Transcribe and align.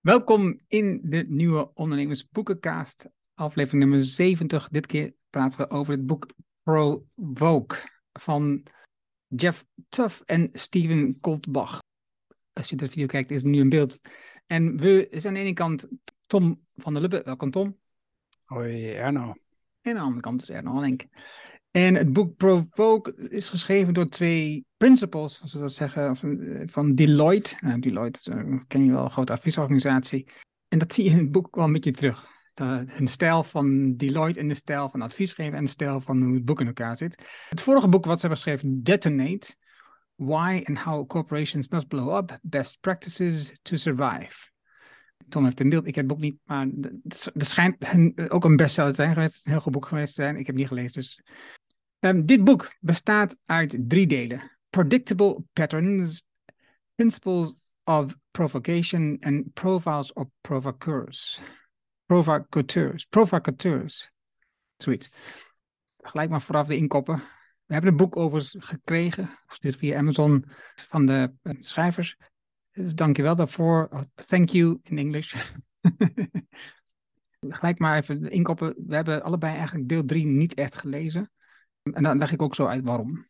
Welkom 0.00 0.60
in 0.68 1.00
de 1.04 1.24
nieuwe 1.28 1.70
Ondernemersboekencast, 1.74 3.08
aflevering 3.34 3.82
nummer 3.82 4.04
70. 4.04 4.68
Dit 4.68 4.86
keer 4.86 5.14
praten 5.30 5.60
we 5.60 5.70
over 5.70 5.92
het 5.92 6.06
boek 6.06 6.26
Provoke 6.62 7.76
van 8.12 8.62
Jeff 9.26 9.64
Tuff 9.88 10.22
en 10.26 10.50
Steven 10.52 11.20
Koltbach. 11.20 11.78
Als 12.52 12.68
je 12.68 12.76
de 12.76 12.88
video 12.88 13.06
kijkt, 13.06 13.30
is 13.30 13.42
er 13.42 13.48
nu 13.48 13.60
een 13.60 13.68
beeld. 13.68 13.98
En 14.46 14.76
we 14.76 15.08
zijn 15.10 15.26
aan 15.26 15.34
de 15.34 15.40
ene 15.40 15.52
kant 15.52 15.88
Tom 16.26 16.66
van 16.76 16.92
der 16.92 17.02
Lubbe. 17.02 17.22
Welkom 17.24 17.50
Tom. 17.50 17.78
Hoi 18.44 18.92
Erno. 18.92 19.34
En 19.80 19.90
aan 19.90 19.94
de 19.94 20.00
andere 20.00 20.20
kant 20.20 20.42
is 20.42 20.50
Erno 20.50 20.80
Henk. 20.80 21.06
En 21.70 21.94
het 21.94 22.12
boek 22.12 22.36
Provoke 22.36 23.28
is 23.28 23.48
geschreven 23.48 23.94
door 23.94 24.08
twee 24.08 24.64
principals, 24.76 25.36
zoals 25.36 25.52
we 25.52 25.58
dat 25.58 25.72
zeggen, 25.72 26.16
van, 26.16 26.62
van 26.66 26.94
Deloitte. 26.94 27.56
Nou, 27.60 27.80
Deloitte 27.80 28.32
uh, 28.32 28.60
ken 28.66 28.84
je 28.84 28.90
wel, 28.90 29.04
een 29.04 29.10
grote 29.10 29.32
adviesorganisatie. 29.32 30.28
En 30.68 30.78
dat 30.78 30.94
zie 30.94 31.04
je 31.04 31.10
in 31.10 31.18
het 31.18 31.30
boek 31.30 31.56
wel 31.56 31.64
een 31.64 31.72
beetje 31.72 31.90
terug. 31.90 32.28
De, 32.54 32.86
stijl 33.04 33.44
van 33.44 33.96
Deloitte 33.96 34.40
en 34.40 34.48
de 34.48 34.54
stijl 34.54 34.88
van 34.88 35.02
adviesgeven 35.02 35.58
en 35.58 35.64
de 35.64 35.70
stijl 35.70 36.00
van 36.00 36.22
hoe 36.22 36.34
het 36.34 36.44
boek 36.44 36.60
in 36.60 36.66
elkaar 36.66 36.96
zit. 36.96 37.24
Het 37.48 37.60
vorige 37.60 37.88
boek 37.88 38.04
wat 38.04 38.20
ze 38.20 38.26
hebben 38.26 38.44
geschreven, 38.44 38.82
Detonate, 38.82 39.54
Why 40.14 40.62
and 40.64 40.78
How 40.78 41.06
Corporations 41.06 41.68
Must 41.68 41.88
Blow 41.88 42.16
Up, 42.16 42.38
Best 42.42 42.80
Practices 42.80 43.52
to 43.62 43.76
Survive. 43.76 44.48
Tom 45.28 45.44
heeft 45.44 45.60
een 45.60 45.68
beeld, 45.68 45.86
ik 45.86 45.94
heb 45.94 46.04
het 46.04 46.14
boek 46.14 46.22
niet, 46.22 46.38
maar 46.44 46.66
het 47.02 47.46
schijnt 47.46 47.76
ook 48.28 48.44
een 48.44 48.56
bestseller 48.56 48.90
te 48.90 48.96
zijn 48.96 49.14
geweest, 49.14 49.46
een 49.46 49.52
heel 49.52 49.60
goed 49.60 49.72
boek 49.72 49.86
geweest 49.86 50.14
te 50.14 50.22
zijn. 50.22 50.36
Ik 50.36 50.46
heb 50.46 50.46
het 50.46 50.56
niet 50.56 50.66
gelezen, 50.66 50.92
dus 50.92 51.22
Um, 52.00 52.26
dit 52.26 52.44
boek 52.44 52.76
bestaat 52.80 53.36
uit 53.44 53.76
drie 53.78 54.06
delen: 54.06 54.50
Predictable 54.70 55.42
Patterns, 55.52 56.22
Principles 56.94 57.54
of 57.84 58.16
Provocation 58.30 59.16
en 59.18 59.50
Profiles 59.52 60.12
of 60.12 60.28
Provocateurs. 60.40 61.40
Provocateurs. 62.06 63.04
Provocateurs. 63.04 64.10
Zoiets. 64.76 65.10
Gelijk 65.96 66.30
maar 66.30 66.42
vooraf 66.42 66.66
de 66.66 66.76
inkoppen. 66.76 67.16
We 67.64 67.72
hebben 67.72 67.90
een 67.90 67.96
boek 67.96 68.16
over 68.16 68.42
gekregen, 68.58 69.30
gestuurd 69.46 69.76
via 69.76 69.98
Amazon, 69.98 70.44
van 70.74 71.06
de 71.06 71.32
uh, 71.42 71.52
schrijvers. 71.60 72.16
Dus 72.72 72.94
dank 72.94 73.16
je 73.16 73.22
wel 73.22 73.36
daarvoor. 73.36 73.88
Thank 74.14 74.48
you 74.48 74.78
in 74.82 74.98
English. 74.98 75.34
Gelijk 77.48 77.78
maar 77.78 77.96
even 77.96 78.20
de 78.20 78.30
inkoppen. 78.30 78.74
We 78.86 78.94
hebben 78.94 79.22
allebei 79.22 79.56
eigenlijk 79.56 79.88
deel 79.88 80.04
3 80.04 80.26
niet 80.26 80.54
echt 80.54 80.76
gelezen. 80.76 81.30
En 81.82 82.02
dan 82.02 82.18
leg 82.18 82.32
ik 82.32 82.42
ook 82.42 82.54
zo 82.54 82.66
uit 82.66 82.84
waarom. 82.84 83.28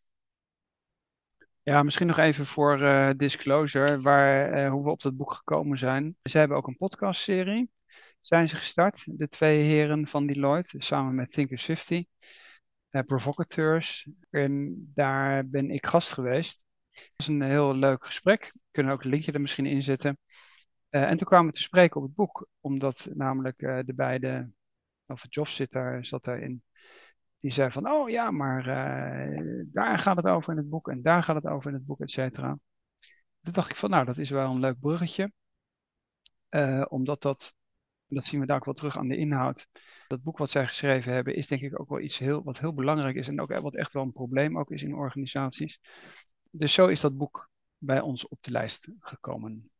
Ja, 1.63 1.83
misschien 1.83 2.07
nog 2.07 2.17
even 2.17 2.45
voor 2.45 2.79
uh, 2.79 3.09
disclosure, 3.17 4.01
waar, 4.01 4.57
uh, 4.57 4.69
hoe 4.69 4.83
we 4.83 4.89
op 4.89 5.01
dat 5.01 5.17
boek 5.17 5.33
gekomen 5.33 5.77
zijn. 5.77 6.15
Ze 6.23 6.37
hebben 6.37 6.57
ook 6.57 6.67
een 6.67 6.77
podcastserie, 6.77 7.71
zijn 8.21 8.49
ze 8.49 8.55
gestart, 8.55 9.03
de 9.05 9.29
twee 9.29 9.63
heren 9.63 10.07
van 10.07 10.27
Deloitte, 10.27 10.75
samen 10.79 11.15
met 11.15 11.31
Thinkers 11.31 11.65
50, 11.65 11.97
uh, 11.97 12.05
eh, 12.89 13.05
Provocateurs. 13.05 14.07
En 14.29 14.75
daar 14.93 15.47
ben 15.47 15.71
ik 15.71 15.85
gast 15.85 16.13
geweest. 16.13 16.65
Dat 16.91 17.03
was 17.15 17.27
een 17.27 17.41
heel 17.41 17.75
leuk 17.75 18.05
gesprek. 18.05 18.49
We 18.53 18.59
kunnen 18.71 18.93
ook 18.93 19.03
een 19.03 19.09
linkje 19.09 19.31
er 19.31 19.41
misschien 19.41 19.65
in 19.65 19.83
zetten. 19.83 20.17
en 20.89 21.17
toen 21.17 21.27
kwamen 21.27 21.47
we 21.47 21.57
te 21.57 21.61
spreken 21.61 21.97
op 21.97 22.03
het 22.03 22.15
boek, 22.15 22.47
omdat 22.59 23.09
namelijk 23.13 23.57
de 23.59 23.93
beide, 23.95 24.51
of 25.05 25.25
Joff 25.29 25.51
zit 25.51 25.71
daar, 25.71 26.05
zat 26.05 26.23
daarin, 26.23 26.63
die 27.41 27.51
zei 27.51 27.71
van, 27.71 27.91
oh 27.91 28.09
ja, 28.09 28.31
maar 28.31 28.67
uh, 28.67 29.63
daar 29.71 29.97
gaat 29.97 30.17
het 30.17 30.27
over 30.27 30.51
in 30.51 30.57
het 30.57 30.69
boek 30.69 30.87
en 30.87 31.01
daar 31.01 31.23
gaat 31.23 31.35
het 31.35 31.45
over 31.45 31.67
in 31.67 31.73
het 31.75 31.85
boek, 31.85 31.99
et 31.99 32.11
cetera. 32.11 32.59
Toen 33.41 33.53
dacht 33.53 33.69
ik 33.69 33.75
van, 33.75 33.89
nou, 33.89 34.05
dat 34.05 34.17
is 34.17 34.29
wel 34.29 34.51
een 34.51 34.59
leuk 34.59 34.79
bruggetje. 34.79 35.31
Uh, 36.49 36.85
omdat 36.89 37.21
dat, 37.21 37.53
dat 38.07 38.23
zien 38.23 38.39
we 38.39 38.45
daar 38.45 38.57
ook 38.57 38.65
wel 38.65 38.73
terug 38.73 38.97
aan 38.97 39.07
de 39.07 39.17
inhoud. 39.17 39.67
Dat 40.07 40.23
boek 40.23 40.37
wat 40.37 40.51
zij 40.51 40.65
geschreven 40.67 41.13
hebben 41.13 41.35
is 41.35 41.47
denk 41.47 41.61
ik 41.61 41.79
ook 41.79 41.89
wel 41.89 41.99
iets 41.99 42.17
heel, 42.17 42.43
wat 42.43 42.59
heel 42.59 42.73
belangrijk 42.73 43.15
is 43.15 43.27
en 43.27 43.41
ook 43.41 43.59
wat 43.59 43.75
echt 43.75 43.93
wel 43.93 44.03
een 44.03 44.11
probleem 44.11 44.57
ook 44.57 44.71
is 44.71 44.83
in 44.83 44.95
organisaties. 44.95 45.79
Dus 46.51 46.73
zo 46.73 46.87
is 46.87 47.01
dat 47.01 47.17
boek 47.17 47.49
bij 47.77 48.01
ons 48.01 48.27
op 48.27 48.37
de 48.41 48.51
lijst 48.51 48.87
gekomen. 48.99 49.71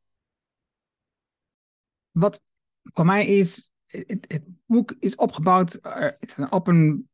Wat 2.12 2.42
voor 2.84 3.06
mij 3.06 3.26
is, 3.26 3.72
het, 3.86 4.26
het 4.28 4.44
boek 4.66 4.96
is 5.00 5.16
opgebouwd 5.16 5.80
op 6.50 6.68
een 6.68 7.10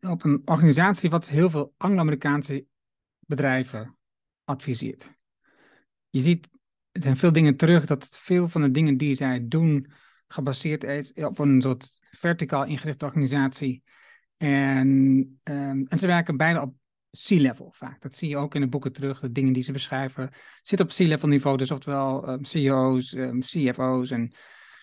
op 0.00 0.24
een 0.24 0.42
organisatie 0.44 1.10
wat 1.10 1.26
heel 1.26 1.50
veel 1.50 1.74
Anglo-Amerikaanse 1.76 2.66
bedrijven 3.18 3.96
adviseert. 4.44 5.12
Je 6.08 6.20
ziet 6.20 6.48
er 6.92 7.02
zijn 7.02 7.16
veel 7.16 7.32
dingen 7.32 7.56
terug 7.56 7.86
dat 7.86 8.08
veel 8.12 8.48
van 8.48 8.60
de 8.62 8.70
dingen 8.70 8.96
die 8.96 9.14
zij 9.14 9.48
doen 9.48 9.92
gebaseerd 10.26 10.84
is 10.84 11.12
op 11.12 11.38
een 11.38 11.62
soort 11.62 11.98
verticaal 12.10 12.64
ingerichte 12.64 13.04
organisatie. 13.04 13.82
En, 14.36 14.88
um, 15.44 15.86
en 15.86 15.98
ze 15.98 16.06
werken 16.06 16.36
bijna 16.36 16.62
op 16.62 16.74
C-level 17.10 17.72
vaak. 17.72 18.00
Dat 18.00 18.14
zie 18.14 18.28
je 18.28 18.36
ook 18.36 18.54
in 18.54 18.60
de 18.60 18.68
boeken 18.68 18.92
terug. 18.92 19.20
De 19.20 19.32
dingen 19.32 19.52
die 19.52 19.62
ze 19.62 19.72
beschrijven 19.72 20.30
zitten 20.62 20.86
op 20.86 20.92
C-level 20.92 21.28
niveau. 21.28 21.56
Dus 21.56 21.70
oftewel 21.70 22.28
um, 22.28 22.44
CEO's, 22.44 23.12
um, 23.12 23.40
CFO's 23.40 24.10
en 24.10 24.32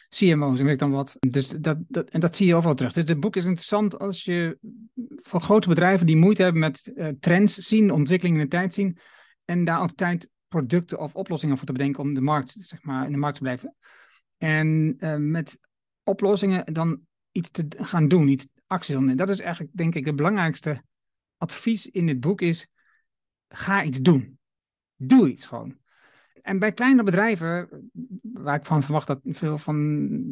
CMO's 0.09 0.59
en 0.59 0.65
weet 0.65 0.79
dan 0.79 0.91
wat. 0.91 1.15
Dus 1.19 1.47
dat, 1.47 1.77
dat, 1.87 2.09
en 2.09 2.19
dat 2.19 2.35
zie 2.35 2.47
je 2.47 2.55
overal 2.55 2.75
terug. 2.75 2.93
Dus 2.93 3.09
het 3.09 3.19
boek 3.19 3.35
is 3.35 3.45
interessant 3.45 3.99
als 3.99 4.23
je 4.23 4.57
voor 5.15 5.41
grote 5.41 5.67
bedrijven 5.67 6.05
die 6.05 6.17
moeite 6.17 6.43
hebben 6.43 6.61
met 6.61 6.91
uh, 6.95 7.07
trends 7.19 7.55
zien, 7.55 7.91
ontwikkelingen 7.91 8.39
in 8.39 8.45
de 8.45 8.55
tijd 8.55 8.73
zien. 8.73 8.97
En 9.45 9.63
daar 9.63 9.81
op 9.81 9.91
tijd 9.91 10.29
producten 10.47 10.99
of 10.99 11.15
oplossingen 11.15 11.57
voor 11.57 11.65
te 11.65 11.71
bedenken 11.71 12.03
om 12.03 12.13
de 12.13 12.21
markt, 12.21 12.55
zeg 12.59 12.83
maar, 12.83 13.05
in 13.05 13.11
de 13.11 13.17
markt 13.17 13.35
te 13.35 13.43
blijven. 13.43 13.75
En 14.37 14.95
uh, 14.99 15.15
met 15.15 15.59
oplossingen 16.03 16.73
dan 16.73 17.01
iets 17.31 17.49
te 17.49 17.67
gaan 17.77 18.07
doen, 18.07 18.27
iets 18.27 18.47
actie. 18.67 18.95
En 18.95 19.15
dat 19.15 19.29
is 19.29 19.39
eigenlijk, 19.39 19.71
denk 19.75 19.95
ik, 19.95 20.05
het 20.05 20.15
belangrijkste 20.15 20.83
advies 21.37 21.87
in 21.87 22.05
dit 22.05 22.19
boek 22.19 22.41
is, 22.41 22.67
ga 23.47 23.83
iets 23.83 23.99
doen. 23.99 24.39
Doe 24.95 25.29
iets 25.29 25.45
gewoon. 25.45 25.78
En 26.41 26.59
bij 26.59 26.71
kleine 26.71 27.03
bedrijven, 27.03 27.89
waar 28.21 28.55
ik 28.55 28.65
van 28.65 28.83
verwacht 28.83 29.07
dat 29.07 29.19
veel 29.23 29.57
van 29.57 29.77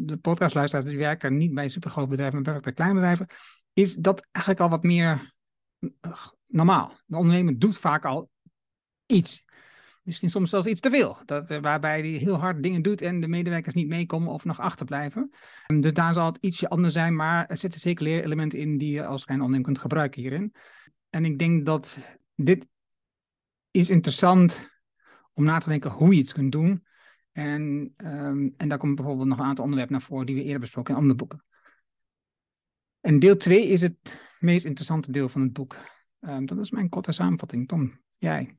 de 0.05 0.17
podcastluisteraars 0.17 0.89
die 0.89 0.97
werken 0.97 1.37
niet 1.37 1.53
bij 1.53 1.69
supergrote 1.69 2.09
bedrijven, 2.09 2.41
maar 2.41 2.59
bij 2.59 2.73
kleine 2.73 2.95
bedrijven, 2.95 3.27
is 3.73 3.95
dat 3.95 4.27
eigenlijk 4.31 4.65
al 4.65 4.69
wat 4.69 4.83
meer 4.83 5.35
eh, 5.79 6.27
normaal. 6.45 6.97
De 7.05 7.17
ondernemer 7.17 7.59
doet 7.59 7.77
vaak 7.77 8.05
al 8.05 8.29
iets. 9.05 9.45
Misschien 10.03 10.29
soms 10.29 10.49
zelfs 10.49 10.67
iets 10.67 10.79
te 10.79 10.89
veel. 10.89 11.17
Dat, 11.25 11.49
eh, 11.49 11.61
waarbij 11.61 11.99
hij 11.99 12.09
heel 12.09 12.35
hard 12.35 12.63
dingen 12.63 12.81
doet 12.81 13.01
en 13.01 13.19
de 13.19 13.27
medewerkers 13.27 13.75
niet 13.75 13.87
meekomen 13.87 14.33
of 14.33 14.45
nog 14.45 14.59
achterblijven. 14.59 15.31
Dus 15.79 15.93
daar 15.93 16.13
zal 16.13 16.25
het 16.25 16.37
ietsje 16.41 16.69
anders 16.69 16.93
zijn, 16.93 17.15
maar 17.15 17.47
er 17.47 17.57
zitten 17.57 17.79
zeker 17.79 18.03
leerelementen 18.03 18.59
in 18.59 18.77
die 18.77 18.91
je 18.91 19.05
als 19.05 19.25
klein 19.25 19.39
ondernemer 19.39 19.71
kunt 19.71 19.81
gebruiken 19.81 20.21
hierin. 20.21 20.53
En 21.09 21.25
ik 21.25 21.39
denk 21.39 21.65
dat 21.65 21.97
dit 22.35 22.67
is 23.71 23.89
interessant 23.89 24.69
om 25.37 25.43
na 25.43 25.59
te 25.59 25.69
denken 25.69 25.91
hoe 25.91 26.13
je 26.13 26.19
iets 26.19 26.33
kunt 26.33 26.51
doen. 26.51 26.85
En, 27.31 27.93
um, 27.97 28.53
en 28.57 28.67
daar 28.67 28.77
komt 28.77 28.95
bijvoorbeeld 28.95 29.27
nog 29.27 29.39
een 29.39 29.45
aantal 29.45 29.63
onderwerpen 29.63 29.95
naar 29.97 30.07
voren 30.07 30.25
die 30.25 30.35
we 30.35 30.43
eerder 30.43 30.59
besproken 30.59 30.93
in 30.93 30.99
andere 30.99 31.17
boeken. 31.17 31.43
En 33.01 33.19
deel 33.19 33.37
2 33.37 33.67
is 33.67 33.81
het 33.81 34.21
meest 34.39 34.65
interessante 34.65 35.11
deel 35.11 35.29
van 35.29 35.41
het 35.41 35.53
boek. 35.53 35.75
Um, 36.19 36.45
dat 36.45 36.57
is 36.57 36.71
mijn 36.71 36.89
korte 36.89 37.11
samenvatting. 37.11 37.67
Tom, 37.67 38.01
jij? 38.17 38.57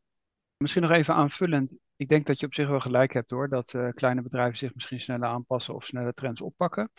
Misschien 0.56 0.82
nog 0.82 0.90
even 0.90 1.14
aanvullend. 1.14 1.72
Ik 1.96 2.08
denk 2.08 2.26
dat 2.26 2.40
je 2.40 2.46
op 2.46 2.54
zich 2.54 2.68
wel 2.68 2.80
gelijk 2.80 3.12
hebt 3.12 3.30
hoor, 3.30 3.48
dat 3.48 3.72
uh, 3.72 3.88
kleine 3.88 4.22
bedrijven 4.22 4.58
zich 4.58 4.74
misschien 4.74 5.00
sneller 5.00 5.28
aanpassen 5.28 5.74
of 5.74 5.84
sneller 5.84 6.14
trends 6.14 6.40
oppakken. 6.40 6.90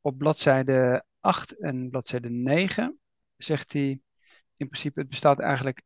Op 0.00 0.18
bladzijde 0.18 1.04
8 1.20 1.58
en 1.58 1.90
bladzijde 1.90 2.30
9 2.30 2.98
zegt 3.36 3.72
hij 3.72 4.00
in 4.56 4.68
principe, 4.68 5.00
het 5.00 5.08
bestaat 5.08 5.38
eigenlijk 5.38 5.82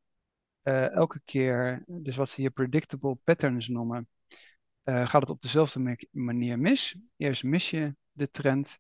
uh, 0.65 0.91
elke 0.91 1.21
keer, 1.25 1.85
dus 1.87 2.17
wat 2.17 2.29
ze 2.29 2.41
hier 2.41 2.51
predictable 2.51 3.15
patterns 3.25 3.69
noemen, 3.69 4.09
uh, 4.85 5.09
gaat 5.09 5.21
het 5.21 5.31
op 5.31 5.43
dezelfde 5.43 6.09
manier 6.11 6.59
mis. 6.59 6.97
Eerst 7.17 7.45
mis 7.45 7.71
je 7.71 7.97
de 8.13 8.31
trend, 8.31 8.79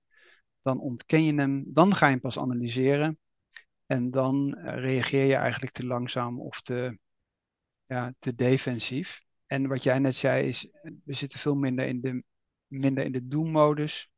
dan 0.63 0.81
ontken 0.81 1.25
je 1.25 1.35
hem, 1.35 1.65
dan 1.73 1.95
ga 1.95 2.07
je 2.07 2.13
hem 2.13 2.21
pas 2.21 2.39
analyseren 2.39 3.19
en 3.87 4.11
dan 4.11 4.59
uh, 4.59 4.79
reageer 4.79 5.27
je 5.27 5.35
eigenlijk 5.35 5.73
te 5.73 5.87
langzaam 5.87 6.41
of 6.41 6.61
te, 6.61 6.99
ja, 7.87 8.15
te 8.19 8.35
defensief. 8.35 9.23
En 9.47 9.69
wat 9.69 9.83
jij 9.83 9.99
net 9.99 10.15
zei 10.15 10.49
is, 10.49 10.69
we 11.05 11.15
zitten 11.15 11.39
veel 11.39 11.55
minder 11.55 11.87
in 11.87 12.01
de, 12.01 12.25
minder 12.67 13.05
in 13.05 13.13
de 13.13 13.29
do-modus, 13.29 14.11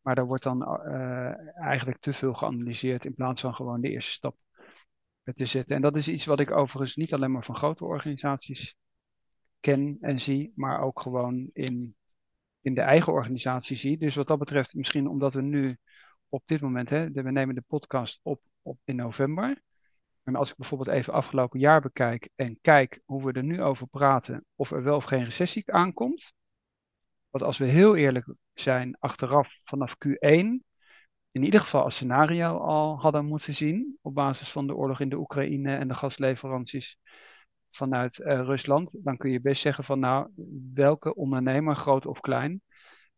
maar 0.00 0.14
daar 0.14 0.26
wordt 0.26 0.42
dan 0.42 0.76
eigenlijk 1.54 1.98
te 1.98 2.12
veel 2.12 2.34
geanalyseerd 2.34 3.04
in 3.04 3.14
plaats 3.14 3.40
van 3.40 3.54
gewoon 3.54 3.80
de 3.80 3.90
eerste 3.90 4.12
stap 4.12 4.36
te 5.34 5.46
zetten. 5.46 5.76
En 5.76 5.82
dat 5.82 5.96
is 5.96 6.08
iets 6.08 6.24
wat 6.24 6.40
ik 6.40 6.50
overigens 6.50 6.96
niet 6.96 7.14
alleen 7.14 7.32
maar 7.32 7.44
van 7.44 7.56
grote 7.56 7.84
organisaties 7.84 8.74
ken 9.60 9.96
en 10.00 10.20
zie, 10.20 10.52
maar 10.54 10.80
ook 10.80 11.00
gewoon 11.00 11.50
in, 11.52 11.96
in 12.60 12.74
de 12.74 12.80
eigen 12.80 13.12
organisatie 13.12 13.76
zie. 13.76 13.98
Dus 13.98 14.14
wat 14.14 14.26
dat 14.26 14.38
betreft, 14.38 14.74
misschien 14.74 15.08
omdat 15.08 15.34
we 15.34 15.42
nu 15.42 15.78
op 16.28 16.42
dit 16.46 16.60
moment, 16.60 16.90
hè, 16.90 17.10
we 17.10 17.30
nemen 17.30 17.54
de 17.54 17.64
podcast 17.66 18.20
op, 18.22 18.40
op 18.62 18.78
in 18.84 18.96
november. 18.96 19.62
En 20.22 20.34
als 20.36 20.50
ik 20.50 20.56
bijvoorbeeld 20.56 20.96
even 20.96 21.12
afgelopen 21.12 21.60
jaar 21.60 21.80
bekijk 21.80 22.28
en 22.34 22.58
kijk 22.60 23.00
hoe 23.04 23.24
we 23.24 23.32
er 23.32 23.44
nu 23.44 23.62
over 23.62 23.86
praten, 23.86 24.44
of 24.54 24.70
er 24.70 24.82
wel 24.82 24.96
of 24.96 25.04
geen 25.04 25.24
recessie 25.24 25.72
aankomt, 25.72 26.32
Want 27.30 27.44
als 27.44 27.58
we 27.58 27.64
heel 27.64 27.96
eerlijk 27.96 28.34
zijn, 28.54 28.96
achteraf 28.98 29.60
vanaf 29.64 29.96
Q1 30.06 30.71
in 31.32 31.44
ieder 31.44 31.60
geval 31.60 31.82
als 31.82 31.94
scenario 31.94 32.56
al 32.56 33.00
hadden 33.00 33.26
moeten 33.26 33.54
zien. 33.54 33.98
Op 34.02 34.14
basis 34.14 34.50
van 34.50 34.66
de 34.66 34.74
oorlog 34.74 35.00
in 35.00 35.08
de 35.08 35.18
Oekraïne 35.18 35.76
en 35.76 35.88
de 35.88 35.94
gasleveranties 35.94 36.98
vanuit 37.70 38.18
uh, 38.18 38.26
Rusland. 38.26 38.94
Dan 38.98 39.16
kun 39.16 39.30
je 39.30 39.40
best 39.40 39.62
zeggen 39.62 39.84
van 39.84 39.98
nou, 39.98 40.30
welke 40.74 41.14
ondernemer, 41.14 41.76
groot 41.76 42.06
of 42.06 42.20
klein, 42.20 42.62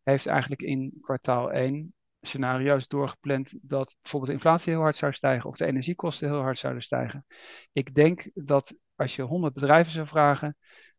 heeft 0.03 0.25
eigenlijk 0.25 0.61
in 0.61 0.97
kwartaal 1.01 1.51
1 1.51 1.93
scenario's 2.21 2.87
doorgepland 2.87 3.53
dat 3.61 3.95
bijvoorbeeld 4.01 4.31
de 4.31 4.37
inflatie 4.37 4.73
heel 4.73 4.81
hard 4.81 4.97
zou 4.97 5.13
stijgen 5.13 5.49
of 5.49 5.57
de 5.57 5.65
energiekosten 5.65 6.29
heel 6.29 6.41
hard 6.41 6.59
zouden 6.59 6.83
stijgen. 6.83 7.25
Ik 7.71 7.93
denk 7.93 8.29
dat 8.33 8.75
als 8.95 9.15
je 9.15 9.21
100 9.21 9.53
bedrijven 9.53 9.91
zou 9.91 10.07
vragen, 10.07 10.57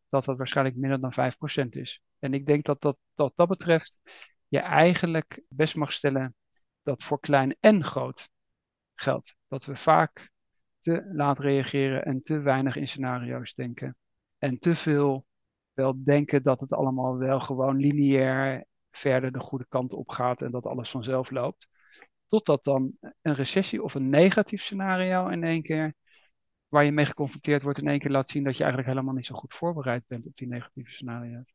dat 0.08 0.24
dat 0.24 0.36
waarschijnlijk 0.36 0.76
minder 0.76 1.00
dan 1.00 1.12
5% 1.64 1.68
is. 1.68 2.02
En 2.18 2.34
ik 2.34 2.46
denk 2.46 2.64
dat 2.64 2.80
dat, 2.80 2.96
dat 3.14 3.32
dat 3.34 3.48
betreft 3.48 4.00
je 4.48 4.58
eigenlijk 4.58 5.42
best 5.48 5.76
mag 5.76 5.92
stellen 5.92 6.34
dat 6.86 7.02
voor 7.02 7.20
klein 7.20 7.56
en 7.60 7.84
groot 7.84 8.28
geldt. 8.94 9.36
Dat 9.48 9.64
we 9.64 9.76
vaak 9.76 10.30
te 10.80 11.10
laat 11.12 11.38
reageren 11.38 12.04
en 12.04 12.22
te 12.22 12.38
weinig 12.38 12.76
in 12.76 12.88
scenario's 12.88 13.54
denken. 13.54 13.96
En 14.38 14.58
te 14.58 14.74
veel 14.74 15.26
wel 15.72 16.04
denken 16.04 16.42
dat 16.42 16.60
het 16.60 16.72
allemaal 16.72 17.16
wel 17.16 17.40
gewoon 17.40 17.76
lineair 17.76 18.64
verder 18.90 19.32
de 19.32 19.38
goede 19.38 19.66
kant 19.68 19.92
op 19.92 20.08
gaat 20.08 20.42
en 20.42 20.50
dat 20.50 20.66
alles 20.66 20.90
vanzelf 20.90 21.30
loopt. 21.30 21.68
Totdat 22.26 22.64
dan 22.64 22.92
een 23.22 23.34
recessie 23.34 23.82
of 23.82 23.94
een 23.94 24.08
negatief 24.08 24.62
scenario 24.62 25.28
in 25.28 25.44
één 25.44 25.62
keer, 25.62 25.94
waar 26.68 26.84
je 26.84 26.92
mee 26.92 27.06
geconfronteerd 27.06 27.62
wordt, 27.62 27.78
in 27.78 27.88
één 27.88 27.98
keer 27.98 28.10
laat 28.10 28.28
zien 28.28 28.44
dat 28.44 28.56
je 28.56 28.62
eigenlijk 28.62 28.92
helemaal 28.92 29.14
niet 29.14 29.26
zo 29.26 29.34
goed 29.34 29.54
voorbereid 29.54 30.06
bent 30.06 30.26
op 30.26 30.36
die 30.36 30.48
negatieve 30.48 30.90
scenario's. 30.90 31.54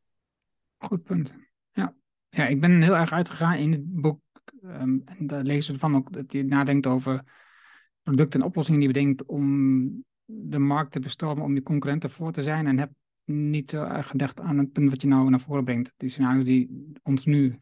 Goed 0.78 1.02
punt. 1.02 1.36
Ja. 1.72 1.94
ja, 2.28 2.46
ik 2.46 2.60
ben 2.60 2.82
heel 2.82 2.96
erg 2.96 3.12
uitgegaan 3.12 3.56
in 3.56 3.72
het 3.72 4.00
boek 4.00 4.20
Um, 4.64 5.02
en 5.04 5.26
daar 5.26 5.42
lezen 5.42 5.74
we 5.74 5.80
van 5.80 5.96
ook 5.96 6.12
dat 6.12 6.32
je 6.32 6.44
nadenkt 6.44 6.86
over 6.86 7.24
producten 8.02 8.40
en 8.40 8.46
oplossingen 8.46 8.80
die 8.80 8.88
je 8.88 8.94
bedenkt 8.94 9.26
om 9.26 10.04
de 10.24 10.58
markt 10.58 10.92
te 10.92 11.00
bestormen, 11.00 11.44
om 11.44 11.54
je 11.54 11.62
concurrenten 11.62 12.10
voor 12.10 12.32
te 12.32 12.42
zijn. 12.42 12.66
En 12.66 12.78
heb 12.78 12.90
niet 13.24 13.70
zo 13.70 13.84
erg 13.84 14.06
gedacht 14.06 14.40
aan 14.40 14.58
het 14.58 14.72
punt 14.72 14.90
wat 14.90 15.02
je 15.02 15.08
nou 15.08 15.30
naar 15.30 15.40
voren 15.40 15.64
brengt. 15.64 15.92
Die 15.96 16.08
scenario's 16.08 16.44
die 16.44 16.92
ons 17.02 17.24
nu 17.24 17.58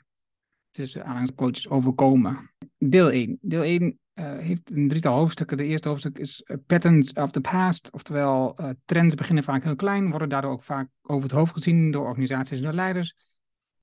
tussen 0.71 1.05
aanhalingscoaches 1.05 1.69
overkomen. 1.69 2.51
Deel 2.79 3.11
1. 3.11 3.39
Deel 3.41 3.63
1 3.63 3.83
uh, 3.83 3.93
eh, 4.15 4.39
heeft 4.39 4.71
een 4.71 4.89
drietal 4.89 5.17
hoofdstukken. 5.17 5.57
De 5.57 5.65
eerste 5.65 5.89
hoofdstuk 5.89 6.19
is 6.19 6.43
uh, 6.45 6.57
Patterns 6.67 7.13
of 7.13 7.31
the 7.31 7.41
Past. 7.41 7.93
Oftewel, 7.93 8.57
uh, 8.61 8.71
trends 8.85 9.15
beginnen 9.15 9.45
vaak 9.45 9.65
heel 9.65 9.77
klein, 9.77 10.11
worden 10.11 10.29
daardoor 10.29 10.51
ook 10.51 10.65
vaak 10.65 10.89
over 11.03 11.23
het 11.23 11.33
hoofd 11.33 11.53
gezien 11.53 11.91
door 11.91 12.07
organisaties 12.07 12.59
en 12.59 12.65
door 12.65 12.73
leiders. 12.73 13.30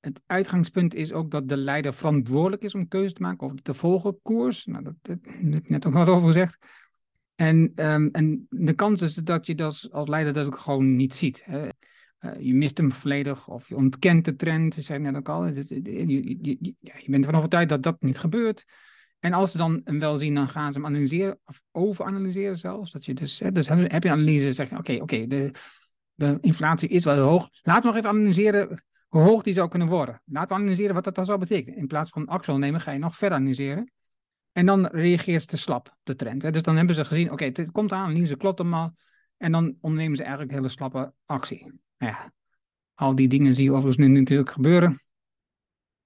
Het 0.00 0.20
uitgangspunt 0.26 0.94
is 0.94 1.12
ook 1.12 1.30
dat 1.30 1.48
de 1.48 1.56
leider 1.56 1.94
verantwoordelijk 1.94 2.62
is 2.62 2.74
om 2.74 2.88
keuze 2.88 3.14
te 3.14 3.22
maken 3.22 3.46
over 3.46 3.62
de 3.62 3.74
volgende 3.74 4.18
koers. 4.22 4.66
Nou, 4.66 4.84
dat, 4.84 4.94
dat 5.02 5.18
heb 5.22 5.54
ik 5.54 5.68
net 5.68 5.86
ook 5.86 5.92
wat 5.92 6.08
over 6.08 6.26
gezegd. 6.26 6.58
En, 7.34 7.72
um, 7.74 8.08
en 8.12 8.46
de 8.50 8.72
kans 8.72 9.02
is 9.02 9.14
dat 9.14 9.46
je 9.46 9.54
dat 9.54 9.88
als 9.90 10.08
leider 10.08 10.32
dat 10.32 10.46
ook 10.46 10.58
gewoon 10.58 10.96
niet 10.96 11.14
ziet. 11.14 11.42
Hè. 11.44 11.68
Uh, 12.20 12.30
je 12.40 12.54
mist 12.54 12.78
hem 12.78 12.92
volledig 12.92 13.48
of 13.48 13.68
je 13.68 13.76
ontkent 13.76 14.24
de 14.24 14.36
trend. 14.36 14.74
Je 14.74 14.82
zei 14.82 14.98
net 14.98 15.16
ook 15.16 15.28
al, 15.28 15.46
je, 15.46 15.64
je, 15.82 16.38
je, 16.42 16.74
je 16.80 17.10
bent 17.10 17.24
ervan 17.24 17.38
overtuigd 17.38 17.68
dat 17.68 17.82
dat 17.82 18.02
niet 18.02 18.18
gebeurt. 18.18 18.64
En 19.18 19.32
als 19.32 19.50
ze 19.50 19.58
dan 19.58 19.80
hem 19.84 19.98
wel 19.98 20.16
zien, 20.16 20.34
dan 20.34 20.48
gaan 20.48 20.72
ze 20.72 20.78
hem 20.78 20.86
analyseren 20.86 21.38
of 21.44 21.62
overanalyseren 21.72 22.56
zelfs. 22.56 22.92
Dat 22.92 23.04
je 23.04 23.14
dus, 23.14 23.38
hè, 23.38 23.52
dus 23.52 23.68
heb 23.68 24.02
je 24.02 24.10
analyse, 24.10 24.52
zeg 24.52 24.70
je 24.70 24.78
oké, 24.78 24.92
oké, 25.00 25.26
de, 25.26 25.50
de 26.14 26.38
inflatie 26.40 26.88
is 26.88 27.04
wel 27.04 27.14
heel 27.14 27.28
hoog. 27.28 27.48
Laten 27.62 27.82
we 27.82 27.88
nog 27.88 27.96
even 27.96 28.10
analyseren 28.10 28.84
hoe 29.08 29.22
hoog 29.22 29.42
die 29.42 29.54
zou 29.54 29.68
kunnen 29.68 29.88
worden. 29.88 30.22
Laten 30.24 30.56
we 30.56 30.62
analyseren 30.62 30.94
wat 30.94 31.04
dat 31.04 31.14
dan 31.14 31.24
zou 31.24 31.38
betekenen. 31.38 31.78
In 31.78 31.86
plaats 31.86 32.10
van 32.10 32.26
Axel 32.26 32.58
nemen, 32.58 32.80
ga 32.80 32.90
je 32.90 32.98
nog 32.98 33.16
verder 33.16 33.38
analyseren. 33.38 33.92
En 34.52 34.66
dan 34.66 34.86
reageert 34.86 35.40
ze 35.40 35.46
te 35.46 35.56
slap, 35.56 35.96
de 36.02 36.14
trend. 36.14 36.42
Hè. 36.42 36.50
Dus 36.50 36.62
dan 36.62 36.76
hebben 36.76 36.94
ze 36.94 37.04
gezien, 37.04 37.32
oké, 37.32 37.50
dit 37.50 37.70
komt 37.70 37.92
aan, 37.92 38.08
analyse 38.08 38.36
klopt 38.36 38.60
allemaal. 38.60 38.96
En 39.36 39.52
dan 39.52 39.76
ondernemen 39.80 40.16
ze 40.16 40.22
eigenlijk 40.22 40.52
hele 40.52 40.68
slappe 40.68 41.12
actie. 41.26 41.80
Ja, 41.96 42.32
al 42.94 43.14
die 43.14 43.28
dingen 43.28 43.54
zie 43.54 43.64
je 43.64 43.72
overigens 43.72 43.96
nu 43.96 44.18
natuurlijk 44.18 44.50
gebeuren. 44.50 45.00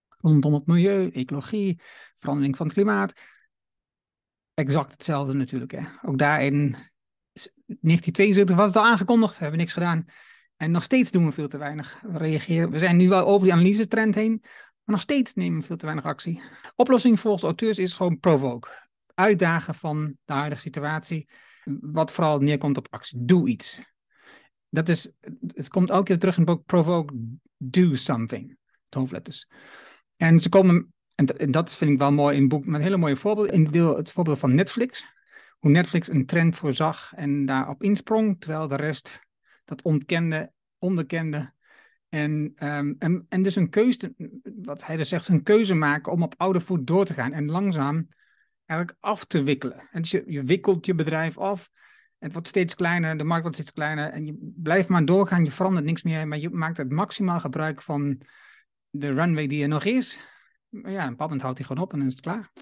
Rondom 0.09 0.55
het 0.55 0.67
milieu, 0.67 1.11
ecologie, 1.11 1.81
verandering 2.15 2.57
van 2.57 2.67
het 2.67 2.75
klimaat. 2.75 3.13
Exact 4.55 4.91
hetzelfde 4.91 5.33
natuurlijk. 5.33 5.73
Hè. 5.73 5.83
Ook 6.03 6.19
daarin, 6.19 6.77
1972 7.33 8.57
was 8.57 8.67
het 8.67 8.77
al 8.77 8.85
aangekondigd, 8.85 9.33
hebben 9.33 9.51
we 9.51 9.57
niks 9.57 9.73
gedaan. 9.73 10.07
En 10.63 10.71
nog 10.71 10.83
steeds 10.83 11.11
doen 11.11 11.25
we 11.25 11.33
veel 11.33 11.49
te 11.49 11.59
weinig. 11.59 12.01
We, 12.03 12.19
reageren, 12.19 12.71
we 12.71 12.79
zijn 12.79 12.97
nu 12.97 13.09
wel 13.09 13.27
over 13.27 13.47
die 13.47 13.53
analyse-trend 13.53 14.15
heen, 14.15 14.39
maar 14.43 14.81
nog 14.85 15.01
steeds 15.01 15.35
nemen 15.35 15.61
we 15.61 15.67
veel 15.67 15.77
te 15.77 15.85
weinig 15.85 16.05
actie. 16.05 16.43
Oplossing 16.77 17.21
volgens 17.21 17.43
auteurs 17.43 17.79
is 17.79 17.95
gewoon 17.95 18.19
provoke. 18.19 18.69
Uitdagen 19.15 19.75
van 19.75 20.17
de 20.25 20.33
huidige 20.33 20.61
situatie, 20.61 21.29
wat 21.81 22.13
vooral 22.13 22.39
neerkomt 22.39 22.77
op 22.77 22.87
actie. 22.91 23.25
Doe 23.25 23.49
iets. 23.49 23.81
Dat 24.69 24.89
is, 24.89 25.11
het 25.55 25.69
komt 25.69 25.91
elke 25.91 26.05
keer 26.05 26.19
terug 26.19 26.37
in 26.37 26.43
het 26.43 26.55
boek 26.55 26.67
Provoke, 26.67 27.15
do 27.57 27.95
something. 27.95 28.57
Het. 28.89 29.47
En 30.17 30.41
ze 30.41 30.49
komen, 30.49 30.93
en 31.15 31.51
dat 31.51 31.77
vind 31.77 31.91
ik 31.91 31.99
wel 31.99 32.13
mooi 32.13 32.35
in 32.35 32.41
het 32.41 32.51
boek, 32.51 32.67
met 32.67 32.83
hele 32.83 32.97
mooie 32.97 33.17
voorbeeld. 33.17 33.51
In 33.51 33.65
deel 33.65 33.97
het 33.97 34.11
voorbeeld 34.13 34.39
van 34.39 34.55
Netflix. 34.55 35.05
Hoe 35.59 35.71
Netflix 35.71 36.09
een 36.09 36.27
trend 36.27 36.57
voorzag 36.57 37.13
en 37.17 37.47
daarop 37.47 37.83
insprong, 37.83 38.41
terwijl 38.41 38.69
de 38.69 38.77
rest 38.77 39.21
dat 39.77 39.83
ontkende, 39.83 40.53
onderkende. 40.79 41.53
En, 42.09 42.53
um, 42.59 42.97
en, 42.99 43.27
en 43.29 43.43
dus 43.43 43.57
een 43.57 43.71
keuze, 43.71 44.15
wat 44.63 44.87
hij 44.87 44.97
dus 44.97 45.09
zegt, 45.09 45.29
een 45.29 45.43
keuze 45.43 45.75
maken 45.75 46.13
om 46.13 46.23
op 46.23 46.35
oude 46.37 46.61
voet 46.61 46.87
door 46.87 47.05
te 47.05 47.15
gaan 47.15 47.33
en 47.33 47.51
langzaam 47.51 48.09
eigenlijk 48.67 48.99
af 49.01 49.25
te 49.25 49.43
wikkelen. 49.43 49.89
En 49.91 50.03
dus 50.03 50.11
je, 50.11 50.23
je 50.27 50.43
wikkelt 50.43 50.87
je 50.87 50.95
bedrijf 50.95 51.39
af, 51.39 51.71
het 52.19 52.33
wordt 52.33 52.49
steeds 52.49 52.75
kleiner, 52.75 53.17
de 53.17 53.25
markt 53.25 53.43
wordt 53.43 53.57
steeds 53.57 53.73
kleiner 53.73 54.11
en 54.11 54.27
je 54.27 54.53
blijft 54.57 54.89
maar 54.89 55.05
doorgaan, 55.05 55.45
je 55.45 55.51
verandert 55.51 55.85
niks 55.85 56.03
meer, 56.03 56.29
maar 56.29 56.39
je 56.39 56.51
maakt 56.51 56.77
het 56.77 56.93
maximaal 56.93 57.41
gebruik 57.41 57.83
van 57.83 58.21
de 58.91 59.11
runway 59.11 59.47
die 59.47 59.63
er 59.63 59.69
nog 59.69 59.85
is. 59.85 60.19
Maar 60.69 60.91
ja, 60.91 61.03
een 61.03 61.17
bepaald 61.17 61.43
houdt 61.43 61.59
hij 61.59 61.67
gewoon 61.67 61.83
op 61.83 61.93
en 61.93 61.99
dan 61.99 62.07
is 62.07 62.15
het 62.15 62.23
klaar. 62.23 62.53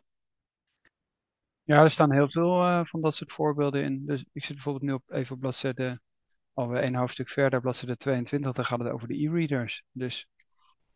Ja, 1.63 1.83
er 1.83 1.91
staan 1.91 2.13
heel 2.13 2.31
veel 2.31 2.63
uh, 2.63 2.85
van 2.85 3.01
dat 3.01 3.15
soort 3.15 3.33
voorbeelden 3.33 3.83
in. 3.83 4.07
Dus 4.07 4.25
ik 4.33 4.45
zit 4.45 4.55
bijvoorbeeld 4.55 4.85
nu 4.85 4.93
op, 4.93 5.11
even 5.11 5.35
op 5.35 5.41
bladzijde 5.41 6.01
alweer 6.61 6.85
een 6.85 6.95
hoofdstuk 6.95 7.29
verder, 7.29 7.61
bladzijde 7.61 7.97
22, 7.97 8.53
dan 8.53 8.65
gaat 8.65 8.79
het 8.79 8.89
over 8.89 9.09
de 9.09 9.23
e-readers. 9.23 9.85
Dus 9.93 10.29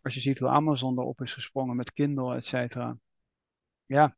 als 0.02 0.14
je 0.14 0.20
ziet 0.20 0.38
hoe 0.38 0.49
Amazon 0.49 0.99
erop 0.99 1.20
is 1.22 1.32
gesprongen 1.32 1.76
met 1.76 1.93
Kindle, 1.93 2.37
et 2.37 2.46
cetera. 2.46 2.99
Ja, 3.87 4.16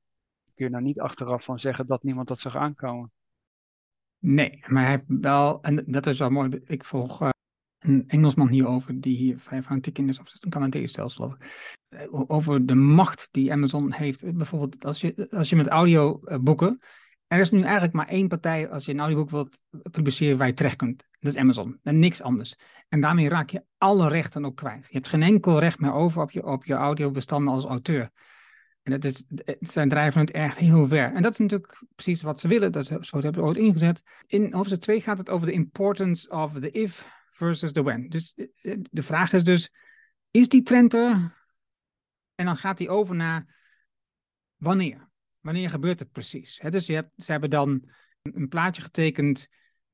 kun 0.55 0.65
je 0.65 0.71
nou 0.71 0.83
niet 0.83 1.01
achteraf 1.01 1.45
van 1.45 1.61
zeggen 1.61 1.87
dat 1.87 2.03
niemand 2.03 2.29
dat 2.29 2.41
zag 2.41 2.57
aankomen. 2.57 3.13
Nee, 4.19 4.65
maar 4.67 4.83
hij 4.83 4.91
heeft 4.91 5.05
wel, 5.07 5.63
en 5.63 5.85
dat 5.87 6.07
is 6.07 6.19
wel 6.19 6.31
mooi, 6.31 6.61
ik 6.65 6.85
volg 6.85 7.23
uh, 7.23 7.29
een 7.79 8.05
Engelsman 8.09 8.49
hierover, 8.49 9.01
die 9.01 9.17
hier 9.17 9.39
vijf 9.39 9.67
aan 9.67 9.81
tikken 9.81 10.09
is, 10.09 10.19
of 10.19 10.33
een 10.41 10.51
Canadees 10.51 10.91
stelsel, 10.91 11.37
eh, 11.89 12.31
over 12.31 12.67
de 12.67 12.75
macht 12.75 13.29
die 13.31 13.53
Amazon 13.53 13.93
heeft. 13.93 14.37
Bijvoorbeeld 14.37 14.85
als 14.85 15.01
je, 15.01 15.27
als 15.31 15.49
je 15.49 15.57
met 15.57 15.67
audio 15.67 16.21
uh, 16.25 16.39
boeken, 16.39 16.81
er 17.27 17.41
is 17.41 17.51
nu 17.51 17.63
eigenlijk 17.63 17.93
maar 17.93 18.09
één 18.09 18.29
partij 18.29 18.71
als 18.71 18.85
je 18.85 18.93
een 18.93 19.01
audioboek 19.01 19.31
wilt 19.31 19.61
publiceren 19.91 20.39
waar 20.39 20.47
je 20.47 20.55
terecht 20.55 20.77
kunt. 20.77 21.07
Dat 21.27 21.35
is 21.35 21.41
Amazon. 21.41 21.79
En 21.83 21.99
niks 21.99 22.23
anders. 22.23 22.57
En 22.89 23.01
daarmee 23.01 23.29
raak 23.29 23.51
je 23.51 23.65
alle 23.79 24.09
rechten 24.09 24.45
ook 24.45 24.57
kwijt. 24.57 24.87
Je 24.87 24.95
hebt 24.95 25.09
geen 25.09 25.23
enkel 25.23 25.59
recht 25.59 25.79
meer 25.79 25.93
over 25.93 26.23
op 26.23 26.31
je, 26.31 26.45
op 26.45 26.65
je 26.65 26.75
audiobestanden 26.75 27.55
als 27.55 27.65
auteur. 27.65 28.11
En 28.83 28.93
dat 28.93 29.05
is, 29.05 29.25
zij 29.61 29.89
drijven 29.89 30.21
het 30.21 30.31
echt 30.31 30.57
heel 30.57 30.89
ver. 30.89 31.15
En 31.15 31.23
dat 31.23 31.33
is 31.33 31.39
natuurlijk 31.39 31.83
precies 31.95 32.23
wat 32.23 32.41
ze 32.41 32.49
willen. 32.49 32.73
Dat, 32.73 32.87
zo 32.87 33.21
hebben 33.21 33.33
we 33.33 33.49
ooit 33.49 33.57
ingezet. 33.57 34.03
In 34.27 34.53
hoofdstuk 34.53 34.81
2 34.81 35.01
gaat 35.01 35.19
het 35.19 35.31
over 35.31 35.47
de 35.47 35.53
importance 35.53 36.31
of 36.31 36.53
the 36.53 36.71
if 36.71 37.07
versus 37.31 37.73
the 37.73 37.83
when. 37.83 38.09
Dus 38.09 38.35
eh, 38.35 38.77
de 38.91 39.03
vraag 39.03 39.33
is 39.33 39.43
dus, 39.43 39.71
is 40.31 40.49
die 40.49 40.63
trend 40.63 40.95
er? 40.95 41.35
En 42.35 42.45
dan 42.45 42.57
gaat 42.57 42.79
hij 42.79 42.89
over 42.89 43.15
naar 43.15 43.57
wanneer. 44.57 45.09
Wanneer 45.41 45.71
gebeurt 45.71 45.99
het 45.99 46.13
precies? 46.13 46.61
dus 46.71 46.87
je 46.87 46.95
hebt, 46.95 47.11
ze 47.17 47.31
hebben 47.31 47.51
dan 47.51 47.91
een 48.23 48.49
plaatje 48.49 48.83
getekend 48.83 49.49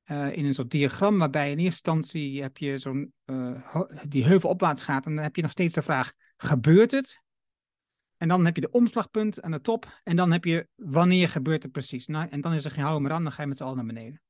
uh, 0.05 0.37
in 0.37 0.45
een 0.45 0.53
soort 0.53 0.71
diagram, 0.71 1.17
waarbij 1.17 1.51
in 1.51 1.57
eerste 1.57 1.91
instantie 1.91 2.41
heb 2.41 2.57
je 2.57 2.77
zo'n 2.77 3.13
uh, 3.25 3.81
die 4.07 4.25
heuvelopwaarts 4.25 4.83
gaat 4.83 5.05
en 5.05 5.15
dan 5.15 5.23
heb 5.23 5.35
je 5.35 5.41
nog 5.41 5.51
steeds 5.51 5.73
de 5.73 5.81
vraag, 5.81 6.11
gebeurt 6.37 6.91
het? 6.91 7.21
En 8.17 8.27
dan 8.27 8.45
heb 8.45 8.55
je 8.55 8.61
de 8.61 8.71
omslagpunt 8.71 9.41
aan 9.41 9.51
de 9.51 9.61
top 9.61 9.99
en 10.03 10.15
dan 10.15 10.31
heb 10.31 10.43
je 10.43 10.67
wanneer 10.75 11.29
gebeurt 11.29 11.63
het 11.63 11.71
precies? 11.71 12.07
Nou, 12.07 12.29
en 12.29 12.41
dan 12.41 12.53
is 12.53 12.65
er 12.65 12.71
geen 12.71 12.83
houden 12.83 13.03
meer 13.03 13.11
aan, 13.11 13.23
dan 13.23 13.31
ga 13.31 13.41
je 13.41 13.47
met 13.47 13.57
z'n 13.57 13.63
allen 13.63 13.75
naar 13.75 13.85
beneden. 13.85 14.21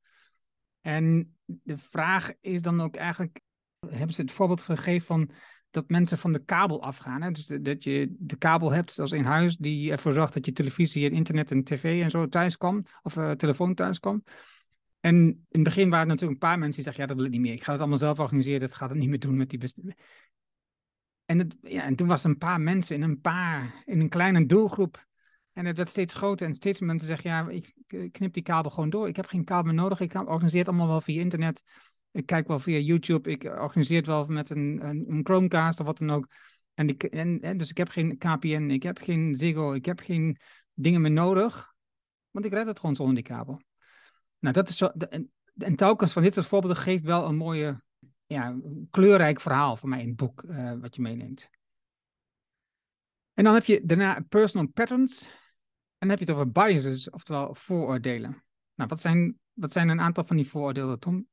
En 0.82 1.36
de 1.46 1.78
vraag 1.78 2.32
is 2.42 2.62
dan 2.62 2.82
ook 2.82 2.96
eigenlijk, 2.96 3.42
hebben 3.88 4.16
ze 4.16 4.22
het 4.22 4.32
voorbeeld 4.32 4.62
gegeven 4.62 5.06
van 5.06 5.32
dat 5.74 5.90
mensen 5.90 6.18
van 6.18 6.34
de 6.34 6.44
kabel 6.44 6.84
afgaan. 6.84 7.22
Hè? 7.22 7.32
Dus 7.32 7.46
dat 7.46 7.84
je 7.84 8.16
de 8.20 8.36
kabel 8.36 8.72
hebt 8.72 9.00
als 9.00 9.12
in 9.12 9.24
huis 9.24 9.58
die 9.58 9.92
ervoor 9.92 10.14
zorgt 10.14 10.34
dat 10.34 10.46
je 10.46 10.52
televisie 10.52 11.10
en 11.10 11.16
internet 11.16 11.52
en 11.52 11.64
tv 11.64 12.04
en 12.04 12.10
zo 12.10 12.28
thuis 12.28 12.58
of 12.58 13.16
uh, 13.16 13.32
telefoon 13.32 13.74
thuis 13.74 14.00
kwam. 14.00 14.24
En 15.04 15.16
in 15.16 15.46
het 15.50 15.64
begin 15.64 15.90
waren 15.90 16.06
er 16.06 16.12
natuurlijk 16.12 16.42
een 16.42 16.48
paar 16.48 16.60
mensen 16.60 16.76
die 16.76 16.84
zeggen, 16.84 17.02
ja, 17.02 17.08
dat 17.08 17.18
wil 17.18 17.26
ik 17.26 17.32
niet 17.32 17.42
meer. 17.42 17.54
Ik 17.54 17.64
ga 17.64 17.72
het 17.72 17.80
allemaal 17.82 17.98
zelf 17.98 18.20
organiseren, 18.20 18.60
dat 18.60 18.74
gaat 18.74 18.90
het 18.90 18.98
niet 18.98 19.10
meer 19.10 19.20
doen 19.20 19.38
met 19.38 19.50
die 19.50 19.60
En, 21.26 21.38
het, 21.38 21.58
ja, 21.62 21.84
en 21.84 21.96
toen 21.96 22.08
was 22.08 22.24
er 22.24 22.30
een 22.30 22.38
paar 22.38 22.62
mensen 22.62 22.96
in 22.96 23.02
een 23.02 23.22
paar, 23.22 23.84
in 23.86 24.00
een 24.00 24.10
kleine 24.10 24.46
doelgroep. 24.46 25.06
En 25.54 25.66
het 25.66 25.78
werd 25.78 25.90
steeds 25.90 26.14
groter 26.14 26.48
en 26.48 26.54
steeds 26.54 26.80
mensen 26.80 27.08
zeggen, 27.08 27.30
ja, 27.30 27.50
ik, 27.50 27.74
knip 28.12 28.34
die 28.34 28.44
kabel 28.44 28.72
gewoon 28.72 28.90
door. 28.90 29.08
Ik 29.08 29.16
heb 29.16 29.26
geen 29.26 29.44
kabel 29.44 29.74
meer 29.74 29.82
nodig. 29.82 30.00
Ik 30.00 30.14
organiseer 30.14 30.60
het 30.60 30.68
allemaal 30.68 30.88
wel 30.88 31.02
via 31.02 31.22
internet. 31.22 31.64
Ik 32.12 32.26
kijk 32.26 32.48
wel 32.48 32.60
via 32.60 32.78
YouTube. 32.78 33.32
Ik 33.32 33.44
organiseer 33.44 33.98
het 33.98 34.06
wel 34.06 34.26
met 34.26 34.50
een, 34.50 34.80
een, 34.86 35.06
een 35.08 35.24
Chromecast 35.24 35.80
of 35.80 35.86
wat 35.86 35.98
dan 35.98 36.12
ook. 36.12 36.28
En, 36.74 36.88
die, 36.88 37.10
en, 37.10 37.42
en, 37.42 37.58
dus 37.58 37.70
ik 37.70 37.78
heb 37.78 37.90
geen 37.90 38.18
KPN, 38.18 38.70
ik 38.70 38.84
heb 38.84 38.98
geen 38.98 39.36
Ziggo, 39.36 39.74
ik 39.74 39.86
heb 39.86 40.00
geen 40.00 40.38
dingen 40.74 41.02
meer 41.02 41.12
nodig. 41.12 41.74
Want 42.32 42.46
ik 42.46 42.54
red 42.54 42.68
het 42.68 42.80
gewoon 42.80 42.96
zonder 42.96 43.16
die 43.16 43.24
kabel. 43.24 43.62
Nou, 44.44 44.56
dat 44.56 44.70
is 44.70 44.78
zo. 44.78 44.86
En, 44.88 45.32
en 45.58 45.76
telkens 45.76 46.12
van 46.12 46.22
dit 46.22 46.34
soort 46.34 46.46
voorbeelden 46.46 46.78
geeft 46.78 47.04
wel 47.04 47.26
een 47.26 47.36
mooie, 47.36 47.84
ja, 48.26 48.60
kleurrijk 48.90 49.42
verhaal 49.42 49.76
voor 49.76 49.90
mij 49.90 50.02
in 50.02 50.08
het 50.08 50.16
boek, 50.16 50.44
uh, 50.44 50.74
wat 50.82 50.96
je 50.96 51.02
meeneemt. 51.02 51.50
En 53.34 53.44
dan 53.44 53.54
heb 53.54 53.66
je 53.66 53.86
daarna 53.86 54.26
personal 54.30 54.68
patterns. 54.68 55.22
En 55.98 56.10
dan 56.10 56.10
heb 56.10 56.20
je 56.20 56.26
het 56.26 56.34
over 56.34 56.52
biases, 56.52 57.10
oftewel 57.10 57.56
vooroordelen. 57.56 58.44
Nou, 58.76 58.90
wat 58.90 59.00
zijn, 59.00 59.40
wat 59.54 59.72
zijn 59.72 59.90
een 59.90 60.02
aantal 60.02 60.26
van 60.26 60.36
die 60.36 60.48
vooroordelen, 60.48 61.00
Tom? 61.00 61.28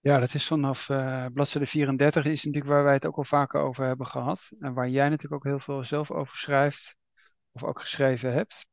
Ja, 0.00 0.18
dat 0.18 0.34
is 0.34 0.46
vanaf 0.46 0.88
uh, 0.88 1.26
bladzijde 1.32 1.66
34 1.66 2.24
is 2.24 2.44
natuurlijk 2.44 2.72
waar 2.72 2.84
wij 2.84 2.94
het 2.94 3.06
ook 3.06 3.16
al 3.16 3.24
vaker 3.24 3.60
over 3.60 3.84
hebben 3.84 4.06
gehad. 4.06 4.50
En 4.60 4.74
waar 4.74 4.88
jij 4.88 5.08
natuurlijk 5.08 5.34
ook 5.34 5.52
heel 5.52 5.60
veel 5.60 5.84
zelf 5.84 6.10
over 6.10 6.36
schrijft, 6.36 6.96
of 7.52 7.64
ook 7.64 7.80
geschreven 7.80 8.32
hebt. 8.32 8.66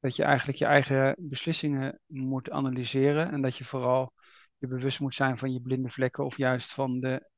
Dat 0.00 0.16
je 0.16 0.22
eigenlijk 0.22 0.58
je 0.58 0.64
eigen 0.64 1.16
beslissingen 1.18 2.00
moet 2.06 2.50
analyseren 2.50 3.30
en 3.30 3.42
dat 3.42 3.56
je 3.56 3.64
vooral 3.64 4.12
je 4.58 4.66
bewust 4.66 5.00
moet 5.00 5.14
zijn 5.14 5.38
van 5.38 5.52
je 5.52 5.60
blinde 5.60 5.90
vlekken 5.90 6.24
of 6.24 6.36
juist 6.36 6.72
van 6.72 7.00
de 7.00 7.30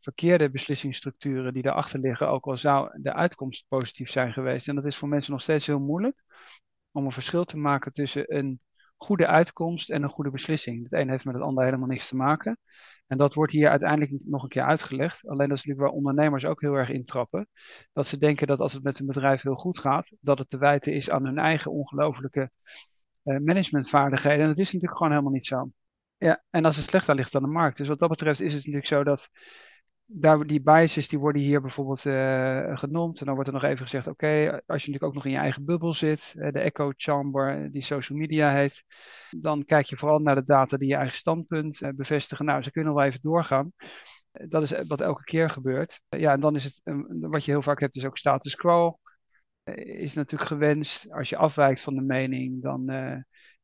verkeerde 0.00 0.50
beslissingsstructuren 0.50 1.52
die 1.52 1.62
daarachter 1.62 2.00
liggen, 2.00 2.28
ook 2.28 2.46
al 2.46 2.56
zou 2.56 3.02
de 3.02 3.12
uitkomst 3.12 3.64
positief 3.68 4.10
zijn 4.10 4.32
geweest. 4.32 4.68
En 4.68 4.74
dat 4.74 4.84
is 4.84 4.96
voor 4.96 5.08
mensen 5.08 5.32
nog 5.32 5.42
steeds 5.42 5.66
heel 5.66 5.78
moeilijk 5.78 6.24
om 6.92 7.04
een 7.04 7.12
verschil 7.12 7.44
te 7.44 7.56
maken 7.56 7.92
tussen 7.92 8.36
een 8.36 8.60
goede 8.96 9.26
uitkomst 9.26 9.90
en 9.90 10.02
een 10.02 10.10
goede 10.10 10.30
beslissing. 10.30 10.82
Het 10.82 10.92
een 10.92 11.10
heeft 11.10 11.24
met 11.24 11.34
het 11.34 11.42
ander 11.42 11.64
helemaal 11.64 11.88
niks 11.88 12.08
te 12.08 12.16
maken. 12.16 12.58
En 13.06 13.18
dat 13.18 13.34
wordt 13.34 13.52
hier 13.52 13.68
uiteindelijk 13.68 14.12
nog 14.24 14.42
een 14.42 14.48
keer 14.48 14.64
uitgelegd. 14.64 15.26
Alleen 15.26 15.48
dat 15.48 15.58
is 15.58 15.64
natuurlijk 15.64 15.80
waar 15.80 15.98
ondernemers 15.98 16.44
ook 16.44 16.60
heel 16.60 16.74
erg 16.74 16.88
intrappen. 16.88 17.48
Dat 17.92 18.06
ze 18.06 18.18
denken 18.18 18.46
dat 18.46 18.60
als 18.60 18.72
het 18.72 18.82
met 18.82 18.98
een 18.98 19.06
bedrijf 19.06 19.42
heel 19.42 19.54
goed 19.54 19.78
gaat, 19.78 20.12
dat 20.20 20.38
het 20.38 20.50
te 20.50 20.58
wijten 20.58 20.92
is 20.92 21.10
aan 21.10 21.24
hun 21.24 21.38
eigen 21.38 21.70
ongelooflijke 21.70 22.50
uh, 23.24 23.38
managementvaardigheden. 23.38 24.40
En 24.40 24.46
dat 24.46 24.58
is 24.58 24.72
natuurlijk 24.72 24.96
gewoon 24.96 25.12
helemaal 25.12 25.32
niet 25.32 25.46
zo. 25.46 25.70
Ja, 26.16 26.44
en 26.50 26.64
als 26.64 26.76
het 26.76 26.88
slecht 26.88 27.08
ligt 27.08 27.32
dan 27.32 27.42
de 27.42 27.48
markt. 27.48 27.76
Dus 27.76 27.88
wat 27.88 27.98
dat 27.98 28.08
betreft 28.08 28.40
is 28.40 28.46
het 28.46 28.56
natuurlijk 28.56 28.86
zo 28.86 29.04
dat 29.04 29.30
daar, 30.06 30.46
die 30.46 30.62
biases 30.62 31.08
die 31.08 31.18
worden 31.18 31.42
hier 31.42 31.60
bijvoorbeeld 31.60 32.04
uh, 32.04 32.78
genoemd. 32.78 33.20
En 33.20 33.26
dan 33.26 33.34
wordt 33.34 33.48
er 33.48 33.54
nog 33.54 33.64
even 33.64 33.84
gezegd, 33.84 34.06
oké, 34.06 34.26
als 34.66 34.84
je 34.84 34.90
natuurlijk 34.90 35.02
ook 35.02 35.14
nog 35.14 35.24
in 35.24 35.30
je 35.30 35.36
eigen 35.36 35.64
bubbel 35.64 35.94
zit, 35.94 36.34
uh, 36.36 36.52
de 36.52 36.58
echo 36.60 36.92
chamber 36.96 37.72
die 37.72 37.82
social 37.82 38.18
media 38.18 38.52
heet, 38.52 38.84
dan 39.30 39.64
kijk 39.64 39.86
je 39.86 39.96
vooral 39.96 40.18
naar 40.18 40.34
de 40.34 40.44
data 40.44 40.76
die 40.76 40.88
je 40.88 40.94
eigen 40.94 41.16
standpunt 41.16 41.80
uh, 41.80 41.88
bevestigen. 41.94 42.44
Nou, 42.44 42.62
ze 42.62 42.70
kunnen 42.70 42.94
wel 42.94 43.04
even 43.04 43.20
doorgaan. 43.22 43.72
Dat 44.32 44.62
is 44.62 44.86
wat 44.86 45.00
elke 45.00 45.24
keer 45.24 45.50
gebeurt. 45.50 46.00
ja, 46.08 46.32
en 46.32 46.40
dan 46.40 46.56
is 46.56 46.64
het, 46.64 46.80
wat 47.20 47.44
je 47.44 47.50
heel 47.50 47.62
vaak 47.62 47.80
hebt, 47.80 47.96
is 47.96 48.04
ook 48.04 48.16
status 48.16 48.54
quo. 48.54 48.98
is 49.74 50.14
natuurlijk 50.14 50.50
gewenst. 50.50 51.12
Als 51.12 51.28
je 51.28 51.36
afwijkt 51.36 51.80
van 51.80 51.94
de 51.94 52.00
mening, 52.00 52.62
dan 52.62 52.90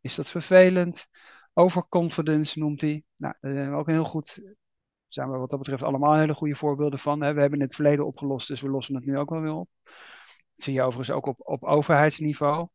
is 0.00 0.14
dat 0.14 0.30
vervelend. 0.30 1.06
Overconfidence 1.52 2.58
noemt 2.58 2.80
hij. 2.80 3.02
Nou, 3.16 3.34
ook 3.74 3.86
een 3.86 3.94
heel 3.94 4.04
goed 4.04 4.40
zijn 5.14 5.30
we 5.30 5.38
wat 5.38 5.50
dat 5.50 5.58
betreft 5.58 5.82
allemaal 5.82 6.16
hele 6.16 6.34
goede 6.34 6.56
voorbeelden 6.56 6.98
van. 6.98 7.18
We 7.18 7.40
hebben 7.40 7.60
het 7.60 7.74
verleden 7.74 8.06
opgelost, 8.06 8.48
dus 8.48 8.60
we 8.60 8.70
lossen 8.70 8.94
het 8.94 9.04
nu 9.04 9.18
ook 9.18 9.30
wel 9.30 9.40
weer 9.40 9.54
op. 9.54 9.68
Dat 10.54 10.64
zie 10.64 10.74
je 10.74 10.82
overigens 10.82 11.16
ook 11.16 11.26
op, 11.26 11.36
op 11.38 11.64
overheidsniveau. 11.64 12.68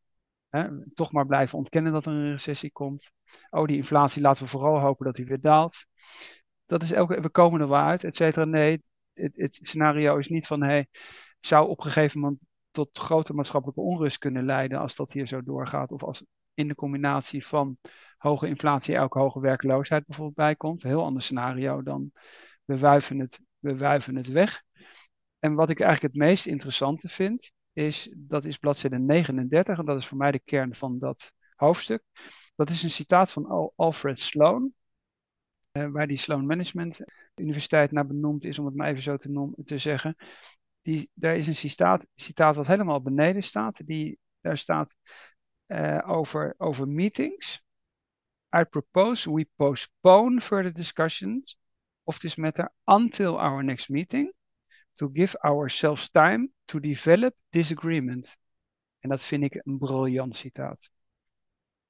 Toch 0.94 1.12
maar 1.12 1.26
blijven 1.26 1.58
ontkennen 1.58 1.92
dat 1.92 2.06
er 2.06 2.12
een 2.12 2.32
recessie 2.32 2.72
komt. 2.72 3.12
Oh, 3.50 3.66
die 3.66 3.78
inflatie 3.78 4.22
laten 4.22 4.44
we 4.44 4.50
vooral 4.50 4.80
hopen 4.80 5.06
dat 5.06 5.16
die 5.16 5.26
weer 5.26 5.42
daalt. 5.42 5.86
Dat 6.66 6.84
is 6.84 6.92
elke, 6.92 7.22
we 7.22 7.30
komen 7.30 7.62
er 7.62 7.68
wel 7.68 7.80
uit, 7.80 8.04
et 8.04 8.16
cetera. 8.16 8.46
Nee, 8.46 8.84
het, 9.14 9.32
het 9.36 9.60
scenario 9.62 10.18
is 10.18 10.28
niet 10.28 10.48
van, 10.48 10.64
hey, 10.64 10.88
zou 11.40 11.68
op 11.70 11.78
een 11.78 11.92
gegeven 11.92 12.20
moment 12.20 12.40
tot 12.72 12.98
grote 12.98 13.34
maatschappelijke 13.34 13.82
onrust 13.82 14.18
kunnen 14.18 14.46
leiden 14.46 14.80
als 14.80 14.96
dat 14.96 15.14
hier 15.14 15.28
zo 15.28 15.44
doorgaat. 15.44 15.92
Of 15.92 16.04
als 16.04 16.26
in 16.56 16.68
de 16.68 16.76
combinatie 16.76 17.46
van 17.46 17.78
hoge 18.18 18.48
inflatie 18.48 19.00
ook 19.00 19.14
hoge 19.14 19.40
werkloosheid 19.40 20.06
bijvoorbeeld 20.06 20.38
bijkomt. 20.38 20.84
Een 20.84 20.90
heel 20.90 21.04
ander 21.04 21.22
scenario 21.22 21.84
dan 21.84 22.12
we 22.66 22.78
wuiven 22.80 23.20
het, 23.20 23.40
we 23.60 23.78
wuiven 23.78 24.16
het 24.16 24.28
weg. 24.28 24.64
En 25.40 25.54
wat 25.54 25.70
ik 25.70 25.80
eigenlijk 25.80 26.14
het 26.14 26.24
meest 26.24 26.46
interessante 26.46 27.08
vind, 27.08 27.52
is, 27.74 28.14
dat 28.18 28.46
is 28.46 28.58
bladzijde 28.58 29.00
39, 29.00 29.80
en 29.80 29.86
dat 29.86 29.98
is 29.98 30.08
voor 30.08 30.18
mij 30.18 30.32
de 30.32 30.40
kern 30.40 30.76
van 30.76 31.00
dat 31.00 31.32
hoofdstuk. 31.56 32.04
Dat 32.56 32.70
is 32.70 32.84
een 32.84 32.90
citaat 32.90 33.32
van 33.32 33.74
Alfred 33.76 34.20
Sloan, 34.20 34.74
eh, 35.72 35.88
waar 35.88 36.08
die 36.08 36.18
Sloan 36.18 36.46
Management 36.46 37.00
Universiteit 37.36 37.92
naar 37.92 38.08
benoemd 38.08 38.44
is, 38.44 38.60
om 38.60 38.66
het 38.66 38.76
maar 38.76 38.90
even 38.90 39.04
zo 39.04 39.18
te, 39.18 39.54
te 39.66 39.80
zeggen. 39.80 40.16
Die, 40.82 41.10
daar 41.14 41.38
is 41.38 41.48
een 41.48 41.56
citaat, 41.56 42.08
citaat 42.16 42.56
wat 42.56 42.68
helemaal 42.68 43.02
beneden 43.02 43.44
staat. 43.44 43.86
Die, 43.86 44.20
daar 44.42 44.58
staat 44.58 44.96
uh, 45.68 46.02
over, 46.06 46.56
over 46.58 46.88
meetings. 46.88 47.62
I 48.52 48.64
propose 48.64 49.30
we 49.30 49.48
postpone 49.58 50.42
further 50.42 50.72
discussions 50.72 51.58
of 52.04 52.20
this 52.20 52.38
matter 52.38 52.70
until 52.86 53.38
our 53.38 53.64
next 53.64 53.90
meeting 53.90 54.32
to 54.98 55.10
give 55.14 55.36
ourselves 55.44 56.10
time 56.10 56.50
to 56.68 56.80
develop 56.80 57.34
this 57.52 57.72
agreement. 57.72 58.38
En 59.00 59.10
dat 59.10 59.24
vind 59.24 59.44
ik 59.44 59.62
een 59.64 59.78
briljant 59.78 60.36
citaat. 60.36 60.90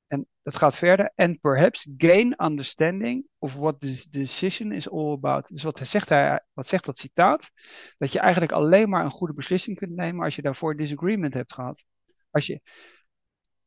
En 0.08 0.27
dat 0.41 0.55
gaat 0.55 0.75
verder. 0.75 1.12
And 1.15 1.41
perhaps 1.41 1.88
gain 1.98 2.44
understanding 2.44 3.27
of 3.38 3.55
what 3.55 3.79
this 3.79 4.05
decision 4.05 4.72
is 4.72 4.89
all 4.89 5.12
about. 5.12 5.48
Dus 5.48 5.63
wat 5.63 5.79
zegt, 5.84 6.10
hij, 6.10 6.46
wat 6.53 6.67
zegt 6.67 6.86
dat 6.86 6.98
citaat? 6.98 7.51
Dat 7.98 8.12
je 8.12 8.20
eigenlijk 8.20 8.51
alleen 8.51 8.89
maar 8.89 9.05
een 9.05 9.12
goede 9.12 9.34
beslissing 9.34 9.77
kunt 9.77 9.96
nemen 9.96 10.24
als 10.24 10.36
je 10.36 10.41
daarvoor 10.41 10.75
disagreement 10.75 11.34
hebt 11.34 11.53
gehad. 11.53 11.84
Als 12.32 12.46
je, 12.46 12.62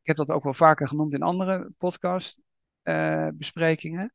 heb 0.09 0.17
dat 0.17 0.31
ook 0.31 0.45
wel 0.45 0.55
vaker 0.55 0.89
genoemd 0.89 1.13
in 1.13 1.23
andere 1.23 1.71
podcast 1.79 2.41
uh, 2.83 3.29
besprekingen. 3.35 4.13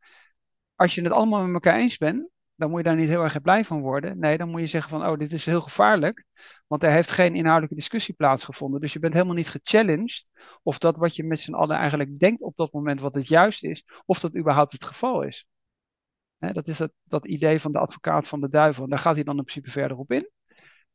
Als 0.76 0.96
je 0.96 1.02
het 1.02 1.12
allemaal 1.12 1.46
met 1.46 1.54
elkaar 1.54 1.80
eens 1.80 1.98
bent, 1.98 2.30
dan 2.56 2.70
moet 2.70 2.78
je 2.78 2.86
daar 2.86 2.96
niet 2.96 3.08
heel 3.08 3.24
erg 3.24 3.42
blij 3.42 3.66
van 3.66 3.82
worden. 3.82 4.20
Nee, 4.20 4.38
dan 4.38 4.50
moet 4.50 4.60
je 4.62 4.68
zeggen 4.68 4.90
van, 4.90 5.08
oh, 5.08 5.18
dit 5.18 5.32
is 5.32 5.46
heel 5.46 5.62
gevaarlijk, 5.62 6.26
want 6.68 6.84
er 6.84 6.92
heeft 6.92 7.12
geen 7.12 7.36
inhoudelijke 7.36 7.76
discussie 7.76 8.14
plaatsgevonden. 8.14 8.82
Dus 8.82 8.94
je 8.94 9.00
bent 9.00 9.14
helemaal 9.14 9.36
niet 9.36 9.50
gechallenged 9.50 10.26
of 10.64 10.78
dat 10.78 10.96
wat 10.98 11.16
je 11.16 11.24
met 11.24 11.40
z'n 11.40 11.54
allen 11.54 11.78
eigenlijk 11.78 12.20
denkt 12.20 12.42
op 12.42 12.56
dat 12.56 12.72
moment 12.72 13.00
wat 13.00 13.16
het 13.16 13.28
juist 13.28 13.64
is, 13.64 13.84
of 14.06 14.20
dat 14.20 14.36
überhaupt 14.36 14.74
het 14.74 14.86
geval 14.86 15.22
is. 15.22 15.48
dat 16.38 16.68
is 16.68 16.78
dat, 16.78 16.92
dat 17.04 17.28
idee 17.28 17.60
van 17.60 17.72
de 17.72 17.80
advocaat 17.80 18.28
van 18.28 18.42
de 18.42 18.50
duivel. 18.50 18.84
En 18.84 18.90
daar 18.90 19.00
gaat 19.00 19.16
hij 19.16 19.24
dan 19.24 19.38
in 19.38 19.44
principe 19.44 19.72
verder 19.72 19.98
op 19.98 20.12
in. 20.12 20.30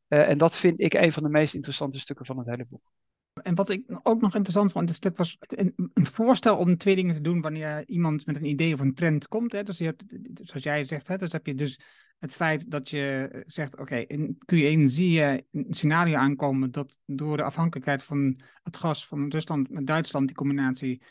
Uh, 0.09 0.29
en 0.29 0.39
dat 0.39 0.57
vind 0.57 0.81
ik 0.81 0.95
een 0.95 1.13
van 1.13 1.23
de 1.23 1.29
meest 1.29 1.55
interessante 1.55 1.99
stukken 1.99 2.27
van 2.27 2.39
het 2.39 2.47
hele 2.47 2.67
boek. 2.69 2.93
En 3.43 3.55
wat 3.55 3.69
ik 3.69 3.85
ook 4.03 4.21
nog 4.21 4.35
interessant 4.35 4.73
vond 4.73 4.87
dit 4.87 4.97
stuk 4.97 5.17
was 5.17 5.37
een, 5.41 5.75
voorstel 5.95 6.57
om 6.57 6.77
twee 6.77 6.97
dingen 6.97 7.15
te 7.15 7.21
doen 7.21 7.41
wanneer 7.41 7.89
iemand 7.89 8.27
met 8.27 8.37
een 8.37 8.45
idee 8.45 8.75
of 8.75 8.81
een 8.81 8.95
trend 8.95 9.29
komt. 9.29 9.53
Hè. 9.53 9.63
Dus 9.63 9.79
je 9.79 9.85
hebt, 9.85 10.05
zoals 10.35 10.65
jij 10.65 10.85
zegt, 10.85 11.09
hè, 11.09 11.17
dus 11.17 11.33
heb 11.33 11.47
je 11.47 11.55
dus 11.55 11.81
het 12.19 12.35
feit 12.35 12.71
dat 12.71 12.91
je 12.91 13.31
zegt, 13.47 13.79
oké, 13.79 13.97
in 13.97 14.39
Q1 14.53 14.85
zie 14.85 15.11
je 15.11 15.45
een 15.53 15.67
scenario 15.71 16.17
aankomen 16.17 16.71
dat 16.71 16.99
door 17.07 17.37
de 17.37 17.43
afhankelijkheid 17.43 18.03
van 18.03 18.41
het 18.63 18.77
gas 18.77 19.07
van 19.07 19.31
Rusland 19.31 19.71
met 19.71 19.87
Duitsland, 19.87 20.27
die 20.27 20.37
combinatie, 20.37 21.03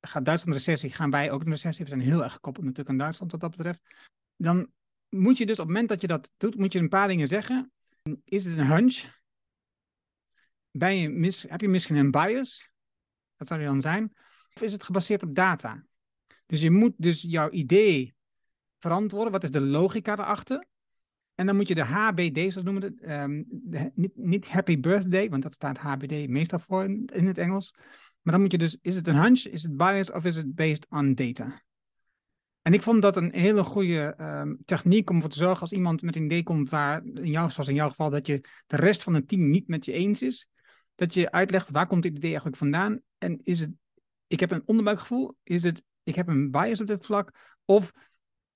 gaat 0.00 0.24
Duitsland 0.24 0.56
recessie, 0.56 0.90
gaan 0.90 1.10
wij 1.10 1.30
ook 1.30 1.40
een 1.40 1.50
recessie. 1.50 1.84
We 1.84 1.90
zijn 1.90 2.02
heel 2.02 2.22
erg 2.22 2.32
gekoppeld 2.32 2.64
natuurlijk 2.64 2.90
aan 2.90 2.98
Duitsland 2.98 3.32
wat 3.32 3.40
dat 3.40 3.56
betreft. 3.56 3.80
Dan 4.36 4.70
moet 5.08 5.38
je 5.38 5.46
dus 5.46 5.58
op 5.58 5.64
het 5.64 5.72
moment 5.74 5.88
dat 5.88 6.00
je 6.00 6.06
dat 6.06 6.30
doet, 6.36 6.56
moet 6.56 6.72
je 6.72 6.78
een 6.78 6.88
paar 6.88 7.08
dingen 7.08 7.28
zeggen. 7.28 7.72
Is 8.24 8.44
het 8.44 8.58
een 8.58 8.66
hunch? 8.66 9.21
Ben 10.72 10.96
je 10.96 11.08
mis, 11.08 11.42
heb 11.48 11.60
je 11.60 11.68
misschien 11.68 11.96
een 11.96 12.10
bias? 12.10 12.70
Dat 13.36 13.46
zou 13.48 13.60
die 13.60 13.68
dan 13.68 13.80
zijn. 13.80 14.12
Of 14.54 14.62
is 14.62 14.72
het 14.72 14.82
gebaseerd 14.82 15.22
op 15.22 15.34
data? 15.34 15.84
Dus 16.46 16.60
je 16.60 16.70
moet 16.70 16.94
dus 16.96 17.22
jouw 17.22 17.50
idee 17.50 18.14
verantwoorden. 18.78 19.32
Wat 19.32 19.42
is 19.42 19.50
de 19.50 19.60
logica 19.60 20.12
erachter? 20.12 20.66
En 21.34 21.46
dan 21.46 21.56
moet 21.56 21.68
je 21.68 21.74
de 21.74 21.84
HBD, 21.84 22.38
zoals 22.52 22.66
noemen 22.66 22.82
het, 22.82 23.10
um, 23.10 23.46
niet, 23.94 24.16
niet 24.16 24.48
happy 24.48 24.80
birthday, 24.80 25.28
want 25.28 25.42
dat 25.42 25.54
staat 25.54 25.78
HBD 25.78 26.28
meestal 26.28 26.58
voor 26.58 26.84
in, 26.84 27.26
het 27.26 27.38
Engels. 27.38 27.74
Maar 28.22 28.32
dan 28.32 28.40
moet 28.42 28.52
je 28.52 28.58
dus, 28.58 28.78
is 28.82 28.96
het 28.96 29.08
een 29.08 29.16
hunch, 29.16 29.44
is 29.44 29.62
het 29.62 29.76
bias 29.76 30.12
of 30.12 30.24
is 30.24 30.36
het 30.36 30.54
based 30.54 30.86
on 30.90 31.14
data? 31.14 31.62
En 32.62 32.72
ik 32.72 32.82
vond 32.82 33.02
dat 33.02 33.16
een 33.16 33.32
hele 33.34 33.64
goede 33.64 34.14
um, 34.20 34.58
techniek 34.64 35.10
om 35.10 35.14
ervoor 35.14 35.30
te 35.30 35.36
zorgen 35.36 35.60
als 35.60 35.72
iemand 35.72 36.02
met 36.02 36.16
een 36.16 36.24
idee 36.24 36.42
komt 36.42 36.70
waar, 36.70 37.02
zoals 37.24 37.68
in 37.68 37.74
jouw 37.74 37.88
geval, 37.88 38.10
dat 38.10 38.26
je 38.26 38.40
de 38.66 38.76
rest 38.76 39.02
van 39.02 39.14
het 39.14 39.28
team 39.28 39.50
niet 39.50 39.68
met 39.68 39.84
je 39.84 39.92
eens 39.92 40.22
is 40.22 40.48
dat 40.94 41.14
je 41.14 41.30
uitlegt 41.30 41.70
waar 41.70 41.86
komt 41.86 42.02
dit 42.02 42.12
idee 42.12 42.28
eigenlijk 42.28 42.56
vandaan 42.56 43.00
en 43.18 43.40
is 43.42 43.60
het, 43.60 43.70
ik 44.26 44.40
heb 44.40 44.50
een 44.50 44.62
onderbuikgevoel, 44.64 45.36
is 45.42 45.62
het, 45.62 45.84
ik 46.02 46.14
heb 46.14 46.28
een 46.28 46.50
bias 46.50 46.80
op 46.80 46.86
dit 46.86 47.04
vlak 47.04 47.56
of 47.64 47.92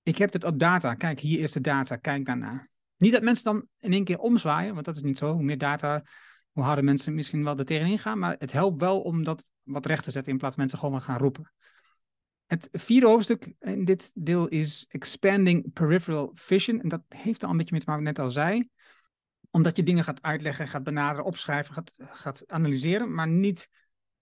ik 0.03 0.17
heb 0.17 0.33
het 0.33 0.45
op 0.45 0.59
data, 0.59 0.95
kijk 0.95 1.21
hier 1.21 1.41
is 1.41 1.53
de 1.53 1.61
data, 1.61 1.97
kijk 1.97 2.25
daarna. 2.25 2.69
Niet 2.97 3.13
dat 3.13 3.23
mensen 3.23 3.45
dan 3.45 3.67
in 3.79 3.93
één 3.93 4.05
keer 4.05 4.19
omzwaaien, 4.19 4.73
want 4.73 4.85
dat 4.85 4.97
is 4.97 5.03
niet 5.03 5.19
zo. 5.19 5.33
Hoe 5.33 5.43
meer 5.43 5.59
data, 5.59 6.03
hoe 6.53 6.65
harder 6.65 6.85
mensen 6.85 7.15
misschien 7.15 7.45
wel 7.45 7.59
er 7.59 7.65
tegenin 7.65 7.99
gaan. 7.99 8.19
Maar 8.19 8.37
het 8.39 8.53
helpt 8.53 8.81
wel 8.81 9.01
om 9.01 9.25
dat 9.25 9.51
wat 9.63 9.87
recht 9.87 10.05
te 10.05 10.11
zetten 10.11 10.33
in 10.33 10.39
plaats 10.39 10.55
van 10.55 10.63
mensen 10.63 10.79
gewoon 10.81 10.95
maar 10.95 11.05
gaan 11.05 11.19
roepen. 11.19 11.53
Het 12.47 12.69
vierde 12.73 13.07
hoofdstuk 13.07 13.55
in 13.61 13.85
dit 13.85 14.11
deel 14.15 14.49
is 14.49 14.85
Expanding 14.89 15.73
Peripheral 15.73 16.31
Vision. 16.35 16.81
En 16.81 16.89
dat 16.89 17.03
heeft 17.09 17.45
al 17.45 17.51
een 17.51 17.57
beetje 17.57 17.75
met 17.75 17.85
wat 17.85 17.97
ik 17.97 18.03
net 18.03 18.19
al 18.19 18.31
zei. 18.31 18.69
Omdat 19.57 19.77
je 19.77 19.83
dingen 19.83 20.05
gaat 20.05 20.23
uitleggen, 20.23 20.69
gaat 20.69 20.83
benaderen, 20.83 21.25
opschrijven, 21.25 21.75
gaat, 21.75 21.93
gaat 21.99 22.45
analyseren, 22.47 23.15
maar 23.15 23.29
niet 23.29 23.69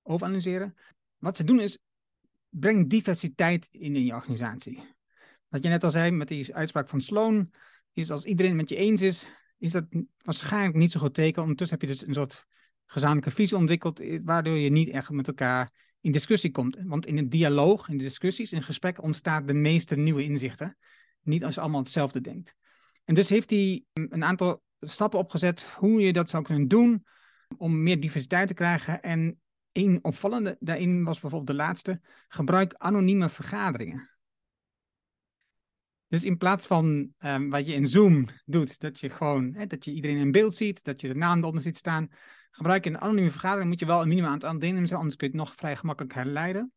overanalyseren. 0.02 0.74
Wat 1.18 1.36
ze 1.36 1.44
doen 1.44 1.60
is, 1.60 1.78
breng 2.48 2.90
diversiteit 2.90 3.68
in 3.70 3.96
in 3.96 4.04
je 4.04 4.14
organisatie. 4.14 4.94
Wat 5.48 5.62
je 5.62 5.68
net 5.68 5.84
al 5.84 5.90
zei 5.90 6.10
met 6.10 6.28
die 6.28 6.54
uitspraak 6.54 6.88
van 6.88 7.00
Sloan, 7.00 7.50
is 7.92 8.10
als 8.10 8.24
iedereen 8.24 8.56
met 8.56 8.68
je 8.68 8.76
eens 8.76 9.00
is, 9.00 9.26
is 9.58 9.72
dat 9.72 9.86
waarschijnlijk 10.22 10.76
niet 10.76 10.90
zo 10.90 11.00
goed 11.00 11.14
teken. 11.14 11.42
Ondertussen 11.42 11.78
heb 11.78 11.88
je 11.88 11.94
dus 11.94 12.06
een 12.06 12.14
soort 12.14 12.44
gezamenlijke 12.86 13.30
visie 13.30 13.56
ontwikkeld, 13.56 14.00
eh, 14.00 14.20
waardoor 14.24 14.56
je 14.56 14.70
niet 14.70 14.88
echt 14.88 15.10
met 15.10 15.28
elkaar 15.28 15.70
in 16.00 16.12
discussie 16.12 16.50
komt. 16.50 16.78
Want 16.84 17.06
in 17.06 17.18
een 17.18 17.28
dialoog, 17.28 17.88
in 17.88 17.96
de 17.96 18.04
discussies, 18.04 18.52
in 18.52 18.62
gesprek 18.62 19.02
ontstaat 19.02 19.46
de 19.48 19.54
meeste 19.54 19.96
nieuwe 19.96 20.22
inzichten. 20.22 20.76
Niet 21.22 21.44
als 21.44 21.54
je 21.54 21.60
allemaal 21.60 21.80
hetzelfde 21.82 22.20
denkt. 22.20 22.54
En 23.04 23.14
dus 23.14 23.28
heeft 23.28 23.50
hij 23.50 23.84
een 23.94 24.24
aantal 24.24 24.63
stappen 24.88 25.18
opgezet 25.18 25.62
hoe 25.62 26.00
je 26.00 26.12
dat 26.12 26.30
zou 26.30 26.42
kunnen 26.42 26.68
doen 26.68 27.06
om 27.56 27.82
meer 27.82 28.00
diversiteit 28.00 28.48
te 28.48 28.54
krijgen. 28.54 29.02
En 29.02 29.40
een 29.72 29.98
opvallende 30.02 30.56
daarin 30.60 31.04
was 31.04 31.20
bijvoorbeeld 31.20 31.46
de 31.50 31.62
laatste, 31.62 32.00
gebruik 32.28 32.74
anonieme 32.74 33.28
vergaderingen. 33.28 34.10
Dus 36.08 36.24
in 36.24 36.36
plaats 36.36 36.66
van 36.66 37.12
um, 37.18 37.50
wat 37.50 37.66
je 37.66 37.74
in 37.74 37.86
Zoom 37.86 38.28
doet, 38.44 38.80
dat 38.80 39.00
je 39.00 39.10
gewoon 39.10 39.54
hè, 39.54 39.66
dat 39.66 39.84
je 39.84 39.92
iedereen 39.92 40.16
in 40.16 40.32
beeld 40.32 40.56
ziet, 40.56 40.84
dat 40.84 41.00
je 41.00 41.08
de 41.08 41.14
naam 41.14 41.38
eronder 41.38 41.62
ziet 41.62 41.76
staan, 41.76 42.08
gebruik 42.50 42.84
een 42.84 43.00
anonieme 43.00 43.30
vergadering, 43.30 43.68
moet 43.68 43.80
je 43.80 43.86
wel 43.86 44.02
een 44.02 44.08
minimaal 44.08 44.32
aantal 44.32 44.50
deelnemers 44.50 44.90
hebben, 44.90 44.98
anders 44.98 45.16
kun 45.16 45.26
je 45.26 45.36
het 45.36 45.44
nog 45.44 45.54
vrij 45.54 45.76
gemakkelijk 45.76 46.14
herleiden. 46.14 46.72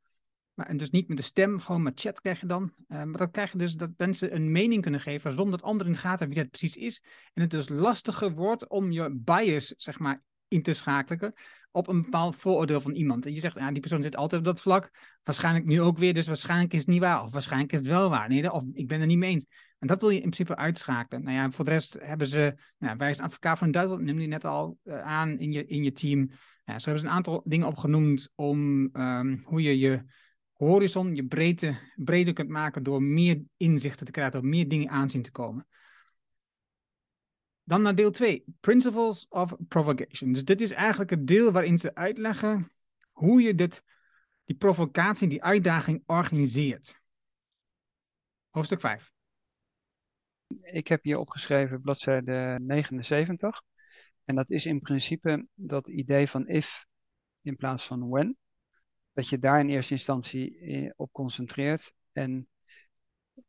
Maar, 0.58 0.68
en 0.68 0.78
dus 0.78 0.90
niet 0.90 1.08
met 1.08 1.18
de 1.18 1.24
stem, 1.24 1.60
gewoon 1.60 1.84
met 1.84 2.00
chat 2.00 2.22
krijg 2.22 2.40
je 2.40 2.46
dan. 2.46 2.74
Uh, 2.88 3.04
maar 3.04 3.18
dan 3.18 3.32
krijg 3.32 3.52
je 3.52 3.58
dus 3.58 3.74
dat 3.74 3.90
mensen 3.98 4.36
een 4.36 4.52
mening 4.52 4.82
kunnen 4.82 5.00
geven 5.00 5.34
zonder 5.34 5.58
dat 5.58 5.68
anderen 5.68 5.88
in 5.88 5.94
de 5.94 6.00
gaten 6.08 6.28
wie 6.28 6.38
dat 6.38 6.50
precies 6.50 6.76
is. 6.76 7.04
En 7.34 7.42
het 7.42 7.52
dus 7.52 7.70
lastiger 7.70 8.32
wordt 8.32 8.68
om 8.68 8.92
je 8.92 9.16
bias, 9.16 9.74
zeg 9.78 10.00
maar, 10.00 10.24
in 10.48 10.62
te 10.62 10.74
schakelen 10.74 11.34
op 11.72 11.88
een 11.88 12.02
bepaald 12.02 12.36
vooroordeel 12.36 12.82
van 12.82 12.92
iemand. 12.92 13.26
En 13.26 13.34
je 13.34 13.40
zegt, 13.40 13.60
ja, 13.60 13.72
die 13.72 13.80
persoon 13.80 14.04
zit 14.04 14.16
altijd 14.16 14.42
op 14.42 14.48
dat 14.48 14.62
vlak. 14.62 14.92
Waarschijnlijk 15.24 15.66
nu 15.66 15.82
ook 15.82 15.98
weer, 15.98 16.14
dus 16.14 16.28
waarschijnlijk 16.28 16.74
is 16.74 16.80
het 16.80 16.88
niet 16.88 17.00
waar. 17.00 17.24
Of 17.24 17.32
waarschijnlijk 17.32 17.72
is 17.72 17.80
het 17.80 17.88
wel 17.88 18.10
waar. 18.10 18.30
Nee, 18.30 18.52
of 18.52 18.64
ik 18.74 18.88
ben 18.88 19.02
er 19.02 19.08
niet 19.08 19.18
mee 19.18 19.32
eens. 19.32 19.46
En 19.80 19.88
dat 19.88 20.02
wil 20.02 20.10
je 20.10 20.16
in 20.16 20.30
principe 20.30 20.56
uitschakelen. 20.56 21.24
Nou 21.24 21.36
ja, 21.36 21.52
voor 21.52 21.66
de 21.66 21.72
rest 21.72 21.98
hebben 22.00 22.28
ze, 22.28 22.56
nou, 22.78 22.98
wij 22.98 23.14
zijn 23.14 23.26
advocaat 23.26 23.58
van 23.58 23.72
Duitsland, 23.72 24.02
neem 24.02 24.18
die 24.18 24.28
net 24.28 24.46
al 24.46 24.78
uh, 24.84 25.02
aan 25.02 25.40
in 25.40 25.52
je, 25.52 25.66
in 25.66 25.84
je 25.84 25.92
team. 25.92 26.30
Ja, 26.64 26.80
zo 26.80 26.86
hebben 26.86 27.00
ze 27.00 27.10
een 27.10 27.16
aantal 27.16 27.42
dingen 27.46 27.68
opgenoemd 27.68 28.32
om 28.36 28.90
um, 28.94 29.42
hoe 29.46 29.62
je 29.62 29.80
je 29.80 30.04
horizon, 30.58 31.16
je 31.16 31.26
breedte, 31.26 31.80
breder 31.96 32.34
kunt 32.34 32.50
maken 32.50 32.84
door 32.84 33.04
meer 33.04 33.44
inzichten 33.58 34.06
te 34.06 34.12
krijgen, 34.12 34.34
door 34.34 34.50
meer 34.50 34.68
dingen 34.68 34.90
aanzien 34.90 35.22
te 35.22 35.32
komen. 35.32 35.68
Dan 37.64 37.82
naar 37.82 37.96
deel 37.96 38.12
2, 38.12 38.44
Principles 38.60 39.26
of 39.30 39.56
Provocation. 39.68 40.32
Dus 40.32 40.46
dit 40.46 40.62
is 40.62 40.72
eigenlijk 40.72 41.10
het 41.10 41.28
deel 41.28 41.52
waarin 41.52 41.78
ze 41.78 41.96
uitleggen 41.96 42.72
hoe 43.12 43.42
je 43.42 43.56
dit, 43.56 43.84
die 44.44 44.56
provocatie, 44.56 45.28
die 45.28 45.44
uitdaging 45.44 46.04
organiseert. 46.06 47.02
Hoofdstuk 48.50 48.80
5. 48.80 49.12
Ik 50.62 50.88
heb 50.88 51.04
hier 51.04 51.18
opgeschreven 51.18 51.82
bladzijde 51.82 52.60
79. 52.62 53.62
En 54.24 54.36
dat 54.36 54.50
is 54.50 54.66
in 54.66 54.80
principe 54.80 55.48
dat 55.54 55.90
idee 55.90 56.30
van 56.30 56.48
if 56.48 56.86
in 57.42 57.56
plaats 57.56 57.86
van 57.86 58.10
when. 58.10 58.38
Dat 59.18 59.30
je 59.30 59.40
daar 59.40 59.60
in 59.60 59.70
eerste 59.70 59.94
instantie 59.94 60.60
eh, 60.60 60.92
op 60.96 61.12
concentreert. 61.12 61.94
En 62.12 62.48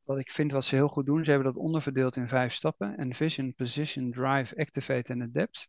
wat 0.02 0.18
ik 0.18 0.31
vind 0.31 0.52
wat 0.52 0.64
ze 0.64 0.74
heel 0.74 0.88
goed 0.88 1.07
doen, 1.07 1.24
ze 1.24 1.31
hebben 1.31 1.52
dat 1.52 1.62
onderverdeeld 1.62 2.16
in 2.16 2.28
vijf 2.28 2.52
stappen. 2.52 2.96
En 2.96 3.14
vision, 3.14 3.54
position, 3.54 4.11
drive, 4.11 4.57
activate 4.57 5.12
en 5.12 5.22
adapt. 5.22 5.68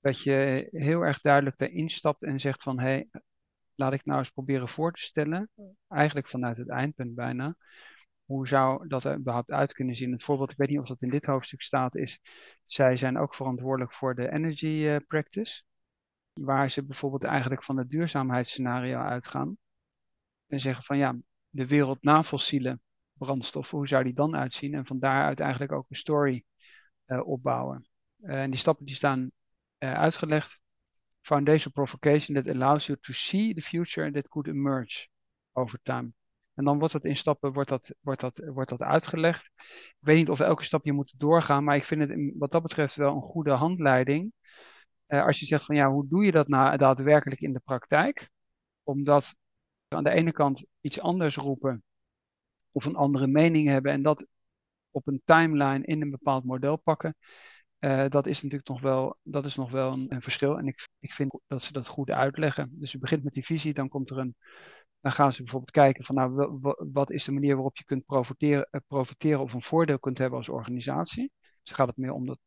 Dat 0.00 0.22
je 0.22 0.68
heel 0.70 1.00
erg 1.00 1.20
duidelijk 1.20 1.58
daarin 1.58 1.90
stapt 1.90 2.22
en 2.22 2.40
zegt 2.40 2.62
van 2.62 2.78
hé, 2.78 2.86
hey, 2.86 3.08
laat 3.74 3.92
ik 3.92 4.04
nou 4.04 4.18
eens 4.18 4.30
proberen 4.30 4.68
voor 4.68 4.92
te 4.92 5.00
stellen. 5.00 5.50
Eigenlijk 5.88 6.28
vanuit 6.28 6.56
het 6.56 6.68
eindpunt 6.68 7.14
bijna. 7.14 7.56
Hoe 8.24 8.48
zou 8.48 8.88
dat 8.88 9.04
er 9.04 9.16
überhaupt 9.16 9.50
uit 9.50 9.72
kunnen 9.72 9.96
zien? 9.96 10.12
Het 10.12 10.22
voorbeeld, 10.22 10.50
ik 10.50 10.56
weet 10.56 10.68
niet 10.68 10.78
of 10.78 10.88
dat 10.88 11.02
in 11.02 11.10
dit 11.10 11.24
hoofdstuk 11.24 11.62
staat, 11.62 11.96
is 11.96 12.20
zij 12.66 12.96
zijn 12.96 13.18
ook 13.18 13.34
verantwoordelijk 13.34 13.94
voor 13.94 14.14
de 14.14 14.32
energy 14.32 14.66
uh, 14.66 14.96
practice. 15.06 15.62
Waar 16.40 16.70
ze 16.70 16.84
bijvoorbeeld 16.84 17.24
eigenlijk 17.24 17.62
van 17.62 17.76
het 17.76 17.90
duurzaamheidsscenario 17.90 18.98
uitgaan. 18.98 19.56
En 20.46 20.60
zeggen 20.60 20.84
van 20.84 20.96
ja, 20.98 21.16
de 21.48 21.66
wereld 21.66 22.02
na 22.02 22.22
fossielen 22.22 22.80
brandstoffen, 23.12 23.78
hoe 23.78 23.88
zou 23.88 24.04
die 24.04 24.14
dan 24.14 24.36
uitzien? 24.36 24.74
En 24.74 24.86
van 24.86 24.98
daaruit 24.98 25.40
eigenlijk 25.40 25.72
ook 25.72 25.86
een 25.88 25.96
story 25.96 26.44
uh, 27.06 27.26
opbouwen. 27.26 27.88
Uh, 28.20 28.42
en 28.42 28.50
die 28.50 28.60
stappen 28.60 28.86
die 28.86 28.94
staan 28.94 29.30
uh, 29.78 29.94
uitgelegd. 29.94 30.60
Foundation 31.20 31.72
provocation 31.72 32.42
that 32.42 32.54
allows 32.54 32.86
you 32.86 32.98
to 33.00 33.12
see 33.12 33.54
the 33.54 33.62
future 33.62 34.12
that 34.12 34.28
could 34.28 34.48
emerge 34.48 35.08
over 35.52 35.78
time. 35.82 36.12
En 36.54 36.64
dan 36.64 36.78
wordt 36.78 36.92
dat 36.92 37.04
in 37.04 37.16
stappen 37.16 37.52
wordt 37.52 37.68
dat, 37.68 37.94
wordt 38.00 38.20
dat, 38.20 38.42
wordt 38.44 38.70
dat 38.70 38.82
uitgelegd. 38.82 39.50
Ik 39.56 39.96
weet 39.98 40.16
niet 40.16 40.30
of 40.30 40.40
elke 40.40 40.62
stap 40.62 40.84
je 40.84 40.92
moet 40.92 41.14
doorgaan, 41.16 41.64
maar 41.64 41.76
ik 41.76 41.84
vind 41.84 42.00
het 42.00 42.32
wat 42.38 42.52
dat 42.52 42.62
betreft 42.62 42.94
wel 42.94 43.14
een 43.14 43.22
goede 43.22 43.50
handleiding. 43.50 44.32
Als 45.06 45.40
je 45.40 45.46
zegt 45.46 45.64
van 45.64 45.76
ja, 45.76 45.90
hoe 45.90 46.08
doe 46.08 46.24
je 46.24 46.32
dat 46.32 46.48
nou 46.48 46.76
daadwerkelijk 46.76 47.40
in 47.40 47.52
de 47.52 47.60
praktijk? 47.64 48.28
Omdat 48.82 49.34
aan 49.88 50.04
de 50.04 50.10
ene 50.10 50.32
kant 50.32 50.64
iets 50.80 51.00
anders 51.00 51.36
roepen 51.36 51.84
of 52.72 52.84
een 52.84 52.96
andere 52.96 53.26
mening 53.26 53.68
hebben 53.68 53.92
en 53.92 54.02
dat 54.02 54.26
op 54.90 55.06
een 55.06 55.22
timeline 55.24 55.84
in 55.84 56.02
een 56.02 56.10
bepaald 56.10 56.44
model 56.44 56.76
pakken. 56.76 57.16
Uh, 57.80 58.08
dat 58.08 58.26
is 58.26 58.42
natuurlijk 58.42 58.68
nog 58.68 58.80
wel, 58.80 59.18
dat 59.22 59.44
is 59.44 59.56
nog 59.56 59.70
wel 59.70 59.92
een, 59.92 60.06
een, 60.14 60.22
verschil. 60.22 60.58
En 60.58 60.66
ik, 60.66 60.88
ik 60.98 61.12
vind 61.12 61.40
dat 61.46 61.62
ze 61.62 61.72
dat 61.72 61.86
goed 61.86 62.10
uitleggen. 62.10 62.70
Dus 62.72 62.92
je 62.92 62.98
begint 62.98 63.24
met 63.24 63.34
die 63.34 63.44
visie, 63.44 63.74
dan 63.74 63.88
komt 63.88 64.10
er 64.10 64.18
een. 64.18 64.36
Dan 65.00 65.12
gaan 65.12 65.32
ze 65.32 65.42
bijvoorbeeld 65.42 65.70
kijken 65.70 66.04
van 66.04 66.14
nou, 66.14 66.58
wat 66.92 67.10
is 67.10 67.24
de 67.24 67.32
manier 67.32 67.54
waarop 67.54 67.76
je 67.76 67.84
kunt 67.84 68.04
profiteren, 68.06 68.68
uh, 68.70 68.80
profiteren 68.86 69.40
of 69.40 69.52
een 69.52 69.62
voordeel 69.62 69.98
kunt 69.98 70.18
hebben 70.18 70.38
als 70.38 70.48
organisatie. 70.48 71.30
Dus 71.62 71.72
gaat 71.72 71.86
het 71.88 71.96
meer 71.96 72.12
om 72.12 72.26
dat 72.26 72.38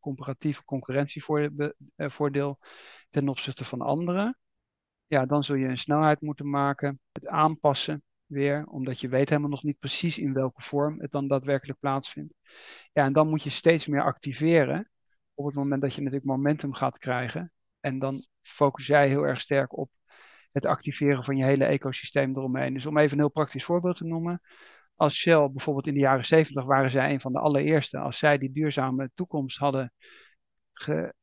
comparatieve 0.00 0.64
concurrentievoordeel 0.64 2.58
uh, 2.60 2.68
ten 3.10 3.28
opzichte 3.28 3.64
van 3.64 3.80
anderen. 3.80 4.38
Ja, 5.06 5.26
dan 5.26 5.44
zul 5.44 5.56
je 5.56 5.68
een 5.68 5.78
snelheid 5.78 6.20
moeten 6.20 6.50
maken, 6.50 7.00
het 7.12 7.26
aanpassen 7.26 8.02
weer, 8.26 8.66
omdat 8.66 9.00
je 9.00 9.08
weet 9.08 9.28
helemaal 9.28 9.50
nog 9.50 9.62
niet 9.62 9.78
precies 9.78 10.18
in 10.18 10.32
welke 10.32 10.62
vorm 10.62 11.00
het 11.00 11.10
dan 11.10 11.28
daadwerkelijk 11.28 11.78
plaatsvindt. 11.78 12.34
Ja, 12.92 13.04
en 13.04 13.12
dan 13.12 13.28
moet 13.28 13.42
je 13.42 13.50
steeds 13.50 13.86
meer 13.86 14.02
activeren 14.02 14.90
op 15.34 15.46
het 15.46 15.54
moment 15.54 15.82
dat 15.82 15.94
je 15.94 16.00
natuurlijk 16.00 16.30
momentum 16.30 16.72
gaat 16.74 16.98
krijgen. 16.98 17.52
En 17.80 17.98
dan 17.98 18.26
focus 18.42 18.86
jij 18.86 19.08
heel 19.08 19.26
erg 19.26 19.40
sterk 19.40 19.76
op 19.78 19.90
het 20.52 20.66
activeren 20.66 21.24
van 21.24 21.36
je 21.36 21.44
hele 21.44 21.64
ecosysteem 21.64 22.36
eromheen. 22.36 22.74
Dus 22.74 22.86
om 22.86 22.98
even 22.98 23.12
een 23.12 23.18
heel 23.18 23.30
praktisch 23.30 23.64
voorbeeld 23.64 23.96
te 23.96 24.04
noemen. 24.04 24.40
Als 25.00 25.14
Shell 25.14 25.48
bijvoorbeeld 25.52 25.86
in 25.86 25.94
de 25.94 26.00
jaren 26.00 26.24
70 26.24 26.64
waren 26.64 26.90
zij 26.90 27.12
een 27.12 27.20
van 27.20 27.32
de 27.32 27.38
allereerste. 27.38 27.98
Als 27.98 28.18
zij 28.18 28.38
die 28.38 28.52
duurzame 28.52 29.10
toekomst 29.14 29.58
hadden 29.58 29.92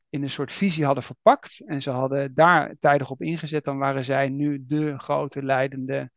in 0.10 0.24
een 0.24 0.30
soort 0.30 0.52
visie 0.52 0.86
hadden 0.86 1.04
verpakt 1.04 1.62
en 1.66 1.82
ze 1.82 1.90
hadden 1.90 2.34
daar 2.34 2.76
tijdig 2.80 3.10
op 3.10 3.22
ingezet, 3.22 3.64
dan 3.64 3.78
waren 3.78 4.06
zij 4.06 4.30
nu 4.30 4.66
de 4.68 5.00
grote 5.00 5.44
leidende 5.44 6.12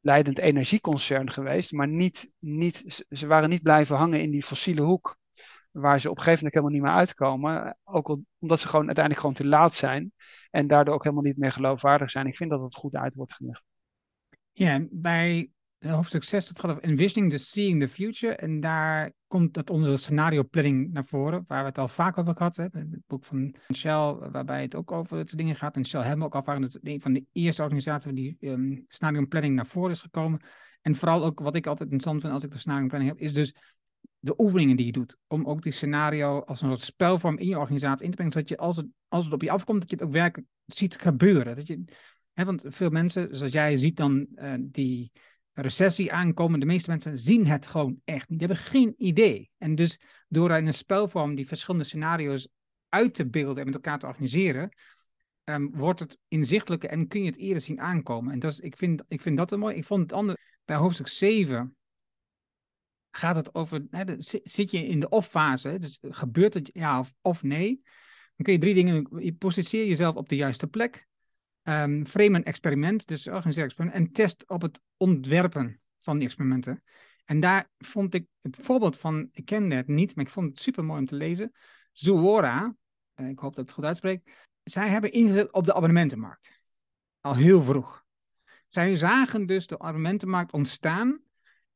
leidend 0.00 0.38
energieconcern 0.38 1.30
geweest, 1.30 1.72
maar 1.72 1.88
niet, 1.88 2.30
niet, 2.38 3.04
ze 3.08 3.26
waren 3.26 3.48
niet 3.48 3.62
blijven 3.62 3.96
hangen 3.96 4.20
in 4.20 4.30
die 4.30 4.42
fossiele 4.42 4.82
hoek, 4.82 5.18
waar 5.70 6.00
ze 6.00 6.10
op 6.10 6.16
een 6.16 6.22
gegeven 6.22 6.44
moment 6.44 6.54
helemaal 6.54 6.72
niet 6.72 6.82
meer 6.82 7.06
uitkomen, 7.06 7.78
ook 7.84 8.08
al, 8.08 8.24
omdat 8.38 8.60
ze 8.60 8.68
gewoon 8.68 8.86
uiteindelijk 8.86 9.26
gewoon 9.26 9.40
te 9.40 9.56
laat 9.56 9.74
zijn 9.74 10.12
en 10.50 10.66
daardoor 10.66 10.94
ook 10.94 11.02
helemaal 11.02 11.24
niet 11.24 11.38
meer 11.38 11.52
geloofwaardig 11.52 12.10
zijn. 12.10 12.26
Ik 12.26 12.36
vind 12.36 12.50
dat 12.50 12.62
het 12.62 12.74
goed 12.74 12.94
uit 12.94 13.14
wordt 13.14 13.34
gelegd. 13.34 13.64
Ja, 14.52 14.86
bij 14.90 15.50
hoofdstuk 15.78 16.24
6, 16.24 16.48
het 16.48 16.60
gaat 16.60 16.70
over 16.70 16.82
envisioning, 16.82 17.32
dus 17.32 17.50
seeing 17.50 17.80
the 17.80 17.88
future. 17.88 18.34
En 18.34 18.60
daar 18.60 19.12
komt 19.26 19.56
het 19.56 19.70
onder 19.70 19.98
scenario 19.98 20.42
planning 20.42 20.92
naar 20.92 21.04
voren, 21.04 21.44
waar 21.46 21.60
we 21.60 21.68
het 21.68 21.78
al 21.78 21.88
vaak 21.88 22.18
over 22.18 22.36
gehad 22.36 22.56
hebben. 22.56 22.88
Het 22.90 23.06
boek 23.06 23.24
van 23.24 23.54
Shell, 23.74 24.14
waarbij 24.14 24.62
het 24.62 24.74
ook 24.74 24.92
over 24.92 25.16
het 25.16 25.36
dingen 25.36 25.54
gaat. 25.54 25.76
En 25.76 25.86
Shell 25.86 26.00
hebben 26.00 26.26
ook 26.26 26.34
al 26.34 26.42
vaak, 26.42 26.60
dat 26.60 26.68
is 26.68 26.92
een 26.92 27.00
van 27.00 27.12
de 27.12 27.24
eerste 27.32 27.62
organisaties 27.62 28.12
die 28.12 28.36
um, 28.40 28.84
scenario 28.88 29.26
planning 29.26 29.54
naar 29.54 29.66
voren 29.66 29.90
is 29.90 30.00
gekomen. 30.00 30.40
En 30.82 30.96
vooral 30.96 31.24
ook 31.24 31.40
wat 31.40 31.54
ik 31.54 31.66
altijd 31.66 31.90
interessant 31.90 32.20
vind 32.20 32.32
als 32.32 32.44
ik 32.44 32.52
de 32.52 32.58
scenario 32.58 32.86
planning 32.86 33.10
heb, 33.10 33.20
is 33.20 33.32
dus 33.32 33.54
de 34.18 34.34
oefeningen 34.38 34.76
die 34.76 34.86
je 34.86 34.92
doet. 34.92 35.16
Om 35.26 35.46
ook 35.46 35.62
die 35.62 35.72
scenario 35.72 36.40
als 36.40 36.60
een 36.60 36.68
soort 36.68 36.80
spelvorm 36.80 37.38
in 37.38 37.48
je 37.48 37.58
organisatie 37.58 38.04
in 38.04 38.10
te 38.10 38.16
brengen, 38.16 38.32
zodat 38.32 38.48
je 38.48 38.56
als 38.56 38.76
het, 38.76 38.86
als 39.08 39.24
het 39.24 39.32
op 39.32 39.42
je 39.42 39.50
afkomt, 39.50 39.80
dat 39.80 39.90
je 39.90 39.96
het 39.96 40.04
ook 40.04 40.12
werkelijk 40.12 40.48
ziet 40.66 40.98
gebeuren. 40.98 41.56
Dat 41.56 41.66
je, 41.66 41.84
hè, 42.32 42.44
want 42.44 42.62
veel 42.66 42.90
mensen, 42.90 43.36
zoals 43.36 43.52
jij 43.52 43.76
ziet 43.76 43.96
dan 43.96 44.26
uh, 44.34 44.54
die 44.58 45.12
recessie 45.62 46.12
aankomen. 46.12 46.60
De 46.60 46.66
meeste 46.66 46.90
mensen 46.90 47.18
zien 47.18 47.46
het 47.46 47.66
gewoon 47.66 48.00
echt 48.04 48.28
niet. 48.28 48.38
Die 48.38 48.48
hebben 48.48 48.64
geen 48.66 48.94
idee. 48.98 49.50
En 49.58 49.74
dus 49.74 50.00
door 50.28 50.50
in 50.50 50.66
een 50.66 50.74
spelvorm 50.74 51.34
die 51.34 51.46
verschillende 51.46 51.84
scenario's 51.84 52.48
uit 52.88 53.14
te 53.14 53.28
beelden 53.28 53.58
en 53.58 53.64
met 53.64 53.74
elkaar 53.74 53.98
te 53.98 54.06
organiseren, 54.06 54.76
um, 55.44 55.70
wordt 55.76 56.00
het 56.00 56.18
inzichtelijker 56.28 56.90
en 56.90 57.08
kun 57.08 57.20
je 57.20 57.26
het 57.26 57.38
eerder 57.38 57.62
zien 57.62 57.80
aankomen. 57.80 58.32
En 58.32 58.38
dat 58.38 58.52
is, 58.52 58.60
ik, 58.60 58.76
vind, 58.76 59.02
ik 59.08 59.20
vind 59.20 59.36
dat 59.36 59.52
een 59.52 59.58
mooi. 59.58 59.76
Ik 59.76 59.84
vond 59.84 60.00
het 60.00 60.12
andere, 60.12 60.38
bij 60.64 60.76
hoofdstuk 60.76 61.08
7 61.08 61.76
gaat 63.10 63.36
het 63.36 63.54
over, 63.54 63.86
zit 64.44 64.70
je 64.70 64.86
in 64.86 65.00
de 65.00 65.08
of-fase, 65.08 65.78
dus 65.78 65.98
gebeurt 66.02 66.54
het 66.54 66.70
ja 66.72 66.98
of, 66.98 67.14
of 67.20 67.42
nee, 67.42 67.80
dan 68.36 68.44
kun 68.44 68.52
je 68.52 68.58
drie 68.58 68.74
dingen, 68.74 69.06
je 69.24 69.34
positioneer 69.34 69.86
jezelf 69.86 70.14
op 70.14 70.28
de 70.28 70.36
juiste 70.36 70.66
plek, 70.66 71.06
um, 71.68 72.06
frame 72.06 72.42
experiment, 72.42 73.06
dus 73.06 73.26
organiseer 73.26 73.64
experiment, 73.64 73.96
en 73.96 74.12
test 74.12 74.48
op 74.48 74.62
het 74.62 74.80
ontwerpen 74.96 75.80
van 76.00 76.16
die 76.16 76.26
experimenten. 76.26 76.82
En 77.24 77.40
daar 77.40 77.70
vond 77.78 78.14
ik 78.14 78.26
het 78.42 78.56
voorbeeld 78.60 78.98
van, 78.98 79.28
ik 79.32 79.44
kende 79.44 79.74
het 79.74 79.88
niet, 79.88 80.16
maar 80.16 80.24
ik 80.24 80.30
vond 80.30 80.48
het 80.48 80.60
super 80.60 80.84
mooi 80.84 81.00
om 81.00 81.06
te 81.06 81.14
lezen. 81.14 81.52
Zuora, 81.92 82.76
eh, 83.14 83.28
ik 83.28 83.38
hoop 83.38 83.50
dat 83.54 83.60
ik 83.60 83.66
het 83.66 83.72
goed 83.72 83.84
uitspreek, 83.84 84.48
zij 84.62 84.88
hebben 84.88 85.12
ingezet 85.12 85.52
op 85.52 85.64
de 85.64 85.74
abonnementenmarkt. 85.74 86.60
Al 87.20 87.34
heel 87.34 87.62
vroeg. 87.62 88.04
Zij 88.66 88.96
zagen 88.96 89.46
dus 89.46 89.66
de 89.66 89.78
abonnementenmarkt 89.78 90.52
ontstaan. 90.52 91.20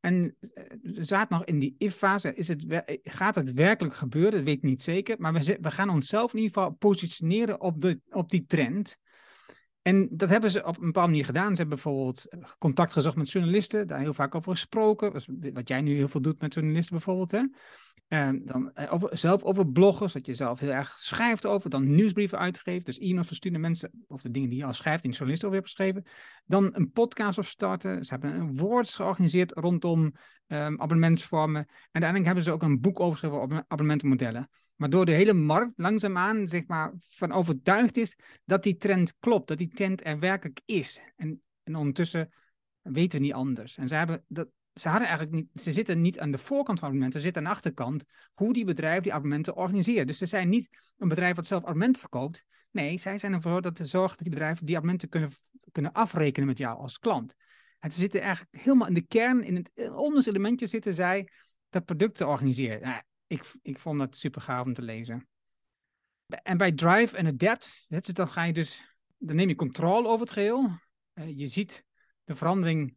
En 0.01 0.37
uh, 0.41 0.65
zaten 1.05 1.37
nog 1.37 1.47
in 1.47 1.59
die 1.59 1.75
if-fase. 1.79 2.35
Is 2.35 2.49
het, 2.49 2.65
gaat 3.03 3.35
het 3.35 3.53
werkelijk 3.53 3.95
gebeuren? 3.95 4.33
Dat 4.33 4.43
weet 4.43 4.57
ik 4.57 4.63
niet 4.63 4.83
zeker. 4.83 5.17
Maar 5.19 5.33
we, 5.33 5.59
we 5.61 5.71
gaan 5.71 5.91
onszelf 5.91 6.33
in 6.33 6.39
ieder 6.39 6.53
geval 6.53 6.71
positioneren 6.71 7.61
op, 7.61 7.81
de, 7.81 8.01
op 8.11 8.31
die 8.31 8.47
trend. 8.47 8.99
En 9.83 10.09
dat 10.11 10.29
hebben 10.29 10.51
ze 10.51 10.65
op 10.65 10.79
een 10.79 10.85
bepaalde 10.85 11.11
manier 11.11 11.25
gedaan. 11.25 11.51
Ze 11.51 11.57
hebben 11.57 11.69
bijvoorbeeld 11.69 12.27
contact 12.59 12.93
gezocht 12.93 13.17
met 13.17 13.31
journalisten, 13.31 13.87
daar 13.87 14.01
heel 14.01 14.15
vaak 14.15 14.35
over 14.35 14.53
gesproken. 14.53 15.13
Wat 15.53 15.69
jij 15.69 15.81
nu 15.81 15.97
heel 15.97 16.09
veel 16.09 16.21
doet 16.21 16.41
met 16.41 16.55
journalisten 16.55 16.95
bijvoorbeeld. 16.95 17.31
Hè? 17.31 17.43
En 18.11 18.45
dan 18.45 18.73
eh, 18.75 18.93
over, 18.93 19.19
zelf 19.19 19.43
over 19.43 19.67
bloggers, 19.67 20.13
dat 20.13 20.27
je 20.27 20.35
zelf 20.35 20.59
heel 20.59 20.71
erg 20.71 20.97
schrijft 20.99 21.47
over. 21.47 21.71
Dan 21.71 21.95
nieuwsbrieven 21.95 22.39
uitgeeft. 22.39 22.87
Dus 22.87 22.99
e-mails 22.99 23.27
versturen 23.27 23.61
mensen 23.61 23.91
over 24.09 24.27
de 24.27 24.33
dingen 24.33 24.49
die 24.49 24.59
je 24.59 24.65
al 24.65 24.73
schrijft, 24.73 25.03
die 25.03 25.11
journalisten 25.11 25.49
over 25.49 25.61
hebt 25.61 25.71
geschreven. 25.71 26.05
Dan 26.45 26.71
een 26.73 26.91
podcast 26.91 27.39
opstarten. 27.39 28.05
Ze 28.05 28.13
hebben 28.13 28.35
een 28.35 28.57
woord 28.57 28.89
georganiseerd 28.89 29.53
rondom 29.53 30.01
um, 30.03 30.81
abonnementsvormen. 30.81 31.61
En 31.61 32.03
uiteindelijk 32.03 32.25
hebben 32.25 32.45
ze 32.45 32.53
ook 32.53 32.63
een 32.63 32.81
boek 32.81 33.01
overgeschreven 33.01 33.41
op 33.41 33.65
abonnementenmodellen. 33.69 34.51
Waardoor 34.81 35.05
de 35.05 35.13
hele 35.13 35.33
markt 35.33 35.73
langzaamaan 35.77 36.49
zeg 36.49 36.67
maar, 36.67 36.93
van 37.01 37.33
overtuigd 37.33 37.97
is 37.97 38.17
dat 38.45 38.63
die 38.63 38.77
trend 38.77 39.15
klopt. 39.19 39.49
Dat 39.49 39.59
die 39.59 39.69
trend 39.69 40.07
er 40.07 40.19
werkelijk 40.19 40.61
is. 40.65 41.01
En, 41.17 41.43
en 41.63 41.77
ondertussen 41.77 42.33
weten 42.83 43.19
we 43.19 43.25
niet 43.25 43.35
anders. 43.35 43.77
En 43.77 43.89
ze 43.89 43.95
hebben 43.95 44.25
dat, 44.29 44.49
ze 44.75 44.89
hadden 44.89 45.09
eigenlijk 45.09 45.37
niet, 45.37 45.63
ze 45.63 45.73
zitten 45.73 46.01
niet 46.01 46.19
aan 46.19 46.31
de 46.31 46.39
voorkant 46.39 46.79
van 46.79 46.89
abonnementen, 46.89 47.21
ze 47.21 47.25
zitten 47.25 47.43
aan 47.43 47.49
de 47.49 47.55
achterkant 47.55 48.05
hoe 48.35 48.53
die 48.53 48.65
bedrijven 48.65 49.03
die 49.03 49.13
abonnementen 49.13 49.57
organiseren. 49.57 50.07
Dus 50.07 50.19
ze 50.19 50.27
zijn 50.27 50.49
niet 50.49 50.69
een 50.99 51.09
bedrijf 51.09 51.37
wat 51.37 51.47
zelf 51.47 51.63
abonnementen 51.63 52.01
verkoopt. 52.01 52.45
Nee, 52.71 52.99
zij 52.99 53.19
zijn 53.19 53.33
ervoor 53.33 53.63
dat 53.63 53.77
ze 53.77 53.87
zorgen 53.87 54.17
dat 54.17 54.27
die 54.27 54.35
bedrijven 54.35 54.67
die 54.67 54.77
abonnementen 54.77 55.09
kunnen, 55.09 55.31
kunnen 55.73 55.93
afrekenen 55.93 56.49
met 56.49 56.59
jou 56.59 56.79
als 56.79 56.99
klant. 56.99 57.35
En 57.79 57.93
ze 57.93 57.99
zitten 57.99 58.21
eigenlijk 58.21 58.57
helemaal 58.57 58.89
in 58.89 58.95
de 58.95 59.07
kern, 59.07 59.45
in 59.45 59.57
het 59.57 59.91
onderste 59.91 60.31
elementje 60.31 60.67
zitten 60.67 60.95
zij 60.95 61.29
dat 61.71 61.85
product 61.85 62.17
te 62.17 62.27
organiseren. 62.27 62.81
Nou, 62.81 63.03
ik, 63.31 63.53
ik 63.63 63.79
vond 63.79 63.99
dat 63.99 64.17
super 64.17 64.41
gaaf 64.41 64.65
om 64.65 64.75
te 64.75 64.83
lezen. 64.83 65.29
En 66.27 66.57
bij 66.57 66.73
Drive 66.73 67.17
en 67.17 67.27
Adapt, 67.27 67.87
dan 68.15 68.29
ga 68.29 68.45
je 68.45 68.53
dus, 68.53 68.97
dan 69.19 69.37
neem 69.37 69.49
je 69.49 69.55
controle 69.55 70.09
over 70.09 70.21
het 70.21 70.31
geheel. 70.31 70.71
Uh, 71.15 71.39
je 71.39 71.47
ziet 71.47 71.85
de 72.25 72.35
verandering 72.35 72.97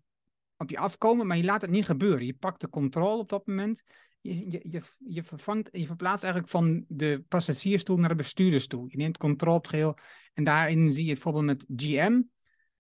op 0.57 0.69
je 0.69 0.77
afkomen, 0.77 1.27
maar 1.27 1.37
je 1.37 1.43
laat 1.43 1.61
het 1.61 1.69
niet 1.69 1.85
gebeuren. 1.85 2.25
Je 2.25 2.33
pakt 2.33 2.61
de 2.61 2.69
controle 2.69 3.21
op 3.21 3.29
dat 3.29 3.47
moment. 3.47 3.83
Je, 4.21 4.49
je, 4.51 4.65
je, 4.69 4.81
je, 4.97 5.23
vervangt, 5.23 5.69
je 5.71 5.85
verplaatst 5.85 6.23
eigenlijk 6.23 6.53
van 6.53 6.85
de 6.87 7.23
passagiersstoel 7.27 7.97
naar 7.97 8.09
de 8.09 8.15
bestuurdersstoel. 8.15 8.85
Je 8.87 8.97
neemt 8.97 9.17
controle 9.17 9.55
op 9.55 9.61
het 9.61 9.71
geheel. 9.71 9.97
En 10.33 10.43
daarin 10.43 10.91
zie 10.91 11.03
je 11.03 11.11
het 11.11 11.23
bijvoorbeeld 11.23 11.45
met 11.45 11.65
GM. 11.75 12.21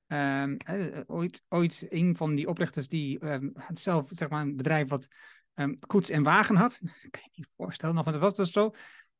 Ehm, 0.07 0.57
ooit, 1.07 1.43
ooit 1.49 1.85
een 1.89 2.15
van 2.15 2.35
die 2.35 2.47
oprichters 2.47 2.87
die 2.87 3.19
had 3.53 3.79
zelf 3.79 4.09
zeg 4.09 4.29
maar, 4.29 4.41
een 4.41 4.55
bedrijf 4.55 4.89
wat 4.89 5.07
um, 5.55 5.79
koets 5.79 6.09
en 6.09 6.23
wagen 6.23 6.55
had. 6.55 6.79
Ik 7.03 7.11
kan 7.11 7.21
je 7.23 7.29
niet 7.33 7.49
voorstellen, 7.57 7.95
nog, 7.95 8.03
maar 8.03 8.13
dat 8.13 8.21
was 8.21 8.33
dus 8.33 8.51
zo. 8.51 8.73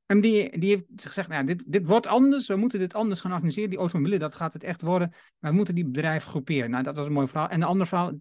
En 0.06 0.22
die, 0.22 0.60
die 0.60 0.70
heeft 0.70 0.86
gezegd, 0.96 1.28
nou, 1.28 1.46
dit, 1.46 1.72
dit 1.72 1.86
wordt 1.86 2.08
anders, 2.08 2.48
we 2.48 2.56
moeten 2.56 2.80
dit 2.80 2.94
anders 2.94 3.20
gaan 3.20 3.32
organiseren. 3.32 3.70
Die 3.70 3.80
automobielen, 3.80 4.20
dat 4.20 4.34
gaat 4.34 4.54
het 4.54 4.64
echt 4.64 4.82
worden. 4.82 5.14
We 5.40 5.52
moeten 5.52 5.76
die 5.76 5.86
bedrijven 5.86 6.30
groeperen. 6.30 6.70
Nou, 6.70 6.84
dat 6.84 6.96
was 6.96 7.08
een 7.08 7.14
mooi 7.14 7.28
verhaal. 7.28 7.50
En 7.50 7.60
de 7.60 7.66
andere 7.66 7.90
verhaal, 7.90 8.14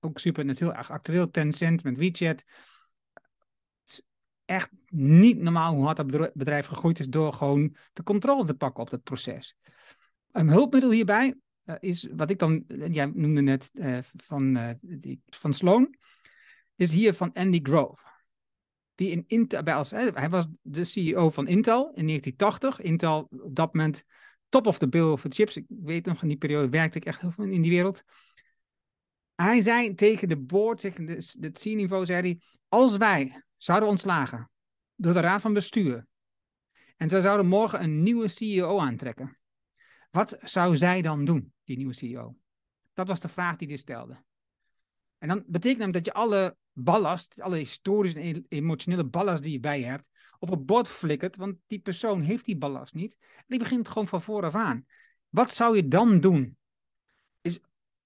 ook 0.00 0.18
super 0.18 0.44
natuurlijk 0.44 0.88
actueel, 0.88 1.30
Tencent 1.30 1.84
met 1.84 1.96
WeChat. 1.96 2.44
Echt 4.44 4.70
niet 4.86 5.38
normaal 5.38 5.74
hoe 5.74 5.84
hard 5.84 5.96
dat 5.96 6.32
bedrijf 6.34 6.66
gegroeid 6.66 6.98
is 6.98 7.08
door 7.08 7.32
gewoon 7.32 7.76
de 7.92 8.02
controle 8.02 8.44
te 8.44 8.54
pakken 8.54 8.82
op 8.82 8.90
dat 8.90 9.02
proces. 9.02 9.56
Een 10.30 10.48
hulpmiddel 10.48 10.90
hierbij 10.90 11.34
uh, 11.64 11.74
is 11.80 12.08
wat 12.16 12.30
ik 12.30 12.38
dan, 12.38 12.64
jij 12.66 13.06
noemde 13.14 13.40
net 13.40 13.70
van, 14.16 14.76
die, 14.80 15.22
van 15.26 15.54
Sloan, 15.54 15.96
is 16.76 16.92
hier 16.92 17.14
van 17.14 17.32
Andy 17.32 17.60
Grove. 17.62 18.02
Die 18.94 19.10
in 19.10 19.24
Intel, 19.26 19.62
bij 19.62 19.74
als, 19.74 19.90
hij 19.90 20.30
was 20.30 20.46
de 20.62 20.84
CEO 20.84 21.30
van 21.30 21.46
Intel 21.46 21.92
in 21.94 22.06
1980. 22.06 22.80
Intel 22.80 23.28
op 23.30 23.54
dat 23.54 23.74
moment 23.74 24.04
top 24.48 24.66
of 24.66 24.78
the 24.78 24.88
bill 24.88 25.16
voor 25.16 25.30
chips. 25.30 25.56
Ik 25.56 25.64
weet 25.68 26.06
nog, 26.06 26.22
in 26.22 26.28
die 26.28 26.36
periode 26.36 26.68
werkte 26.68 26.98
ik 26.98 27.04
echt 27.04 27.20
heel 27.20 27.30
veel 27.30 27.44
in 27.44 27.62
die 27.62 27.70
wereld. 27.70 28.02
Hij 29.34 29.62
zei 29.62 29.94
tegen 29.94 30.28
de 30.28 30.38
board, 30.38 30.80
tegen 30.80 31.08
het 31.08 31.58
C-niveau, 31.60 32.06
zei 32.06 32.20
hij, 32.20 32.40
als 32.68 32.96
wij 32.96 33.44
zouden 33.56 33.88
ontslagen 33.88 34.50
door 34.94 35.12
de 35.12 35.20
raad 35.20 35.40
van 35.40 35.52
bestuur 35.52 36.06
en 36.96 37.08
ze 37.08 37.20
zouden 37.20 37.46
morgen 37.46 37.82
een 37.82 38.02
nieuwe 38.02 38.28
CEO 38.28 38.78
aantrekken, 38.78 39.38
wat 40.10 40.36
zou 40.42 40.76
zij 40.76 41.02
dan 41.02 41.24
doen, 41.24 41.52
die 41.64 41.76
nieuwe 41.76 41.94
CEO? 41.94 42.36
Dat 42.92 43.08
was 43.08 43.20
de 43.20 43.28
vraag 43.28 43.56
die 43.56 43.68
hij 43.68 43.76
stelde. 43.76 44.22
En 45.18 45.28
dan 45.28 45.44
betekent 45.46 45.82
dat 45.82 45.92
dat 45.92 46.04
je 46.04 46.12
alle 46.12 46.56
ballast, 46.72 47.40
alle 47.40 47.56
historische 47.56 48.20
en 48.20 48.46
emotionele 48.48 49.04
ballast 49.04 49.42
die 49.42 49.52
je 49.52 49.60
bij 49.60 49.82
hebt, 49.82 50.10
op 50.38 50.50
een 50.50 50.64
bord 50.64 50.88
flikkert, 50.88 51.36
want 51.36 51.56
die 51.66 51.78
persoon 51.78 52.20
heeft 52.20 52.44
die 52.44 52.56
ballast 52.56 52.94
niet. 52.94 53.16
Die 53.46 53.58
begint 53.58 53.88
gewoon 53.88 54.08
van 54.08 54.22
vooraf 54.22 54.54
aan. 54.54 54.86
Wat 55.28 55.52
zou 55.52 55.76
je 55.76 55.88
dan 55.88 56.20
doen? 56.20 56.56
Is 57.40 57.60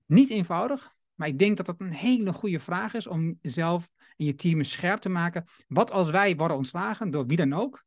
niet 0.07 0.31
eenvoudig, 0.31 0.95
maar 1.15 1.29
ik 1.29 1.39
denk 1.39 1.57
dat 1.57 1.67
dat 1.67 1.81
een 1.81 1.93
hele 1.93 2.33
goede 2.33 2.61
vraag 2.61 2.95
is 2.95 3.07
om 3.07 3.39
jezelf 3.41 3.89
en 4.17 4.25
je 4.25 4.35
team 4.35 4.63
scherp 4.63 5.01
te 5.01 5.09
maken. 5.09 5.45
Wat 5.69 5.91
als 5.91 6.11
wij 6.11 6.37
worden 6.37 6.57
ontslagen 6.57 7.11
door 7.11 7.27
wie 7.27 7.37
dan 7.37 7.53
ook? 7.53 7.85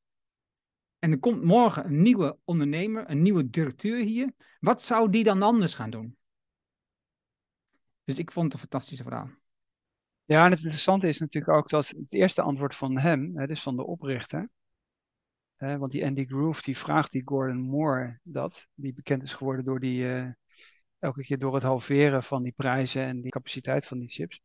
En 0.99 1.11
er 1.11 1.19
komt 1.19 1.43
morgen 1.43 1.85
een 1.85 2.01
nieuwe 2.01 2.37
ondernemer, 2.43 3.09
een 3.09 3.21
nieuwe 3.21 3.49
directeur 3.49 4.03
hier. 4.03 4.33
Wat 4.59 4.83
zou 4.83 5.09
die 5.09 5.23
dan 5.23 5.41
anders 5.41 5.73
gaan 5.73 5.89
doen? 5.89 6.17
Dus 8.03 8.17
ik 8.17 8.31
vond 8.31 8.45
het 8.45 8.53
een 8.53 8.69
fantastische 8.69 9.03
vraag. 9.03 9.38
Ja, 10.29 10.45
en 10.45 10.51
het 10.51 10.59
interessante 10.59 11.07
is 11.07 11.19
natuurlijk 11.19 11.57
ook 11.57 11.69
dat 11.69 11.87
het 11.87 12.13
eerste 12.13 12.41
antwoord 12.41 12.75
van 12.75 12.99
hem, 12.99 13.37
hè, 13.37 13.47
dus 13.47 13.61
van 13.61 13.75
de 13.75 13.85
oprichter, 13.85 14.49
hè, 15.55 15.77
want 15.77 15.91
die 15.91 16.05
Andy 16.05 16.25
Groove, 16.25 16.61
die 16.61 16.77
vraagt 16.77 17.11
die 17.11 17.21
Gordon 17.25 17.59
Moore 17.59 18.19
dat, 18.23 18.67
die 18.73 18.93
bekend 18.93 19.23
is 19.23 19.33
geworden 19.33 19.65
door 19.65 19.79
die, 19.79 20.03
uh, 20.03 20.27
elke 20.99 21.21
keer 21.21 21.39
door 21.39 21.53
het 21.53 21.63
halveren 21.63 22.23
van 22.23 22.43
die 22.43 22.51
prijzen 22.51 23.03
en 23.03 23.21
die 23.21 23.31
capaciteit 23.31 23.87
van 23.87 23.99
die 23.99 24.09
chips. 24.09 24.41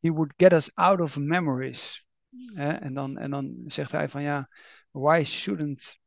He 0.00 0.10
would 0.10 0.32
get 0.36 0.52
us 0.52 0.74
out 0.74 1.00
of 1.00 1.16
memories. 1.16 2.06
en, 2.54 2.94
dan, 2.94 3.18
en 3.18 3.30
dan 3.30 3.64
zegt 3.66 3.92
hij 3.92 4.08
van 4.08 4.22
ja, 4.22 4.48
why 4.90 5.24
shouldn't 5.24 5.98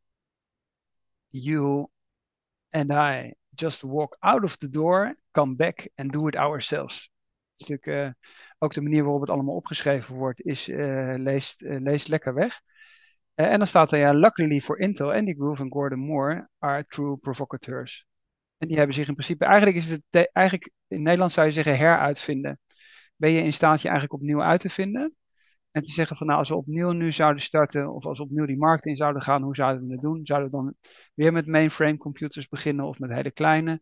you 1.27 1.87
and 2.69 2.91
I 2.91 3.33
just 3.49 3.81
walk 3.81 4.15
out 4.19 4.43
of 4.43 4.57
the 4.57 4.69
door, 4.69 5.15
come 5.31 5.55
back 5.55 5.89
and 5.95 6.11
do 6.11 6.27
it 6.27 6.35
ourselves? 6.35 7.11
Uh, 7.69 8.09
ook 8.57 8.73
de 8.73 8.81
manier 8.81 9.03
waarop 9.03 9.21
het 9.21 9.29
allemaal 9.29 9.55
opgeschreven 9.55 10.15
wordt, 10.15 10.41
is 10.41 10.67
uh, 10.67 11.13
leest, 11.17 11.61
uh, 11.61 11.79
leest 11.79 12.07
lekker 12.07 12.33
weg. 12.33 12.61
en 13.33 13.57
dan 13.57 13.67
staat 13.67 13.91
er 13.91 13.99
ja, 13.99 14.13
luckily 14.13 14.59
for 14.59 14.79
Intel, 14.79 15.13
Andy 15.13 15.33
Groove 15.33 15.63
en 15.63 15.71
Gordon 15.71 15.99
Moore 15.99 16.49
are 16.59 16.85
true 16.87 17.17
provocateurs. 17.17 18.05
En 18.57 18.67
die 18.67 18.77
hebben 18.77 18.95
zich 18.95 19.07
in 19.07 19.13
principe, 19.13 19.45
eigenlijk 19.45 19.77
is 19.77 19.89
het, 19.89 20.29
eigenlijk 20.33 20.71
in 20.87 21.01
Nederland 21.01 21.31
zou 21.31 21.47
je 21.47 21.53
zeggen 21.53 21.77
heruitvinden. 21.77 22.59
Ben 23.15 23.31
je 23.31 23.41
in 23.41 23.53
staat 23.53 23.81
je 23.81 23.89
eigenlijk 23.89 24.21
opnieuw 24.21 24.41
uit 24.43 24.59
te 24.61 24.69
vinden? 24.69 25.15
En 25.71 25.81
te 25.81 25.91
zeggen 25.91 26.17
van 26.17 26.27
nou, 26.27 26.39
als 26.39 26.49
we 26.49 26.55
opnieuw 26.55 26.91
nu 26.91 27.11
zouden 27.11 27.41
starten, 27.41 27.93
of 27.93 28.05
als 28.05 28.17
we 28.17 28.23
opnieuw 28.23 28.45
die 28.45 28.57
markt 28.57 28.85
in 28.85 28.95
zouden 28.95 29.21
gaan, 29.21 29.41
hoe 29.43 29.55
zouden 29.55 29.87
we 29.87 29.91
het 29.91 30.01
doen? 30.01 30.25
Zouden 30.25 30.51
we 30.51 30.57
dan 30.57 30.75
weer 31.13 31.33
met 31.33 31.47
mainframe 31.47 31.97
computers 31.97 32.47
beginnen 32.47 32.85
of 32.85 32.99
met 32.99 33.13
hele 33.13 33.31
kleine? 33.31 33.81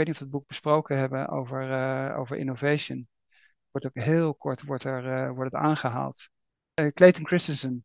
Weet 0.00 0.08
niet 0.08 0.18
of 0.18 0.24
we 0.24 0.28
het 0.28 0.38
boek 0.38 0.48
besproken 0.48 0.98
hebben 0.98 1.28
over, 1.28 1.70
uh, 1.70 2.18
over 2.18 2.36
innovation. 2.36 3.08
Wordt 3.70 3.86
ook 3.86 4.04
heel 4.04 4.34
kort 4.34 4.62
wordt 4.62 4.84
er, 4.84 5.04
uh, 5.04 5.34
wordt 5.34 5.52
het 5.52 5.62
aangehaald. 5.62 6.28
Uh, 6.80 6.86
Clayton 6.86 7.26
Christensen 7.26 7.84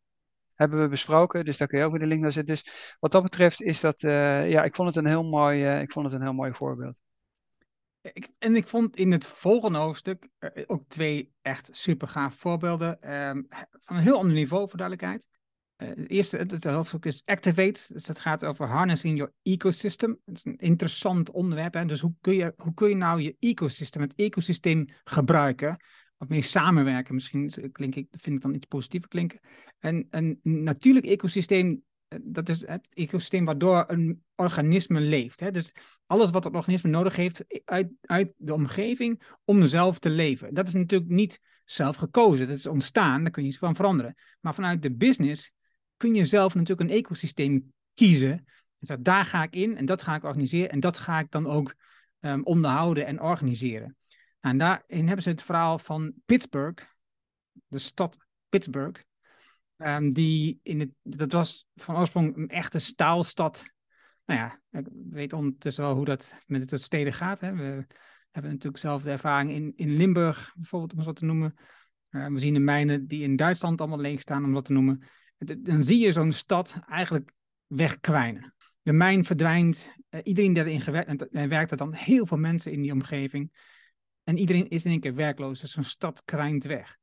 hebben 0.54 0.80
we 0.80 0.88
besproken. 0.88 1.44
Dus 1.44 1.56
daar 1.56 1.68
kun 1.68 1.78
je 1.78 1.84
ook 1.84 1.90
weer 1.90 2.00
de 2.00 2.06
link 2.06 2.22
naar 2.22 2.32
zetten. 2.32 2.54
Dus 2.54 2.96
wat 3.00 3.12
dat 3.12 3.22
betreft 3.22 3.62
is 3.62 3.80
dat, 3.80 4.00
ja, 4.00 4.64
ik 4.64 4.74
vond 4.74 4.88
het 4.88 4.96
een 4.96 5.10
heel 5.10 5.24
mooi, 5.24 5.80
ik 5.80 5.92
vond 5.92 6.06
het 6.06 6.14
een 6.14 6.22
heel 6.22 6.32
mooi 6.32 6.52
voorbeeld. 6.52 7.00
Ik, 8.12 8.28
en 8.38 8.56
ik 8.56 8.66
vond 8.66 8.96
in 8.96 9.12
het 9.12 9.26
volgende 9.26 9.78
hoofdstuk 9.78 10.28
eh, 10.38 10.64
ook 10.66 10.82
twee 10.88 11.32
echt 11.42 11.68
super 11.72 12.08
gaaf 12.08 12.34
voorbeelden. 12.34 13.00
ehm, 13.00 13.42
van 13.70 13.96
een 13.96 14.02
heel 14.02 14.18
ander 14.18 14.34
niveau, 14.34 14.68
voor 14.68 14.78
duidelijkheid. 14.78 15.28
Eh, 15.76 15.88
het 15.88 16.10
eerste 16.10 16.36
het, 16.36 16.64
hoofdstuk 16.64 17.04
is 17.04 17.22
Activate. 17.24 17.80
Dus 17.88 18.04
dat 18.04 18.18
gaat 18.18 18.44
over 18.44 18.66
harnessing 18.66 19.16
your 19.16 19.32
ecosystem. 19.42 20.20
Dat 20.24 20.36
is 20.36 20.44
een 20.44 20.56
interessant 20.56 21.30
onderwerp. 21.30 21.74
Hè? 21.74 21.84
Dus 21.84 22.00
hoe 22.00 22.14
kun, 22.20 22.34
je, 22.34 22.54
hoe 22.56 22.74
kun 22.74 22.88
je 22.88 22.94
nou 22.94 23.20
je 23.20 23.36
ecosystem, 23.38 24.02
het 24.02 24.14
ecosysteem 24.14 24.88
gebruiken? 25.04 25.76
Of 26.18 26.28
meer 26.28 26.44
samenwerken. 26.44 27.14
Misschien 27.14 27.72
klink 27.72 27.94
ik, 27.94 28.08
vind 28.10 28.36
ik 28.36 28.42
dan 28.42 28.54
iets 28.54 28.66
positiever 28.66 29.08
klinken. 29.08 29.40
En 29.78 30.06
een 30.10 30.40
natuurlijk 30.42 31.06
ecosysteem, 31.06 31.82
eh, 32.08 32.18
dat 32.22 32.48
is 32.48 32.66
het 32.66 32.88
ecosysteem 32.94 33.44
waardoor 33.44 33.84
een 33.86 34.22
organisme 34.34 35.00
leeft. 35.00 35.40
Hè? 35.40 35.50
Dus 35.50 35.72
alles 36.06 36.30
wat 36.30 36.44
het 36.44 36.54
organisme 36.54 36.90
nodig 36.90 37.16
heeft 37.16 37.44
uit, 37.64 37.92
uit 38.00 38.32
de 38.36 38.54
omgeving 38.54 39.22
om 39.44 39.66
zelf 39.66 39.98
te 39.98 40.10
leven. 40.10 40.54
Dat 40.54 40.68
is 40.68 40.74
natuurlijk 40.74 41.10
niet 41.10 41.40
zelf 41.64 41.96
gekozen. 41.96 42.48
Dat 42.48 42.56
is 42.56 42.66
ontstaan, 42.66 43.22
daar 43.22 43.30
kun 43.30 43.42
je 43.42 43.48
iets 43.48 43.58
van 43.58 43.74
veranderen. 43.74 44.14
Maar 44.40 44.54
vanuit 44.54 44.82
de 44.82 44.94
business 44.94 45.54
kun 45.96 46.14
je 46.14 46.24
zelf 46.24 46.54
natuurlijk 46.54 46.90
een 46.90 46.96
ecosysteem 46.96 47.72
kiezen. 47.94 48.44
Dus 48.78 48.96
daar 49.00 49.24
ga 49.24 49.42
ik 49.42 49.54
in 49.54 49.76
en 49.76 49.86
dat 49.86 50.02
ga 50.02 50.14
ik 50.14 50.24
organiseren 50.24 50.70
en 50.70 50.80
dat 50.80 50.98
ga 50.98 51.18
ik 51.18 51.30
dan 51.30 51.46
ook 51.46 51.74
um, 52.20 52.44
onderhouden 52.44 53.06
en 53.06 53.20
organiseren. 53.20 53.96
Nou, 54.40 54.54
en 54.54 54.58
daarin 54.58 55.06
hebben 55.06 55.22
ze 55.22 55.28
het 55.28 55.42
verhaal 55.42 55.78
van 55.78 56.14
Pittsburgh, 56.26 56.84
de 57.66 57.78
stad 57.78 58.16
Pittsburgh. 58.48 59.00
Um, 59.76 60.12
die 60.12 60.60
in 60.62 60.80
het, 60.80 60.90
dat 61.02 61.32
was 61.32 61.66
van 61.74 61.96
oorsprong 61.96 62.36
een 62.36 62.48
echte 62.48 62.78
staalstad. 62.78 63.64
Nou 64.24 64.40
ja, 64.40 64.60
ik 64.80 64.86
weet 65.10 65.32
ondertussen 65.32 65.82
wel 65.82 65.94
hoe 65.94 66.04
dat 66.04 66.34
met 66.46 66.70
het 66.70 66.82
steden 66.82 67.12
gaat. 67.12 67.40
Hè. 67.40 67.54
We 67.54 67.86
hebben 68.30 68.50
natuurlijk 68.50 68.82
zelf 68.82 69.02
de 69.02 69.10
ervaring 69.10 69.50
in, 69.50 69.72
in 69.76 69.96
Limburg, 69.96 70.52
bijvoorbeeld, 70.54 70.98
om 70.98 71.04
wat 71.04 71.16
te 71.16 71.24
noemen. 71.24 71.54
Uh, 72.10 72.26
we 72.26 72.38
zien 72.38 72.54
de 72.54 72.60
mijnen 72.60 73.06
die 73.06 73.22
in 73.22 73.36
Duitsland 73.36 73.80
allemaal 73.80 74.00
leeg 74.00 74.20
staan, 74.20 74.44
om 74.44 74.52
dat 74.52 74.64
te 74.64 74.72
noemen 74.72 75.02
dan 75.38 75.84
zie 75.84 75.98
je 75.98 76.12
zo'n 76.12 76.32
stad 76.32 76.76
eigenlijk 76.88 77.32
wegkwijnen. 77.66 78.54
De 78.82 78.92
mijn 78.92 79.24
verdwijnt, 79.24 79.88
uh, 80.10 80.20
iedereen 80.24 80.52
die 80.52 80.62
erin 80.62 80.80
gewerkt, 80.80 81.08
en 81.08 81.30
er 81.30 81.48
werkt 81.48 81.78
dan 81.78 81.92
heel 81.92 82.26
veel 82.26 82.36
mensen 82.36 82.72
in 82.72 82.82
die 82.82 82.92
omgeving. 82.92 83.52
En 84.24 84.38
iedereen 84.38 84.68
is 84.68 84.84
in 84.84 84.90
één 84.90 85.00
keer 85.00 85.14
werkloos, 85.14 85.60
dus 85.60 85.72
zo'n 85.72 85.84
stad 85.84 86.22
kwijnt 86.24 86.64
weg. 86.64 86.96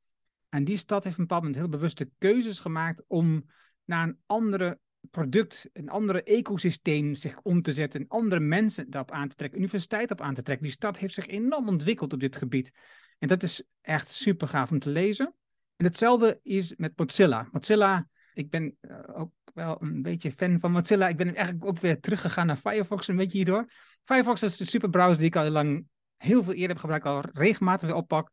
En 0.48 0.64
die 0.64 0.76
stad 0.76 1.04
heeft 1.04 1.14
op 1.14 1.20
een 1.20 1.26
bepaald 1.26 1.42
moment 1.42 1.60
heel 1.60 1.78
bewuste 1.78 2.10
keuzes 2.18 2.60
gemaakt 2.60 3.04
om 3.06 3.44
naar 3.84 4.08
een 4.08 4.18
andere 4.26 4.78
product, 5.10 5.68
een 5.72 5.88
andere 5.88 6.22
ecosysteem 6.22 7.14
zich 7.14 7.40
om 7.42 7.62
te 7.62 7.72
zetten, 7.72 8.00
en 8.00 8.08
andere 8.08 8.40
mensen 8.40 8.90
daarop 8.90 9.10
aan 9.10 9.28
te 9.28 9.34
trekken, 9.34 9.58
universiteit 9.58 10.10
op 10.10 10.20
aan 10.20 10.34
te 10.34 10.42
trekken. 10.42 10.66
Die 10.66 10.74
stad 10.74 10.98
heeft 10.98 11.14
zich 11.14 11.26
enorm 11.26 11.68
ontwikkeld 11.68 12.12
op 12.12 12.20
dit 12.20 12.36
gebied. 12.36 12.72
En 13.18 13.28
dat 13.28 13.42
is 13.42 13.62
echt 13.80 14.10
super 14.10 14.48
gaaf 14.48 14.70
om 14.70 14.78
te 14.78 14.90
lezen. 14.90 15.34
En 15.76 15.84
hetzelfde 15.84 16.40
is 16.42 16.74
met 16.76 16.98
Mozilla. 16.98 17.48
Mozilla 17.52 18.08
ik 18.34 18.50
ben 18.50 18.76
uh, 18.80 18.98
ook 19.14 19.32
wel 19.54 19.76
een 19.82 20.02
beetje 20.02 20.32
fan 20.32 20.58
van 20.58 20.72
Mozilla. 20.72 21.08
Ik 21.08 21.16
ben 21.16 21.34
eigenlijk 21.34 21.64
ook 21.64 21.78
weer 21.78 22.00
teruggegaan 22.00 22.46
naar 22.46 22.56
Firefox 22.56 23.08
een 23.08 23.16
beetje 23.16 23.36
hierdoor. 23.36 23.68
Firefox 24.04 24.42
is 24.42 24.60
een 24.60 24.66
super 24.66 24.90
browser 24.90 25.18
die 25.18 25.26
ik 25.26 25.36
al 25.36 25.50
lang 25.50 25.86
heel 26.16 26.42
veel 26.42 26.52
eerder 26.52 26.68
heb 26.68 26.78
gebruikt, 26.78 27.06
al 27.06 27.22
regelmatig 27.32 27.88
weer 27.88 27.96
oppak. 27.96 28.30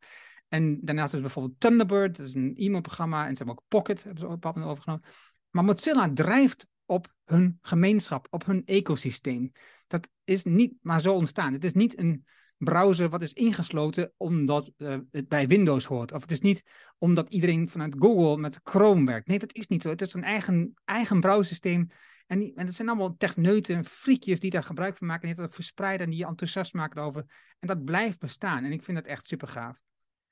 En 0.48 0.78
daarnaast 0.82 1.10
ze 1.10 1.20
bijvoorbeeld 1.20 1.60
Thunderbird, 1.60 2.16
dat 2.16 2.26
is 2.26 2.34
een 2.34 2.54
e-mailprogramma. 2.56 3.22
En 3.22 3.30
ze 3.30 3.36
hebben 3.36 3.54
ook 3.54 3.64
Pocket, 3.68 4.02
hebben 4.04 4.20
ze 4.20 4.28
ook 4.28 4.56
een 4.56 4.62
overgenomen. 4.62 5.04
Maar 5.50 5.64
Mozilla 5.64 6.12
drijft 6.12 6.66
op 6.84 7.14
hun 7.24 7.58
gemeenschap, 7.60 8.26
op 8.30 8.44
hun 8.44 8.62
ecosysteem. 8.64 9.52
Dat 9.86 10.08
is 10.24 10.44
niet 10.44 10.72
maar 10.80 11.00
zo 11.00 11.14
ontstaan. 11.14 11.52
Het 11.52 11.64
is 11.64 11.72
niet 11.72 11.98
een 11.98 12.24
browser 12.64 13.08
wat 13.08 13.22
is 13.22 13.32
ingesloten 13.32 14.12
omdat 14.16 14.70
uh, 14.76 14.96
het 15.10 15.28
bij 15.28 15.46
Windows 15.46 15.84
hoort. 15.84 16.12
Of 16.12 16.20
het 16.20 16.30
is 16.30 16.40
niet 16.40 16.62
omdat 16.98 17.30
iedereen 17.30 17.68
vanuit 17.68 17.94
Google 17.98 18.36
met 18.36 18.60
Chrome 18.62 19.04
werkt. 19.04 19.26
Nee, 19.26 19.38
dat 19.38 19.54
is 19.54 19.66
niet 19.66 19.82
zo. 19.82 19.88
Het 19.88 20.02
is 20.02 20.14
een 20.14 20.24
eigen, 20.24 20.74
eigen 20.84 21.20
browsersysteem. 21.20 21.88
En, 22.26 22.52
en 22.54 22.66
het 22.66 22.74
zijn 22.74 22.88
allemaal 22.88 23.16
techneuten 23.16 23.76
en 23.76 23.84
friekjes 23.84 24.40
die 24.40 24.50
daar 24.50 24.64
gebruik 24.64 24.96
van 24.96 25.06
maken. 25.06 25.28
En 25.28 25.34
die 25.34 25.44
dat 25.44 25.54
verspreiden 25.54 26.04
en 26.04 26.10
die 26.10 26.20
je 26.20 26.26
enthousiast 26.26 26.74
maken 26.74 27.02
over. 27.02 27.24
En 27.58 27.68
dat 27.68 27.84
blijft 27.84 28.18
bestaan. 28.18 28.64
En 28.64 28.72
ik 28.72 28.82
vind 28.82 28.96
dat 28.96 29.06
echt 29.06 29.26
super 29.26 29.48
gaaf. 29.48 29.80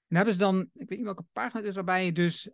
En 0.08 0.16
hebben 0.16 0.34
ze 0.34 0.40
dan, 0.40 0.60
ik 0.60 0.88
weet 0.88 0.98
niet 0.98 1.02
welke 1.02 1.26
pagina 1.32 1.60
het 1.60 1.68
is, 1.68 1.74
waarbij 1.74 2.04
je 2.04 2.12
dus 2.12 2.50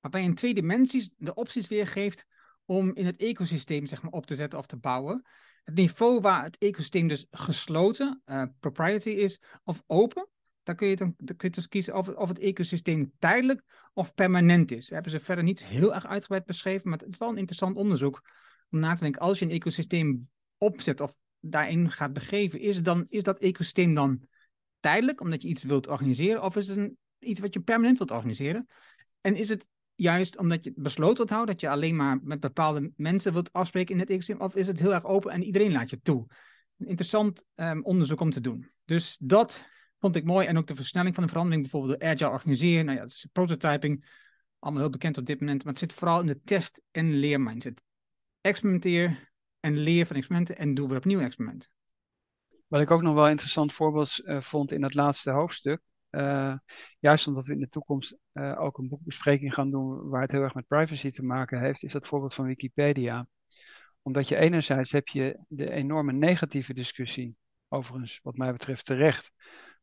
waarbij 0.00 0.22
in 0.22 0.34
twee 0.34 0.54
dimensies 0.54 1.10
de 1.16 1.34
opties 1.34 1.68
weergeeft 1.68 2.26
om 2.64 2.94
in 2.94 3.06
het 3.06 3.16
ecosysteem 3.16 3.86
zeg 3.86 4.02
maar, 4.02 4.12
op 4.12 4.26
te 4.26 4.36
zetten 4.36 4.58
of 4.58 4.66
te 4.66 4.76
bouwen. 4.76 5.24
Het 5.64 5.74
niveau 5.74 6.20
waar 6.20 6.42
het 6.42 6.58
ecosysteem 6.58 7.08
dus 7.08 7.26
gesloten, 7.30 8.22
uh, 8.26 8.42
proprietary 8.60 9.16
is, 9.16 9.42
of 9.64 9.82
open, 9.86 10.28
daar 10.62 10.74
kun 10.74 10.88
je, 10.88 10.96
dan, 10.96 11.16
kun 11.16 11.36
je 11.36 11.50
dus 11.50 11.68
kiezen 11.68 11.96
of, 11.96 12.08
of 12.08 12.28
het 12.28 12.38
ecosysteem 12.38 13.12
tijdelijk 13.18 13.62
of 13.92 14.14
permanent 14.14 14.70
is. 14.70 14.90
Hebben 14.90 15.10
ze 15.10 15.20
verder 15.20 15.44
niet 15.44 15.64
heel 15.64 15.94
erg 15.94 16.06
uitgebreid 16.06 16.44
beschreven, 16.44 16.88
maar 16.88 16.98
het 16.98 17.08
is 17.08 17.18
wel 17.18 17.28
een 17.28 17.36
interessant 17.36 17.76
onderzoek 17.76 18.22
om 18.70 18.78
na 18.78 18.94
te 18.94 19.02
denken. 19.02 19.20
Als 19.20 19.38
je 19.38 19.44
een 19.44 19.50
ecosysteem 19.50 20.28
opzet 20.58 21.00
of 21.00 21.16
daarin 21.40 21.90
gaat 21.90 22.12
begeven, 22.12 22.60
is, 22.60 22.82
dan, 22.82 23.06
is 23.08 23.22
dat 23.22 23.38
ecosysteem 23.38 23.94
dan 23.94 24.26
tijdelijk, 24.80 25.20
omdat 25.20 25.42
je 25.42 25.48
iets 25.48 25.62
wilt 25.62 25.88
organiseren, 25.88 26.42
of 26.42 26.56
is 26.56 26.68
het 26.68 26.92
iets 27.18 27.40
wat 27.40 27.54
je 27.54 27.60
permanent 27.60 27.98
wilt 27.98 28.10
organiseren? 28.10 28.66
En 29.20 29.36
is 29.36 29.48
het 29.48 29.66
juist 29.94 30.38
omdat 30.38 30.64
je 30.64 30.72
besloten 30.76 31.16
wilt 31.16 31.30
houden, 31.30 31.52
dat 31.54 31.60
je 31.60 31.68
alleen 31.68 31.96
maar 31.96 32.18
met 32.22 32.40
bepaalde 32.40 32.92
mensen 32.96 33.32
wilt 33.32 33.52
afspreken 33.52 33.94
in 33.94 34.00
het 34.00 34.10
ecosysteem, 34.10 34.40
of 34.40 34.54
is 34.54 34.66
het 34.66 34.78
heel 34.78 34.94
erg 34.94 35.04
open 35.04 35.30
en 35.30 35.42
iedereen 35.42 35.72
laat 35.72 35.90
je 35.90 36.00
toe? 36.00 36.26
Een 36.78 36.86
interessant 36.86 37.44
um, 37.54 37.84
onderzoek 37.84 38.20
om 38.20 38.30
te 38.30 38.40
doen. 38.40 38.70
Dus 38.84 39.16
dat 39.20 39.68
vond 39.98 40.16
ik 40.16 40.24
mooi. 40.24 40.46
En 40.46 40.58
ook 40.58 40.66
de 40.66 40.74
versnelling 40.74 41.14
van 41.14 41.24
de 41.24 41.28
verandering, 41.28 41.62
bijvoorbeeld 41.62 42.00
de 42.00 42.06
agile 42.06 42.30
organiseren. 42.30 42.84
Nou 42.84 42.96
ja, 42.96 43.02
dat 43.02 43.12
is 43.12 43.26
prototyping, 43.32 44.04
allemaal 44.58 44.82
heel 44.82 44.90
bekend 44.90 45.18
op 45.18 45.26
dit 45.26 45.40
moment. 45.40 45.64
Maar 45.64 45.72
het 45.72 45.82
zit 45.82 45.92
vooral 45.92 46.20
in 46.20 46.26
de 46.26 46.40
test- 46.44 46.82
en 46.90 47.12
leermindset. 47.14 47.82
Experimenteer 48.40 49.32
en 49.60 49.78
leer 49.78 50.06
van 50.06 50.16
experimenten 50.16 50.56
en 50.56 50.74
doe 50.74 50.88
weer 50.88 50.96
opnieuw 50.96 51.20
experimenten. 51.20 51.70
Wat 52.66 52.80
ik 52.80 52.90
ook 52.90 53.02
nog 53.02 53.14
wel 53.14 53.28
interessant 53.28 53.72
voorbeeld 53.72 54.20
uh, 54.24 54.40
vond 54.40 54.72
in 54.72 54.82
het 54.82 54.94
laatste 54.94 55.30
hoofdstuk, 55.30 55.80
uh, 56.16 56.54
juist 56.98 57.26
omdat 57.26 57.46
we 57.46 57.52
in 57.52 57.60
de 57.60 57.68
toekomst 57.68 58.16
uh, 58.32 58.60
ook 58.60 58.78
een 58.78 58.88
boekbespreking 58.88 59.54
gaan 59.54 59.70
doen 59.70 60.08
waar 60.08 60.20
het 60.20 60.30
heel 60.30 60.42
erg 60.42 60.54
met 60.54 60.66
privacy 60.66 61.10
te 61.10 61.24
maken 61.24 61.60
heeft, 61.60 61.82
is 61.82 61.92
dat 61.92 62.06
voorbeeld 62.06 62.34
van 62.34 62.46
Wikipedia. 62.46 63.26
Omdat 64.02 64.28
je 64.28 64.36
enerzijds 64.36 64.92
heb 64.92 65.08
je 65.08 65.38
de 65.48 65.70
enorme 65.70 66.12
negatieve 66.12 66.74
discussie, 66.74 67.36
overigens 67.68 68.20
wat 68.22 68.36
mij 68.36 68.52
betreft 68.52 68.84
terecht, 68.84 69.30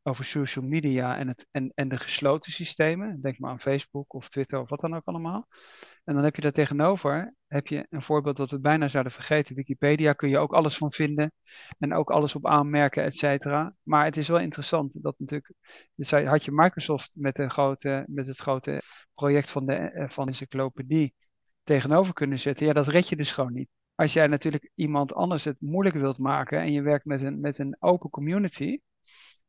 over 0.03 0.25
social 0.25 0.65
media 0.65 1.17
en, 1.17 1.27
het, 1.27 1.47
en, 1.51 1.71
en 1.75 1.87
de 1.87 1.99
gesloten 1.99 2.51
systemen. 2.51 3.21
Denk 3.21 3.39
maar 3.39 3.51
aan 3.51 3.59
Facebook 3.59 4.13
of 4.13 4.29
Twitter 4.29 4.59
of 4.59 4.69
wat 4.69 4.81
dan 4.81 4.95
ook 4.95 5.05
allemaal. 5.05 5.47
En 6.03 6.13
dan 6.13 6.23
heb 6.23 6.35
je 6.35 6.41
daar 6.41 6.51
tegenover 6.51 7.33
heb 7.51 7.67
je 7.67 7.85
een 7.89 8.01
voorbeeld 8.01 8.37
dat 8.37 8.51
we 8.51 8.59
bijna 8.59 8.87
zouden 8.87 9.11
vergeten. 9.11 9.55
Wikipedia 9.55 10.13
kun 10.13 10.29
je 10.29 10.37
ook 10.37 10.53
alles 10.53 10.77
van 10.77 10.91
vinden 10.91 11.31
en 11.79 11.93
ook 11.93 12.11
alles 12.11 12.35
op 12.35 12.47
aanmerken, 12.47 13.03
et 13.03 13.15
cetera. 13.15 13.75
Maar 13.83 14.05
het 14.05 14.17
is 14.17 14.27
wel 14.27 14.39
interessant 14.39 15.03
dat 15.03 15.15
natuurlijk, 15.17 15.53
dus 15.95 16.11
had 16.11 16.45
je 16.45 16.51
Microsoft 16.51 17.11
met, 17.15 17.39
een 17.39 17.51
grote, 17.51 18.03
met 18.07 18.27
het 18.27 18.37
grote 18.37 18.81
project 19.13 19.49
van 19.49 19.65
de, 19.65 19.73
eh, 19.73 20.09
van 20.09 20.25
de 20.25 20.31
encyclopedie 20.31 21.13
tegenover 21.63 22.13
kunnen 22.13 22.39
zetten. 22.39 22.65
Ja, 22.65 22.73
dat 22.73 22.87
red 22.87 23.09
je 23.09 23.15
dus 23.15 23.31
gewoon 23.31 23.53
niet. 23.53 23.69
Als 23.95 24.13
jij 24.13 24.27
natuurlijk 24.27 24.71
iemand 24.75 25.13
anders 25.13 25.43
het 25.43 25.57
moeilijk 25.59 25.95
wilt 25.95 26.19
maken 26.19 26.59
en 26.59 26.71
je 26.71 26.81
werkt 26.81 27.05
met 27.05 27.21
een, 27.21 27.39
met 27.39 27.59
een 27.59 27.75
open 27.79 28.09
community, 28.09 28.79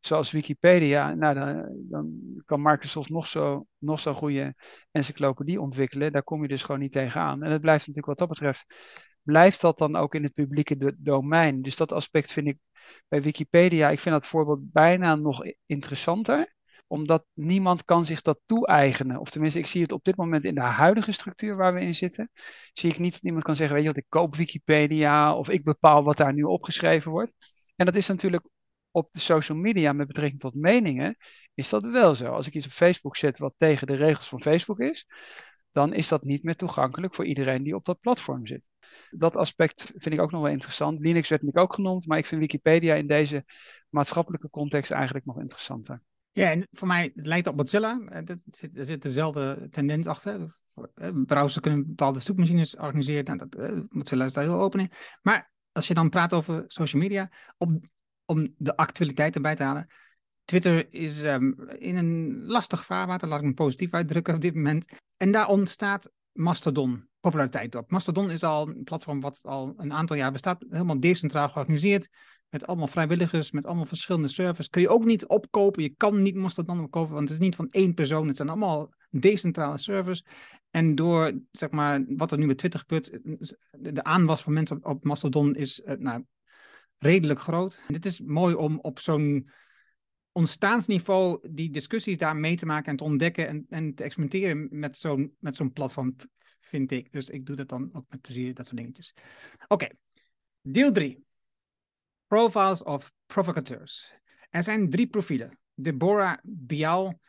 zoals 0.07 0.31
Wikipedia, 0.31 1.15
nou, 1.15 1.35
dan, 1.35 1.69
dan, 1.89 2.13
kan 2.45 2.63
Microsoft 2.63 3.11
nog 3.11 3.27
zo, 3.27 3.67
nog 3.79 4.01
zo'n 4.01 4.15
goede 4.15 4.55
encyclopedie 4.91 5.61
ontwikkelen. 5.61 6.13
Daar 6.13 6.23
kom 6.23 6.43
je 6.43 6.49
dus 6.49 6.63
gewoon 6.63 6.81
niet 6.81 6.93
tegenaan. 6.93 7.43
En 7.43 7.51
het 7.51 7.61
blijft 7.61 7.87
natuurlijk 7.87 8.07
wat 8.07 8.19
dat 8.19 8.29
betreft, 8.29 8.75
blijft 9.23 9.61
dat 9.61 9.79
dan 9.79 9.97
ook 9.97 10.15
in 10.15 10.23
het 10.23 10.35
publieke 10.35 10.95
domein. 10.99 11.63
Dus 11.63 11.77
dat 11.77 11.93
aspect 11.93 12.33
vind 12.33 12.47
ik 12.47 12.59
bij 13.09 13.23
Wikipedia, 13.23 13.91
ik 13.91 13.99
vind 13.99 14.15
dat 14.15 14.27
voorbeeld 14.27 14.73
bijna 14.73 15.15
nog 15.15 15.45
interessanter 15.67 16.53
omdat 16.93 17.27
niemand 17.33 17.85
kan 17.85 18.05
zich 18.05 18.23
dat 18.23 18.41
toe-eigenen. 18.47 19.21
Of 19.21 19.31
tenminste, 19.31 19.59
ik 19.59 19.67
zie 19.67 19.83
het 19.83 19.93
op 19.93 20.05
dit 20.05 20.17
moment 20.17 20.45
in 20.45 20.55
de 20.55 20.61
huidige 20.61 21.13
structuur 21.13 21.57
waar 21.57 21.75
we 21.75 21.81
in 21.81 21.95
zitten. 21.95 22.31
Zie 22.73 22.91
ik 22.91 22.99
niet 22.99 23.13
dat 23.13 23.23
iemand 23.23 23.45
kan 23.45 23.57
zeggen, 23.57 23.75
weet 23.75 23.85
je 23.85 23.91
wat, 23.93 24.03
ik 24.03 24.09
koop 24.09 24.37
Wikipedia 24.37 25.37
of 25.37 25.49
ik 25.49 25.65
bepaal 25.65 26.03
wat 26.05 26.17
daar 26.17 26.33
nu 26.33 26.43
opgeschreven 26.43 27.11
wordt. 27.11 27.33
En 27.77 27.87
dat 27.87 27.97
is 27.97 28.07
natuurlijk 28.07 28.45
op 28.93 29.13
de 29.13 29.21
social 29.21 29.59
media 29.59 29.93
met 29.93 30.07
betrekking 30.07 30.41
tot 30.41 30.55
meningen, 30.55 31.17
is 31.55 31.69
dat 31.69 31.85
wel 31.85 32.15
zo. 32.15 32.33
Als 32.33 32.47
ik 32.47 32.55
iets 32.55 32.67
op 32.67 32.73
Facebook 32.73 33.17
zet 33.17 33.39
wat 33.39 33.55
tegen 33.57 33.87
de 33.87 33.95
regels 33.95 34.29
van 34.29 34.41
Facebook 34.41 34.81
is, 34.81 35.07
dan 35.73 35.93
is 35.93 36.09
dat 36.09 36.25
niet 36.25 36.43
meer 36.43 36.57
toegankelijk 36.57 37.15
voor 37.15 37.25
iedereen 37.25 37.63
die 37.63 37.75
op 37.75 37.85
dat 37.85 38.01
platform 38.01 38.47
zit. 38.47 38.63
Dat 39.11 39.37
aspect 39.37 39.93
vind 39.97 40.15
ik 40.15 40.21
ook 40.21 40.31
nog 40.31 40.41
wel 40.41 40.51
interessant. 40.51 40.99
Linux 40.99 41.29
werd 41.29 41.43
natuurlijk 41.43 41.71
ook 41.71 41.75
genoemd, 41.75 42.07
maar 42.07 42.19
ik 42.19 42.27
vind 42.27 42.41
Wikipedia 42.41 42.95
in 42.95 43.07
deze 43.07 43.45
maatschappelijke 43.89 44.51
context 44.51 44.91
eigenlijk 44.91 45.25
nog 45.25 45.41
interessanter. 45.41 46.03
Ja, 46.33 46.51
en 46.51 46.69
voor 46.71 46.89
mij 46.89 47.13
het 47.15 47.27
lijkt 47.27 47.47
op 47.47 47.57
Mozilla. 47.57 48.01
Eh, 48.09 48.29
er 48.29 48.39
zit, 48.51 48.79
er 48.79 48.85
zit 48.85 49.03
dezelfde 49.03 49.69
tendens 49.71 50.07
achter. 50.07 50.57
Eh, 50.95 51.11
browsers 51.27 51.61
kunnen 51.61 51.87
bepaalde 51.87 52.21
zoekmachines 52.21 52.77
organiseren. 52.77 53.25
Nou, 53.25 53.39
dat, 53.39 53.55
eh, 53.55 53.81
Mozilla 53.89 54.25
is 54.25 54.33
daar 54.33 54.45
heel 54.45 54.61
open 54.61 54.81
in. 54.81 54.91
Maar 55.23 55.53
als 55.73 55.89
je 55.89 55.95
dan 55.95 56.11
praat 56.11 56.33
over 56.33 56.65
social 56.69 57.03
media, 57.03 57.31
op 57.57 57.71
om 58.25 58.55
de 58.57 58.77
actualiteit 58.77 59.35
erbij 59.35 59.55
te 59.55 59.63
halen. 59.63 59.87
Twitter 60.45 60.93
is 60.95 61.23
ehm, 61.23 61.53
in 61.79 61.97
een 61.97 62.43
lastig 62.47 62.85
vaarwater, 62.85 63.29
laat 63.29 63.39
ik 63.39 63.45
hem 63.45 63.55
positief 63.55 63.93
uitdrukken 63.93 64.35
op 64.35 64.41
dit 64.41 64.55
moment. 64.55 64.87
En 65.17 65.33
daar 65.33 65.49
ontstaat 65.49 66.11
Mastodon 66.33 67.09
populariteit 67.21 67.75
op. 67.75 67.91
Mastodon 67.91 68.31
is 68.31 68.43
al 68.43 68.69
een 68.69 68.85
platform 68.85 69.21
wat 69.21 69.41
al 69.43 69.75
een 69.77 69.93
aantal 69.93 70.17
jaar 70.17 70.33
bestaat, 70.33 70.65
helemaal 70.69 71.01
decentraal 71.01 71.49
georganiseerd, 71.49 72.09
met 72.49 72.67
allemaal 72.67 72.87
vrijwilligers, 72.87 73.51
met 73.51 73.67
allemaal 73.67 73.87
verschillende 73.87 74.29
servers. 74.29 74.69
Kun 74.69 74.81
je 74.81 74.89
ook 74.89 75.05
niet 75.05 75.27
opkopen, 75.27 75.83
je 75.83 75.95
kan 75.97 76.23
niet 76.23 76.35
Mastodon 76.35 76.81
opkopen, 76.81 77.15
want 77.15 77.29
het 77.29 77.39
is 77.39 77.45
niet 77.45 77.57
van 77.57 77.69
één 77.71 77.95
persoon, 77.95 78.27
het 78.29 78.37
zijn 78.37 78.49
allemaal 78.49 78.93
decentrale 79.11 79.79
servers. 79.79 80.25
En 80.71 80.95
door, 80.95 81.33
zeg 81.51 81.71
maar, 81.71 82.05
wat 82.09 82.33
er 82.33 82.39
nu 82.39 82.47
met 82.47 82.59
Twitter 82.59 82.81
gebeurt, 82.81 83.19
de 83.71 84.05
aanwas 84.05 84.43
van 84.43 84.53
mensen 84.53 84.85
op, 84.85 85.05
Mastodon 85.05 85.55
is 85.55 85.81
uh, 85.81 85.95
nou, 85.99 86.25
redelijk 87.03 87.41
groot. 87.41 87.83
En 87.87 87.95
dit 87.95 88.07
is 88.07 88.21
mooi 88.21 88.55
om 88.55 88.79
op 88.79 88.99
zo'n 88.99 89.51
ontstaansniveau 90.33 91.49
die 91.51 91.71
discussies 91.71 92.19
daar 92.19 92.37
mee 92.37 92.57
te 92.57 92.67
maken 92.67 92.91
en 92.91 92.97
te 92.97 93.05
ontdekken 93.05 93.49
en, 93.49 93.67
en 93.69 93.95
te 93.95 94.05
experimenteren 94.05 94.69
met 94.71 94.97
zo'n 94.97 95.37
met 95.39 95.57
zo'n 95.57 95.73
platform, 95.73 96.17
vind 96.61 96.91
ik. 96.91 97.13
Dus 97.13 97.29
ik 97.29 97.47
doe 97.47 97.57
dat 97.57 97.69
dan 97.69 97.91
ook 97.93 98.05
met 98.09 98.21
plezier, 98.21 98.55
dat 98.55 98.67
soort 98.67 98.79
dingetjes. 98.79 99.15
Oké, 99.69 99.89
deel 100.61 100.93
3. 100.93 101.25
Profiles 102.27 102.83
of 102.83 103.13
Provocateurs. 103.27 104.13
Er 104.51 104.63
zijn 104.63 104.91
drie 104.91 105.07
profielen. 105.07 105.59
Deborah 105.75 106.39
Bial, 106.43 107.21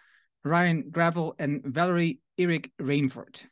Ryan 0.42 0.88
Gravel 0.92 1.36
en 1.36 1.62
Valerie 1.64 2.22
Eric 2.36 2.70
Rainford. 2.76 3.52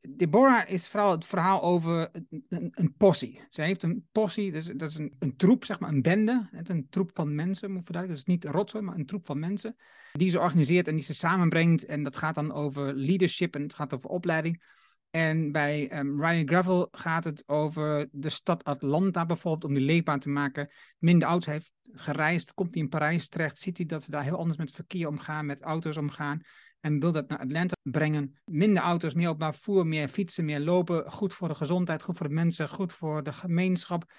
Deborah 0.00 0.68
is 0.68 0.88
vooral 0.88 1.10
het 1.10 1.26
verhaal 1.26 1.62
over 1.62 2.10
een, 2.48 2.72
een 2.74 2.94
possie. 2.96 3.40
Ze 3.48 3.62
heeft 3.62 3.82
een 3.82 4.06
possie, 4.12 4.52
dus, 4.52 4.64
dat 4.64 4.88
is 4.88 4.96
een, 4.96 5.14
een 5.18 5.36
troep, 5.36 5.64
zeg 5.64 5.80
maar, 5.80 5.90
een 5.90 6.02
bende. 6.02 6.48
Een 6.52 6.86
troep 6.90 7.10
van 7.14 7.34
mensen, 7.34 7.72
moet 7.72 7.84
verduidelijken. 7.84 8.32
Is 8.32 8.40
niet 8.40 8.52
rotzooi, 8.52 8.84
maar 8.84 8.94
een 8.94 9.06
troep 9.06 9.26
van 9.26 9.38
mensen. 9.38 9.76
Die 10.12 10.30
ze 10.30 10.40
organiseert 10.40 10.88
en 10.88 10.94
die 10.94 11.04
ze 11.04 11.14
samenbrengt. 11.14 11.84
En 11.84 12.02
dat 12.02 12.16
gaat 12.16 12.34
dan 12.34 12.52
over 12.52 12.94
leadership 12.94 13.54
en 13.54 13.62
het 13.62 13.74
gaat 13.74 13.94
over 13.94 14.10
opleiding. 14.10 14.62
En 15.10 15.52
bij 15.52 15.98
um, 15.98 16.24
Ryan 16.24 16.48
Gravel 16.48 16.88
gaat 16.90 17.24
het 17.24 17.42
over 17.46 18.08
de 18.12 18.30
stad 18.30 18.64
Atlanta 18.64 19.26
bijvoorbeeld, 19.26 19.64
om 19.64 19.74
die 19.74 19.84
leefbaar 19.84 20.18
te 20.18 20.28
maken. 20.28 20.70
Minder 20.98 21.28
auto's 21.28 21.52
heeft 21.52 21.72
gereisd, 21.92 22.54
komt 22.54 22.74
hij 22.74 22.82
in 22.82 22.88
Parijs 22.88 23.28
terecht, 23.28 23.58
ziet 23.58 23.76
hij 23.76 23.86
dat 23.86 24.02
ze 24.02 24.10
daar 24.10 24.22
heel 24.22 24.38
anders 24.38 24.58
met 24.58 24.70
verkeer 24.70 25.08
omgaan, 25.08 25.46
met 25.46 25.60
auto's 25.60 25.96
omgaan. 25.96 26.40
En 26.80 27.00
wil 27.00 27.12
dat 27.12 27.28
naar 27.28 27.38
Atlanta 27.38 27.74
brengen. 27.82 28.38
Minder 28.44 28.82
auto's, 28.82 29.14
meer 29.14 29.26
openbaar 29.26 29.54
vervoer, 29.54 29.86
meer 29.86 30.08
fietsen, 30.08 30.44
meer 30.44 30.60
lopen. 30.60 31.12
Goed 31.12 31.34
voor 31.34 31.48
de 31.48 31.54
gezondheid, 31.54 32.02
goed 32.02 32.16
voor 32.16 32.28
de 32.28 32.34
mensen, 32.34 32.68
goed 32.68 32.92
voor 32.92 33.22
de 33.22 33.32
gemeenschap. 33.32 34.12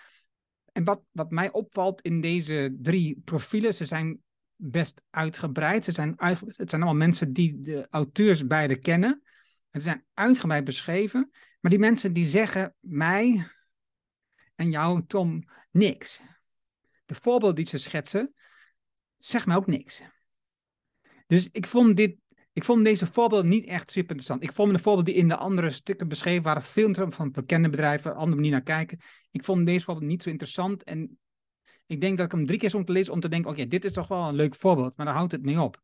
En 0.71 0.83
wat, 0.83 1.01
wat 1.11 1.31
mij 1.31 1.51
opvalt 1.51 2.01
in 2.01 2.21
deze 2.21 2.77
drie 2.81 3.21
profielen, 3.23 3.75
ze 3.75 3.85
zijn 3.85 4.21
best 4.55 5.01
uitgebreid. 5.09 5.85
Ze 5.85 5.91
zijn 5.91 6.19
uit, 6.19 6.39
het 6.39 6.69
zijn 6.69 6.81
allemaal 6.81 7.05
mensen 7.05 7.33
die 7.33 7.61
de 7.61 7.87
auteurs 7.89 8.47
beide 8.47 8.75
kennen. 8.75 9.21
Ze 9.71 9.79
zijn 9.79 10.05
uitgebreid 10.13 10.63
beschreven. 10.63 11.29
Maar 11.59 11.71
die 11.71 11.79
mensen 11.79 12.13
die 12.13 12.27
zeggen 12.27 12.75
mij 12.79 13.47
en 14.55 14.69
jou, 14.69 15.05
Tom, 15.07 15.43
niks. 15.71 16.21
De 17.05 17.15
voorbeelden 17.15 17.55
die 17.55 17.65
ze 17.65 17.77
schetsen, 17.77 18.33
zegt 19.17 19.45
mij 19.45 19.55
ook 19.55 19.67
niks. 19.67 20.01
Dus 21.27 21.49
ik 21.51 21.67
vond, 21.67 21.97
dit, 21.97 22.17
ik 22.53 22.63
vond 22.63 22.83
deze 22.83 23.05
voorbeelden 23.05 23.49
niet 23.49 23.65
echt 23.65 23.91
super 23.91 24.09
interessant. 24.09 24.43
Ik 24.43 24.53
vond 24.53 24.71
de 24.71 24.79
voorbeelden 24.79 25.13
die 25.13 25.21
in 25.21 25.27
de 25.27 25.35
andere 25.35 25.71
stukken 25.71 26.07
beschreven 26.07 26.43
waren 26.43 26.63
veel 26.63 26.93
van 26.93 27.31
bekende 27.31 27.69
bedrijven, 27.69 28.15
andere 28.15 28.35
manier 28.35 28.51
naar 28.51 28.61
kijken. 28.61 28.99
Ik 29.31 29.43
vond 29.43 29.65
deze 29.65 29.85
voorbeeld 29.85 30.07
niet 30.07 30.23
zo 30.23 30.29
interessant. 30.29 30.83
En 30.83 31.19
ik 31.85 32.01
denk 32.01 32.17
dat 32.17 32.25
ik 32.25 32.31
hem 32.31 32.45
drie 32.45 32.59
keer 32.59 32.75
om 32.75 32.85
te 32.85 32.91
lezen 32.91 33.13
om 33.13 33.19
te 33.19 33.29
denken, 33.29 33.51
oké, 33.51 33.67
dit 33.67 33.85
is 33.85 33.91
toch 33.91 34.07
wel 34.07 34.27
een 34.27 34.35
leuk 34.35 34.55
voorbeeld, 34.55 34.97
maar 34.97 35.05
daar 35.05 35.15
houdt 35.15 35.31
het 35.31 35.45
mee 35.45 35.61
op. 35.61 35.81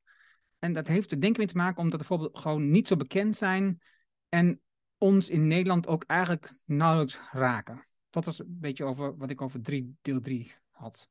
En 0.60 0.73
dat 0.73 0.88
heeft 0.88 1.12
er 1.12 1.19
denk 1.19 1.32
ik 1.32 1.38
mee 1.38 1.47
te 1.47 1.58
maken 1.58 1.82
omdat 1.82 1.99
de 1.99 2.06
voorbeelden 2.06 2.41
gewoon 2.41 2.71
niet 2.71 2.88
zo 2.88 2.95
bekend 2.95 3.38
zijn 3.38 3.82
en 4.30 4.62
ons 4.97 5.30
in 5.30 5.47
Nederland 5.47 5.88
ook 5.88 6.04
eigenlijk 6.04 6.58
nauwelijks 6.65 7.19
raken. 7.32 7.88
Dat 8.10 8.28
is 8.28 8.39
een 8.39 8.58
beetje 8.60 8.84
over 8.84 9.17
wat 9.17 9.30
ik 9.30 9.41
over 9.41 9.62
drie, 9.62 9.95
deel 10.01 10.19
3 10.19 10.54
had. 10.71 11.10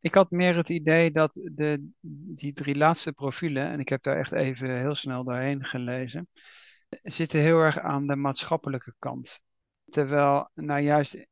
Ik 0.00 0.14
had 0.14 0.30
meer 0.30 0.56
het 0.56 0.68
idee 0.68 1.10
dat 1.10 1.30
de, 1.34 1.88
die 2.36 2.52
drie 2.52 2.76
laatste 2.76 3.12
profielen, 3.12 3.66
en 3.66 3.80
ik 3.80 3.88
heb 3.88 4.02
daar 4.02 4.16
echt 4.16 4.32
even 4.32 4.78
heel 4.78 4.94
snel 4.94 5.24
doorheen 5.24 5.64
gelezen, 5.64 6.28
zitten 7.02 7.40
heel 7.40 7.58
erg 7.58 7.78
aan 7.78 8.06
de 8.06 8.16
maatschappelijke 8.16 8.94
kant. 8.98 9.40
Terwijl, 9.84 10.50
nou 10.54 10.80
juist 10.80 11.26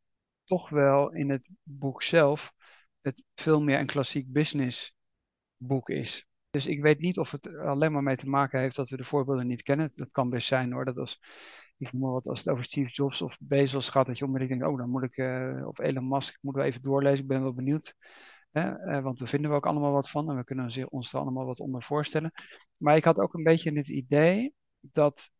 toch 0.45 0.69
wel 0.69 1.13
in 1.13 1.31
het 1.31 1.49
boek 1.63 2.03
zelf, 2.03 2.53
het 3.01 3.25
veel 3.35 3.63
meer 3.63 3.79
een 3.79 3.87
klassiek 3.87 4.33
business 4.33 4.95
boek 5.57 5.89
is. 5.89 6.27
Dus 6.51 6.67
ik 6.67 6.83
weet 6.83 6.99
niet 6.99 7.19
of 7.19 7.31
het 7.31 7.57
alleen 7.57 7.93
maar 7.93 8.03
mee 8.03 8.17
te 8.17 8.29
maken 8.29 8.61
heeft 8.61 8.77
dat 8.77 8.89
we 8.89 8.97
de 8.97 9.05
voorbeelden 9.05 9.47
niet 9.47 9.63
kennen. 9.63 9.93
Dat 9.95 10.09
kan 10.11 10.31
best 10.31 10.47
zijn 10.47 10.73
hoor. 10.73 10.85
Dat 10.85 10.97
als, 10.97 11.21
ik 11.79 11.93
noem 11.93 12.11
wat, 12.11 12.29
als 12.29 12.39
het 12.39 12.49
over 12.49 12.65
Steve 12.65 12.91
Jobs 12.91 13.23
of 13.23 13.37
Bezos 13.41 13.89
gaat, 13.89 14.07
dat 14.07 14.19
je 14.19 14.25
onmiddellijk 14.25 14.61
denkt, 14.61 14.75
oh 14.75 14.81
dan 14.81 14.91
moet 14.91 15.03
ik, 15.03 15.17
uh, 15.17 15.67
of 15.67 15.79
Elon 15.79 16.09
Musk, 16.09 16.39
moeten 16.41 16.63
we 16.63 16.69
even 16.69 16.83
doorlezen. 16.83 17.21
Ik 17.21 17.27
ben 17.27 17.43
wel 17.43 17.55
benieuwd. 17.55 17.95
Uh, 18.53 19.03
want 19.03 19.19
we 19.19 19.27
vinden 19.27 19.51
we 19.51 19.57
ook 19.57 19.67
allemaal 19.67 19.93
wat 19.93 20.11
van 20.11 20.31
en 20.31 20.37
we 20.37 20.45
kunnen 20.45 20.89
ons 20.91 21.13
er 21.13 21.19
allemaal 21.19 21.47
wat 21.47 21.61
onder 21.61 21.83
voorstellen. 21.83 22.33
Maar 22.77 22.97
ik 22.97 23.05
had 23.05 23.19
ook 23.19 23.35
een 23.35 23.43
beetje 23.43 23.73
het 23.73 23.89
idee 23.89 24.55
dat, 24.81 25.31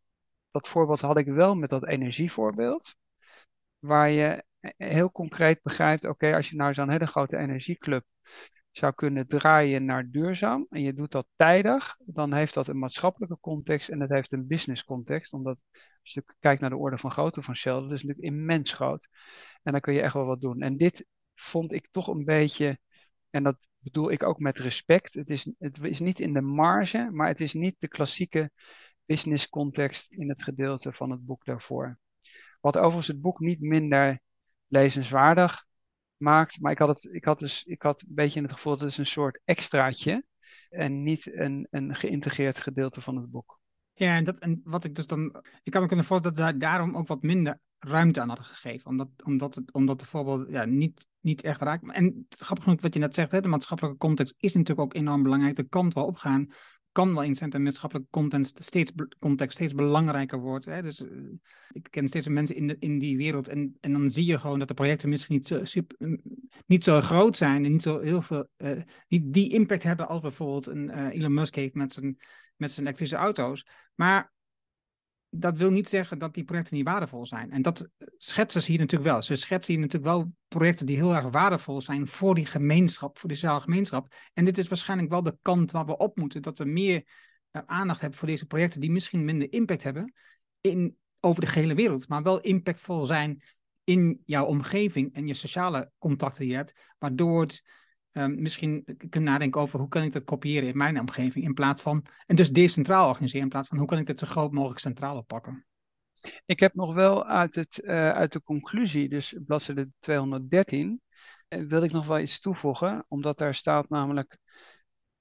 dat 0.51 0.67
voorbeeld 0.67 1.01
had 1.01 1.17
ik 1.17 1.27
wel 1.27 1.55
met 1.55 1.69
dat 1.69 1.87
energievoorbeeld. 1.87 2.95
Waar 3.79 4.09
je 4.09 4.43
heel 4.77 5.11
concreet 5.11 5.61
begrijpt, 5.61 6.05
oké, 6.05 6.35
als 6.35 6.49
je 6.49 6.55
nou 6.55 6.73
zo'n 6.73 6.89
hele 6.89 7.07
grote 7.07 7.37
energieclub 7.37 8.05
zou 8.71 8.93
kunnen 8.93 9.27
draaien 9.27 9.85
naar 9.85 10.09
duurzaam 10.09 10.65
en 10.69 10.81
je 10.81 10.93
doet 10.93 11.11
dat 11.11 11.27
tijdig, 11.35 11.95
dan 12.05 12.33
heeft 12.33 12.53
dat 12.53 12.67
een 12.67 12.79
maatschappelijke 12.79 13.37
context 13.39 13.89
en 13.89 13.99
het 13.99 14.09
heeft 14.09 14.31
een 14.31 14.47
business 14.47 14.83
context. 14.83 15.33
Omdat 15.33 15.57
als 16.03 16.13
je 16.13 16.23
kijkt 16.39 16.61
naar 16.61 16.69
de 16.69 16.77
orde 16.77 16.97
van 16.97 17.11
grootte 17.11 17.41
van 17.41 17.55
Shell, 17.55 17.73
dat 17.73 17.91
is 17.91 18.03
natuurlijk 18.03 18.19
immens 18.19 18.73
groot. 18.73 19.07
En 19.63 19.71
dan 19.71 19.81
kun 19.81 19.93
je 19.93 20.01
echt 20.01 20.13
wel 20.13 20.25
wat 20.25 20.41
doen. 20.41 20.61
En 20.61 20.77
dit 20.77 21.05
vond 21.33 21.73
ik 21.73 21.87
toch 21.91 22.07
een 22.07 22.25
beetje, 22.25 22.79
en 23.31 23.43
dat 23.43 23.67
bedoel 23.79 24.11
ik 24.11 24.23
ook 24.23 24.39
met 24.39 24.59
respect, 24.59 25.13
het 25.13 25.29
is, 25.29 25.51
het 25.57 25.83
is 25.83 25.99
niet 25.99 26.19
in 26.19 26.33
de 26.33 26.41
marge, 26.41 27.09
maar 27.11 27.27
het 27.27 27.41
is 27.41 27.53
niet 27.53 27.75
de 27.79 27.87
klassieke 27.87 28.51
business 29.05 29.49
context 29.49 30.11
in 30.11 30.29
het 30.29 30.43
gedeelte 30.43 30.93
van 30.93 31.11
het 31.11 31.25
boek 31.25 31.45
daarvoor. 31.45 31.99
Wat 32.61 32.77
overigens 32.77 33.07
het 33.07 33.21
boek 33.21 33.39
niet 33.39 33.61
minder 33.61 34.19
lezenswaardig 34.67 35.65
maakt. 36.17 36.61
Maar 36.61 36.71
ik 36.71 36.77
had, 36.77 36.87
het, 36.87 37.13
ik 37.13 37.25
had 37.25 37.39
dus 37.39 37.63
ik 37.63 37.81
had 37.81 38.01
een 38.01 38.15
beetje 38.15 38.41
het 38.41 38.51
gevoel 38.51 38.73
dat 38.73 38.81
het 38.81 38.91
is 38.91 38.97
een 38.97 39.07
soort 39.07 39.41
extraatje 39.45 40.25
en 40.69 41.03
niet 41.03 41.33
een, 41.33 41.67
een 41.71 41.95
geïntegreerd 41.95 42.61
gedeelte 42.61 43.01
van 43.01 43.15
het 43.15 43.31
boek. 43.31 43.60
Ja, 43.93 44.15
en, 44.15 44.23
dat, 44.23 44.39
en 44.39 44.61
wat 44.63 44.83
ik 44.83 44.95
dus 44.95 45.07
dan. 45.07 45.43
Ik 45.63 45.71
kan 45.71 45.81
me 45.81 45.87
kunnen 45.87 46.05
voorstellen 46.05 46.37
dat 46.37 46.47
ze 46.47 46.57
daarom 46.57 46.95
ook 46.95 47.07
wat 47.07 47.21
minder 47.21 47.59
ruimte 47.79 48.21
aan 48.21 48.27
hadden 48.27 48.45
gegeven. 48.45 48.87
Omdat, 48.87 49.09
omdat, 49.23 49.55
het, 49.55 49.73
omdat 49.73 49.99
de 49.99 50.05
voorbeeld 50.05 50.49
ja, 50.49 50.65
niet, 50.65 51.07
niet 51.19 51.41
echt 51.41 51.61
raakt. 51.61 51.91
En 51.91 52.25
grappig 52.29 52.63
genoeg 52.63 52.81
wat 52.81 52.93
je 52.93 52.99
net 52.99 53.15
zegt, 53.15 53.31
hè, 53.31 53.41
de 53.41 53.47
maatschappelijke 53.47 53.97
context 53.97 54.33
is 54.37 54.53
natuurlijk 54.53 54.79
ook 54.79 54.93
enorm 54.93 55.23
belangrijk. 55.23 55.55
De 55.55 55.67
kant 55.67 55.93
wel 55.93 56.05
opgaan 56.05 56.49
kan 56.91 57.15
wel 57.15 57.35
zijn 57.35 57.49
dat 57.49 57.61
maatschappelijke 57.61 58.45
steeds, 58.53 58.91
context 59.19 59.57
steeds 59.57 59.73
belangrijker 59.73 60.39
wordt. 60.39 60.65
Hè? 60.65 60.81
Dus 60.81 60.99
uh, 60.99 61.09
ik 61.71 61.87
ken 61.89 62.07
steeds 62.07 62.25
meer 62.25 62.35
mensen 62.35 62.55
in, 62.55 62.67
de, 62.67 62.75
in 62.79 62.99
die 62.99 63.17
wereld. 63.17 63.47
En, 63.47 63.77
en 63.79 63.91
dan 63.91 64.11
zie 64.11 64.25
je 64.25 64.39
gewoon 64.39 64.59
dat 64.59 64.67
de 64.67 64.73
projecten 64.73 65.09
misschien 65.09 65.35
niet 65.35 65.47
zo, 65.47 65.63
super, 65.63 66.19
niet 66.65 66.83
zo 66.83 67.01
groot 67.01 67.37
zijn. 67.37 67.65
En 67.65 67.71
niet 67.71 67.81
zo 67.81 67.99
heel 67.99 68.21
veel. 68.21 68.47
Uh, 68.57 68.81
niet 69.07 69.33
die 69.33 69.49
impact 69.49 69.83
hebben 69.83 70.07
als 70.07 70.21
bijvoorbeeld 70.21 70.67
een 70.67 70.89
uh, 70.89 71.13
Elon 71.13 71.33
Musk 71.33 71.55
heeft 71.55 71.73
met 71.73 71.93
zijn, 71.93 72.17
met 72.61 72.71
zijn 72.71 72.85
elektrische 72.85 73.15
auto's. 73.15 73.65
Maar 73.95 74.33
dat 75.29 75.57
wil 75.57 75.71
niet 75.71 75.89
zeggen 75.89 76.19
dat 76.19 76.33
die 76.33 76.43
projecten 76.43 76.75
niet 76.75 76.85
waardevol 76.85 77.25
zijn. 77.25 77.51
En 77.51 77.61
dat 77.61 77.87
schetsen 78.17 78.61
ze 78.61 78.71
hier 78.71 78.79
natuurlijk 78.79 79.11
wel. 79.11 79.21
Ze 79.21 79.35
schetsen 79.35 79.73
hier 79.73 79.81
natuurlijk 79.81 80.11
wel 80.11 80.33
projecten 80.47 80.85
die 80.85 80.95
heel 80.95 81.15
erg 81.15 81.29
waardevol 81.29 81.81
zijn 81.81 82.07
voor 82.07 82.35
die 82.35 82.45
gemeenschap, 82.45 83.19
voor 83.19 83.29
die 83.29 83.37
sociale 83.37 83.61
gemeenschap. 83.61 84.13
En 84.33 84.45
dit 84.45 84.57
is 84.57 84.67
waarschijnlijk 84.67 85.09
wel 85.09 85.23
de 85.23 85.37
kant 85.41 85.71
waar 85.71 85.85
we 85.85 85.97
op 85.97 86.17
moeten, 86.17 86.41
dat 86.41 86.57
we 86.57 86.65
meer 86.65 87.03
uh, 87.51 87.61
aandacht 87.65 88.01
hebben 88.01 88.19
voor 88.19 88.27
deze 88.27 88.45
projecten 88.45 88.79
die 88.79 88.91
misschien 88.91 89.25
minder 89.25 89.53
impact 89.53 89.83
hebben 89.83 90.13
in, 90.61 90.97
over 91.19 91.41
de 91.41 91.47
gehele 91.47 91.75
wereld, 91.75 92.07
maar 92.07 92.23
wel 92.23 92.41
impactvol 92.41 93.05
zijn 93.05 93.43
in 93.83 94.21
jouw 94.25 94.45
omgeving 94.45 95.13
en 95.13 95.27
je 95.27 95.33
sociale 95.33 95.91
contacten 95.97 96.41
die 96.41 96.49
je 96.49 96.55
hebt, 96.55 96.73
waardoor 96.97 97.41
het 97.41 97.63
Um, 98.13 98.41
misschien 98.41 98.83
kunnen 99.09 99.31
nadenken 99.31 99.61
over 99.61 99.79
hoe 99.79 99.87
kan 99.87 100.03
ik 100.03 100.13
dat 100.13 100.23
kopiëren 100.23 100.69
in 100.69 100.77
mijn 100.77 100.99
omgeving 100.99 101.45
in 101.45 101.53
plaats 101.53 101.81
van, 101.81 102.05
en 102.25 102.35
dus 102.35 102.51
decentraal 102.51 103.09
organiseren 103.09 103.43
in 103.43 103.49
plaats 103.49 103.67
van 103.67 103.77
hoe 103.77 103.87
kan 103.87 103.97
ik 103.97 104.05
dit 104.05 104.19
zo 104.19 104.27
groot 104.27 104.51
mogelijk 104.51 104.79
centraal 104.79 105.17
oppakken. 105.17 105.65
Ik 106.45 106.59
heb 106.59 106.73
nog 106.73 106.93
wel 106.93 107.25
uit, 107.25 107.55
het, 107.55 107.81
uh, 107.83 108.09
uit 108.09 108.33
de 108.33 108.43
conclusie, 108.43 109.09
dus 109.09 109.35
bladzijde 109.45 109.89
213, 109.99 111.01
uh, 111.49 111.67
wil 111.67 111.83
ik 111.83 111.91
nog 111.91 112.07
wel 112.07 112.19
iets 112.19 112.39
toevoegen, 112.39 113.05
omdat 113.07 113.37
daar 113.37 113.55
staat 113.55 113.89
namelijk 113.89 114.37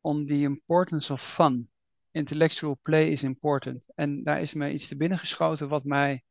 on 0.00 0.26
the 0.26 0.40
importance 0.40 1.12
of 1.12 1.22
fun. 1.22 1.70
Intellectual 2.10 2.78
play 2.82 3.08
is 3.08 3.22
important. 3.22 3.82
En 3.94 4.22
daar 4.22 4.40
is 4.40 4.54
mij 4.54 4.72
iets 4.72 4.88
te 4.88 4.96
binnen 4.96 5.18
geschoten 5.18 5.68
wat 5.68 5.84
mij 5.84 6.22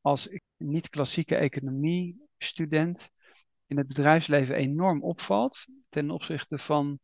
als 0.00 0.28
niet-klassieke 0.56 1.36
economie 1.36 2.28
student 2.38 3.10
in 3.66 3.76
het 3.76 3.86
bedrijfsleven 3.86 4.54
enorm 4.54 5.02
opvalt 5.02 5.66
ten 5.88 6.10
opzichte 6.10 6.58
van 6.58 6.98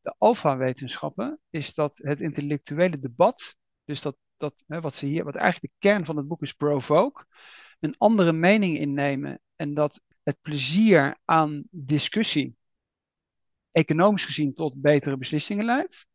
de 0.00 0.14
alfa-wetenschappen, 0.18 1.40
is 1.50 1.74
dat 1.74 1.98
het 2.02 2.20
intellectuele 2.20 2.98
debat, 2.98 3.56
dus 3.84 4.02
dat, 4.02 4.16
dat 4.36 4.64
hè, 4.66 4.80
wat, 4.80 4.94
ze 4.94 5.06
hier, 5.06 5.24
wat 5.24 5.34
eigenlijk 5.34 5.72
de 5.72 5.88
kern 5.88 6.04
van 6.04 6.16
het 6.16 6.28
boek 6.28 6.42
is, 6.42 6.52
provoke, 6.52 7.26
een 7.80 7.94
andere 7.98 8.32
mening 8.32 8.78
innemen 8.78 9.40
en 9.56 9.74
dat 9.74 10.00
het 10.22 10.38
plezier 10.40 11.18
aan 11.24 11.62
discussie 11.70 12.56
economisch 13.72 14.24
gezien 14.24 14.54
tot 14.54 14.80
betere 14.80 15.16
beslissingen 15.16 15.64
leidt. 15.64 16.06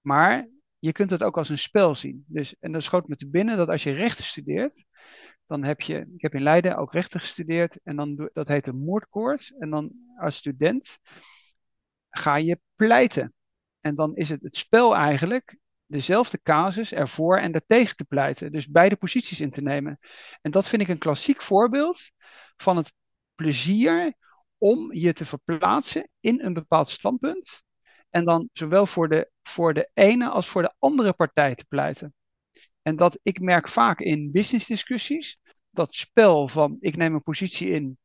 Maar 0.00 0.48
je 0.80 0.92
kunt 0.92 1.10
het 1.10 1.22
ook 1.22 1.38
als 1.38 1.48
een 1.48 1.58
spel 1.58 1.96
zien. 1.96 2.24
Dus, 2.26 2.54
en 2.60 2.72
dan 2.72 2.82
schoot 2.82 3.08
me 3.08 3.16
te 3.16 3.28
binnen 3.28 3.56
dat 3.56 3.68
als 3.68 3.82
je 3.82 3.92
rechten 3.92 4.24
studeert, 4.24 4.84
dan 5.46 5.64
heb 5.64 5.80
je, 5.80 5.98
ik 6.14 6.22
heb 6.22 6.34
in 6.34 6.42
Leiden 6.42 6.76
ook 6.76 6.92
rechten 6.92 7.20
gestudeerd 7.20 7.78
en 7.82 7.96
dan, 7.96 8.30
dat 8.32 8.48
heet 8.48 8.66
een 8.66 8.84
moordkoord. 8.84 9.52
En 9.58 9.70
dan 9.70 9.92
als 10.16 10.36
student 10.36 10.98
ga 12.10 12.36
je 12.36 12.60
pleiten. 12.74 13.34
En 13.80 13.94
dan 13.94 14.14
is 14.14 14.28
het 14.28 14.42
het 14.42 14.56
spel 14.56 14.96
eigenlijk 14.96 15.58
dezelfde 15.86 16.40
casus 16.42 16.92
ervoor 16.92 17.38
en 17.38 17.52
daartegen 17.52 17.96
te 17.96 18.04
pleiten. 18.04 18.52
Dus 18.52 18.68
beide 18.68 18.96
posities 18.96 19.40
in 19.40 19.50
te 19.50 19.62
nemen. 19.62 19.98
En 20.40 20.50
dat 20.50 20.68
vind 20.68 20.82
ik 20.82 20.88
een 20.88 20.98
klassiek 20.98 21.40
voorbeeld 21.40 22.10
van 22.56 22.76
het 22.76 22.92
plezier 23.34 24.14
om 24.58 24.94
je 24.94 25.12
te 25.12 25.24
verplaatsen 25.24 26.08
in 26.20 26.40
een 26.44 26.54
bepaald 26.54 26.90
standpunt. 26.90 27.62
En 28.10 28.24
dan 28.24 28.48
zowel 28.52 28.86
voor 28.86 29.08
de, 29.08 29.30
voor 29.42 29.74
de 29.74 29.90
ene 29.94 30.28
als 30.28 30.48
voor 30.48 30.62
de 30.62 30.74
andere 30.78 31.12
partij 31.12 31.54
te 31.54 31.64
pleiten. 31.64 32.14
En 32.82 32.96
dat 32.96 33.18
ik 33.22 33.40
merk 33.40 33.68
vaak 33.68 34.00
in 34.00 34.30
businessdiscussies 34.30 35.38
dat 35.70 35.94
spel 35.94 36.48
van 36.48 36.76
ik 36.80 36.96
neem 36.96 37.14
een 37.14 37.22
positie 37.22 37.70
in 37.70 37.98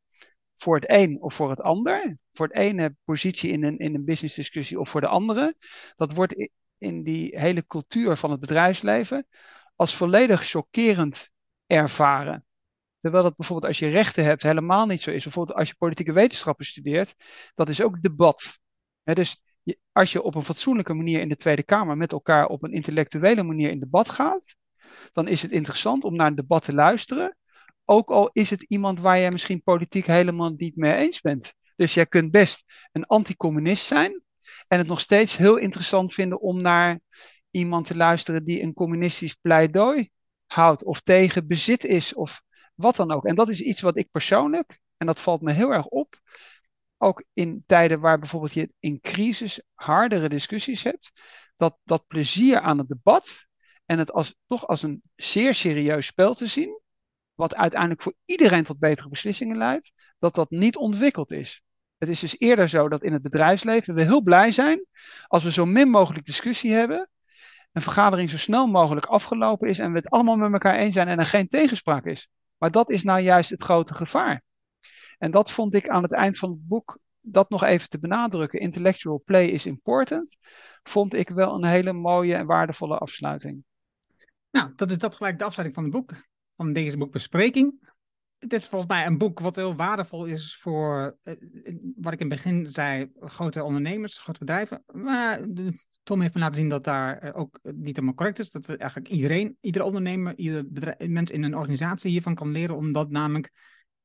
voor 0.57 0.75
het 0.75 0.89
een 0.89 1.21
of 1.21 1.33
voor 1.33 1.49
het 1.49 1.61
ander, 1.61 2.17
voor 2.31 2.47
het 2.47 2.57
ene 2.57 2.95
positie 3.03 3.51
in 3.51 3.63
een, 3.63 3.77
in 3.77 3.95
een 3.95 4.05
businessdiscussie 4.05 4.79
of 4.79 4.89
voor 4.89 5.01
de 5.01 5.07
andere, 5.07 5.55
dat 5.95 6.13
wordt 6.13 6.49
in 6.77 7.03
die 7.03 7.39
hele 7.39 7.65
cultuur 7.65 8.17
van 8.17 8.31
het 8.31 8.39
bedrijfsleven 8.39 9.27
als 9.75 9.95
volledig 9.95 10.47
chockerend 10.49 11.29
ervaren. 11.65 12.45
Terwijl 13.01 13.23
dat 13.23 13.35
bijvoorbeeld 13.35 13.67
als 13.67 13.79
je 13.79 13.89
rechten 13.89 14.23
hebt 14.23 14.43
helemaal 14.43 14.85
niet 14.85 15.01
zo 15.01 15.11
is. 15.11 15.23
Bijvoorbeeld 15.23 15.57
als 15.57 15.69
je 15.69 15.75
politieke 15.75 16.13
wetenschappen 16.13 16.65
studeert, 16.65 17.15
dat 17.55 17.69
is 17.69 17.81
ook 17.81 18.01
debat. 18.01 18.59
dus 19.03 19.41
als 19.91 20.11
je 20.11 20.21
op 20.21 20.35
een 20.35 20.43
fatsoenlijke 20.43 20.93
manier 20.93 21.19
in 21.19 21.29
de 21.29 21.35
Tweede 21.35 21.63
Kamer 21.63 21.97
met 21.97 22.11
elkaar 22.11 22.47
op 22.47 22.63
een 22.63 22.71
intellectuele 22.71 23.43
manier 23.43 23.69
in 23.69 23.79
debat 23.79 24.09
gaat, 24.09 24.55
dan 25.11 25.27
is 25.27 25.41
het 25.41 25.51
interessant 25.51 26.03
om 26.03 26.15
naar 26.15 26.27
een 26.27 26.35
debat 26.35 26.63
te 26.63 26.73
luisteren. 26.73 27.37
Ook 27.85 28.09
al 28.09 28.29
is 28.33 28.49
het 28.49 28.61
iemand 28.63 28.99
waar 28.99 29.17
je 29.17 29.31
misschien 29.31 29.63
politiek 29.63 30.05
helemaal 30.05 30.49
niet 30.55 30.75
mee 30.75 30.93
eens 30.93 31.21
bent. 31.21 31.53
Dus 31.75 31.93
jij 31.93 32.05
kunt 32.05 32.31
best 32.31 32.63
een 32.91 33.05
anticommunist 33.05 33.85
zijn 33.85 34.23
en 34.67 34.77
het 34.77 34.87
nog 34.87 34.99
steeds 34.99 35.37
heel 35.37 35.55
interessant 35.55 36.13
vinden 36.13 36.41
om 36.41 36.61
naar 36.61 36.99
iemand 37.51 37.87
te 37.87 37.95
luisteren 37.95 38.45
die 38.45 38.61
een 38.61 38.73
communistisch 38.73 39.33
pleidooi 39.33 40.09
houdt 40.45 40.83
of 40.83 41.01
tegen 41.01 41.47
bezit 41.47 41.83
is 41.83 42.13
of 42.13 42.41
wat 42.75 42.95
dan 42.95 43.11
ook. 43.11 43.25
En 43.25 43.35
dat 43.35 43.49
is 43.49 43.61
iets 43.61 43.81
wat 43.81 43.97
ik 43.97 44.11
persoonlijk, 44.11 44.79
en 44.97 45.07
dat 45.07 45.19
valt 45.19 45.41
me 45.41 45.51
heel 45.51 45.73
erg 45.73 45.85
op, 45.85 46.19
ook 46.97 47.23
in 47.33 47.63
tijden 47.65 47.99
waar 47.99 48.19
bijvoorbeeld 48.19 48.53
je 48.53 48.73
in 48.79 48.99
crisis 49.01 49.61
hardere 49.73 50.29
discussies 50.29 50.83
hebt, 50.83 51.11
dat, 51.57 51.77
dat 51.83 52.07
plezier 52.07 52.59
aan 52.59 52.77
het 52.77 52.87
debat 52.87 53.47
en 53.85 53.97
het 53.97 54.11
als, 54.11 54.35
toch 54.47 54.67
als 54.67 54.83
een 54.83 55.01
zeer 55.15 55.55
serieus 55.55 56.05
spel 56.05 56.33
te 56.33 56.47
zien, 56.47 56.81
wat 57.33 57.55
uiteindelijk 57.55 58.01
voor 58.01 58.13
iedereen 58.25 58.63
tot 58.63 58.79
betere 58.79 59.09
beslissingen 59.09 59.57
leidt, 59.57 59.91
dat 60.19 60.35
dat 60.35 60.49
niet 60.49 60.75
ontwikkeld 60.75 61.31
is. 61.31 61.61
Het 61.97 62.09
is 62.09 62.19
dus 62.19 62.39
eerder 62.39 62.69
zo 62.69 62.89
dat 62.89 63.03
in 63.03 63.13
het 63.13 63.21
bedrijfsleven 63.21 63.95
we 63.95 64.03
heel 64.03 64.21
blij 64.21 64.51
zijn 64.51 64.85
als 65.27 65.43
we 65.43 65.51
zo 65.51 65.65
min 65.65 65.89
mogelijk 65.89 66.25
discussie 66.25 66.71
hebben, 66.71 67.09
een 67.71 67.81
vergadering 67.81 68.29
zo 68.29 68.37
snel 68.37 68.67
mogelijk 68.67 69.05
afgelopen 69.05 69.69
is 69.69 69.79
en 69.79 69.91
we 69.91 69.97
het 69.97 70.09
allemaal 70.09 70.35
met 70.35 70.51
elkaar 70.51 70.75
eens 70.75 70.93
zijn 70.93 71.07
en 71.07 71.19
er 71.19 71.25
geen 71.25 71.47
tegenspraak 71.47 72.05
is. 72.05 72.29
Maar 72.57 72.71
dat 72.71 72.91
is 72.91 73.03
nou 73.03 73.19
juist 73.19 73.49
het 73.49 73.63
grote 73.63 73.93
gevaar. 73.93 74.43
En 75.17 75.31
dat 75.31 75.51
vond 75.51 75.75
ik 75.75 75.89
aan 75.89 76.03
het 76.03 76.11
eind 76.11 76.37
van 76.37 76.49
het 76.49 76.67
boek, 76.67 76.99
dat 77.21 77.49
nog 77.49 77.63
even 77.63 77.89
te 77.89 77.99
benadrukken, 77.99 78.59
intellectual 78.59 79.21
play 79.25 79.47
is 79.47 79.65
important, 79.65 80.37
vond 80.83 81.13
ik 81.13 81.29
wel 81.29 81.55
een 81.55 81.65
hele 81.65 81.93
mooie 81.93 82.35
en 82.35 82.45
waardevolle 82.45 82.97
afsluiting. 82.97 83.63
Nou, 84.51 84.71
dat 84.75 84.91
is 84.91 84.97
dat 84.97 85.15
gelijk 85.15 85.37
de 85.37 85.43
afsluiting 85.43 85.75
van 85.75 85.83
het 85.83 85.93
boek, 85.93 86.27
van 86.55 86.73
deze 86.73 86.97
boekbespreking. 86.97 87.93
Het 88.37 88.53
is 88.53 88.67
volgens 88.67 88.91
mij 88.91 89.05
een 89.05 89.17
boek 89.17 89.39
wat 89.39 89.55
heel 89.55 89.75
waardevol 89.75 90.25
is 90.25 90.57
voor, 90.61 91.17
eh, 91.23 91.33
wat 91.95 92.13
ik 92.13 92.19
in 92.19 92.29
het 92.29 92.35
begin 92.35 92.67
zei, 92.67 93.11
grote 93.19 93.63
ondernemers, 93.63 94.17
grote 94.17 94.39
bedrijven. 94.39 94.83
Maar 94.85 95.41
Tom 96.03 96.21
heeft 96.21 96.33
me 96.33 96.39
laten 96.39 96.55
zien 96.55 96.69
dat 96.69 96.83
daar 96.83 97.17
eh, 97.17 97.39
ook 97.39 97.59
niet 97.61 97.95
helemaal 97.95 98.13
correct 98.13 98.39
is. 98.39 98.49
Dat 98.49 98.65
we 98.65 98.77
eigenlijk 98.77 99.11
iedereen, 99.11 99.57
iedere 99.61 99.85
ondernemer, 99.85 100.37
ieder 100.37 100.69
bedrijf, 100.69 101.07
mens 101.07 101.31
in 101.31 101.43
een 101.43 101.55
organisatie 101.55 102.11
hiervan 102.11 102.35
kan 102.35 102.51
leren, 102.51 102.75
omdat 102.75 103.09
namelijk 103.09 103.51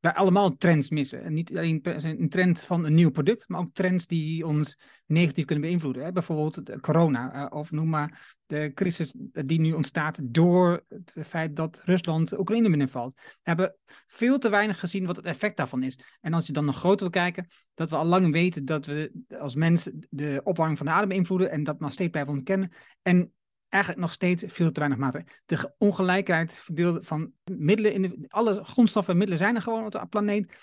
wij 0.01 0.13
allemaal 0.13 0.57
trends 0.57 0.91
missen. 0.91 1.23
En 1.23 1.35
niet 1.35 1.51
alleen 1.51 1.81
een 1.83 2.29
trend 2.29 2.61
van 2.61 2.85
een 2.85 2.95
nieuw 2.95 3.11
product, 3.11 3.49
maar 3.49 3.61
ook 3.61 3.75
trends 3.75 4.07
die 4.07 4.47
ons 4.47 4.79
negatief 5.07 5.45
kunnen 5.45 5.65
beïnvloeden. 5.65 6.05
Hè? 6.05 6.13
Bijvoorbeeld 6.13 6.81
corona, 6.81 7.35
uh, 7.35 7.59
of 7.59 7.71
noem 7.71 7.89
maar 7.89 8.37
de 8.47 8.71
crisis 8.75 9.15
die 9.33 9.61
nu 9.61 9.73
ontstaat 9.73 10.19
door 10.23 10.85
het 10.89 11.15
feit 11.27 11.57
dat 11.57 11.83
Rusland 11.85 12.39
Oekraïne 12.39 12.69
binnenvalt. 12.69 13.15
We 13.15 13.23
hebben 13.43 13.77
veel 14.07 14.39
te 14.39 14.49
weinig 14.51 14.79
gezien 14.79 15.07
wat 15.07 15.17
het 15.17 15.25
effect 15.25 15.57
daarvan 15.57 15.83
is. 15.83 15.99
En 16.21 16.35
als 16.35 16.47
je 16.47 16.53
dan 16.53 16.65
nog 16.65 16.77
groter 16.77 16.99
wil 17.01 17.11
kijken, 17.11 17.47
dat 17.75 17.91
we 17.91 17.97
al 17.97 18.05
lang 18.05 18.33
weten 18.33 18.65
dat 18.65 18.87
we 18.87 19.13
als 19.39 19.55
mens 19.55 19.91
de 20.11 20.41
opwarming 20.45 20.79
van 20.79 20.87
de 20.87 20.93
aarde 20.93 21.07
beïnvloeden 21.07 21.51
en 21.51 21.65
dat 21.65 21.81
nog 21.81 21.93
steeds 21.93 22.11
blijven 22.11 22.33
ontkennen. 22.33 22.73
En 23.03 23.33
eigenlijk 23.71 24.03
nog 24.03 24.13
steeds 24.13 24.45
veel 24.47 24.73
te 24.73 24.79
weinig 24.79 24.99
maatregelen. 24.99 25.37
De 25.47 25.75
ongelijkheid 25.79 26.53
verdeeld 26.53 27.07
van 27.07 27.33
middelen, 27.45 27.93
in 27.93 28.03
de, 28.03 28.25
alle 28.29 28.65
grondstoffen 28.65 29.13
en 29.13 29.19
middelen 29.19 29.45
zijn 29.45 29.57
er 29.57 29.63
gewoon 29.63 29.85
op 29.85 29.93
de 29.93 30.07
planeet. 30.07 30.55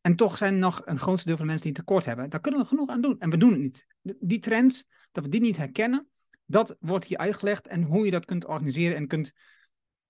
En 0.00 0.16
toch 0.16 0.36
zijn 0.36 0.52
er 0.52 0.58
nog 0.58 0.82
een 0.84 0.98
grootste 0.98 1.26
deel 1.26 1.36
van 1.36 1.46
de 1.46 1.50
mensen 1.50 1.72
die 1.72 1.80
tekort 1.82 2.04
hebben. 2.04 2.30
Daar 2.30 2.40
kunnen 2.40 2.60
we 2.60 2.66
genoeg 2.66 2.88
aan 2.88 3.00
doen. 3.00 3.18
En 3.18 3.30
we 3.30 3.36
doen 3.36 3.50
het 3.50 3.60
niet. 3.60 3.86
Die 4.20 4.38
trends, 4.38 4.86
dat 5.12 5.24
we 5.24 5.30
die 5.30 5.40
niet 5.40 5.56
herkennen, 5.56 6.08
dat 6.46 6.76
wordt 6.80 7.04
hier 7.04 7.18
uitgelegd. 7.18 7.66
En 7.66 7.82
hoe 7.82 8.04
je 8.04 8.10
dat 8.10 8.24
kunt 8.24 8.46
organiseren 8.46 8.96
en 8.96 9.06
kunt 9.06 9.32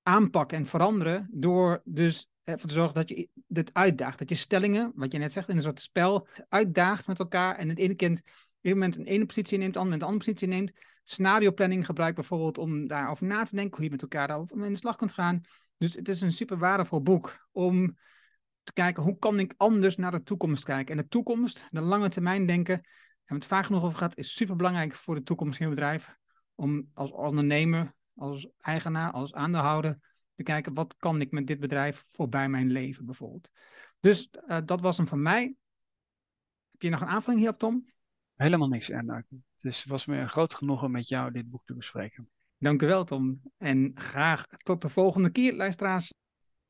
aanpakken 0.02 0.58
en 0.58 0.66
veranderen. 0.66 1.28
Door 1.30 1.82
dus 1.84 2.30
ervoor 2.42 2.68
te 2.68 2.74
zorgen 2.74 2.94
dat 2.94 3.08
je 3.08 3.28
dit 3.46 3.74
uitdaagt. 3.74 4.18
Dat 4.18 4.28
je 4.28 4.34
stellingen, 4.34 4.92
wat 4.94 5.12
je 5.12 5.18
net 5.18 5.32
zegt, 5.32 5.48
in 5.48 5.56
een 5.56 5.62
soort 5.62 5.80
spel 5.80 6.26
uitdaagt 6.48 7.06
met 7.06 7.18
elkaar. 7.18 7.56
En 7.56 7.68
het 7.68 7.78
ene 7.78 7.94
kind 7.94 8.22
een 8.60 8.70
moment 8.72 8.96
een 8.96 9.04
ene 9.04 9.26
positie 9.26 9.58
neemt, 9.58 9.72
de 9.72 9.78
andere 9.78 9.96
een 9.96 10.06
andere 10.06 10.24
positie 10.24 10.48
neemt. 10.48 10.72
Scenario 11.10 11.52
planning 11.52 11.86
gebruikt 11.86 12.14
bijvoorbeeld 12.14 12.58
om 12.58 12.86
daarover 12.86 13.26
na 13.26 13.44
te 13.44 13.54
denken, 13.54 13.76
hoe 13.76 13.84
je 13.84 13.90
met 13.90 14.02
elkaar 14.02 14.26
daarover 14.26 14.64
in 14.64 14.72
de 14.72 14.78
slag 14.78 14.96
kunt 14.96 15.12
gaan. 15.12 15.40
Dus 15.76 15.94
het 15.94 16.08
is 16.08 16.20
een 16.20 16.32
super 16.32 16.58
waardevol 16.58 17.02
boek 17.02 17.48
om 17.52 17.96
te 18.62 18.72
kijken 18.72 19.02
hoe 19.02 19.18
kan 19.18 19.38
ik 19.38 19.54
anders 19.56 19.96
naar 19.96 20.10
de 20.10 20.22
toekomst 20.22 20.64
kijken. 20.64 20.96
En 20.96 21.02
de 21.02 21.08
toekomst, 21.08 21.66
de 21.70 21.80
lange 21.80 22.08
termijn 22.08 22.46
denken, 22.46 22.74
hebben 22.74 22.86
we 23.26 23.34
het 23.34 23.46
vaak 23.46 23.64
genoeg 23.64 23.82
over 23.82 23.96
gehad, 23.98 24.16
is 24.16 24.34
super 24.34 24.56
belangrijk 24.56 24.94
voor 24.94 25.14
de 25.14 25.22
toekomst 25.22 25.60
in 25.60 25.68
je 25.68 25.74
bedrijf. 25.74 26.16
Om 26.54 26.88
als 26.94 27.10
ondernemer, 27.10 27.94
als 28.14 28.48
eigenaar, 28.58 29.12
als 29.12 29.34
aandeelhouder 29.34 29.98
te 30.34 30.42
kijken 30.42 30.74
wat 30.74 30.96
kan 30.96 31.20
ik 31.20 31.30
met 31.30 31.46
dit 31.46 31.60
bedrijf 31.60 32.04
voorbij 32.10 32.48
mijn 32.48 32.70
leven 32.70 33.04
bijvoorbeeld. 33.06 33.50
Dus 34.00 34.30
uh, 34.48 34.58
dat 34.64 34.80
was 34.80 34.96
hem 34.96 35.06
van 35.06 35.22
mij. 35.22 35.54
Heb 36.70 36.82
je 36.82 36.90
nog 36.90 37.00
een 37.00 37.06
aanvulling 37.06 37.40
hierop, 37.40 37.58
Tom? 37.58 37.86
Helemaal 38.38 38.68
niks, 38.68 38.90
Erna. 38.90 39.24
Dus 39.56 39.78
het 39.78 39.88
was 39.88 40.06
me 40.06 40.16
een 40.16 40.28
groot 40.28 40.54
genoegen 40.54 40.90
met 40.90 41.08
jou 41.08 41.32
dit 41.32 41.50
boek 41.50 41.62
te 41.64 41.74
bespreken. 41.74 42.30
Dank 42.58 42.82
u 42.82 42.86
wel, 42.86 43.04
Tom. 43.04 43.40
En 43.56 43.90
graag 43.94 44.46
tot 44.62 44.82
de 44.82 44.88
volgende 44.88 45.30
keer, 45.30 45.54
luisteraars. 45.54 46.12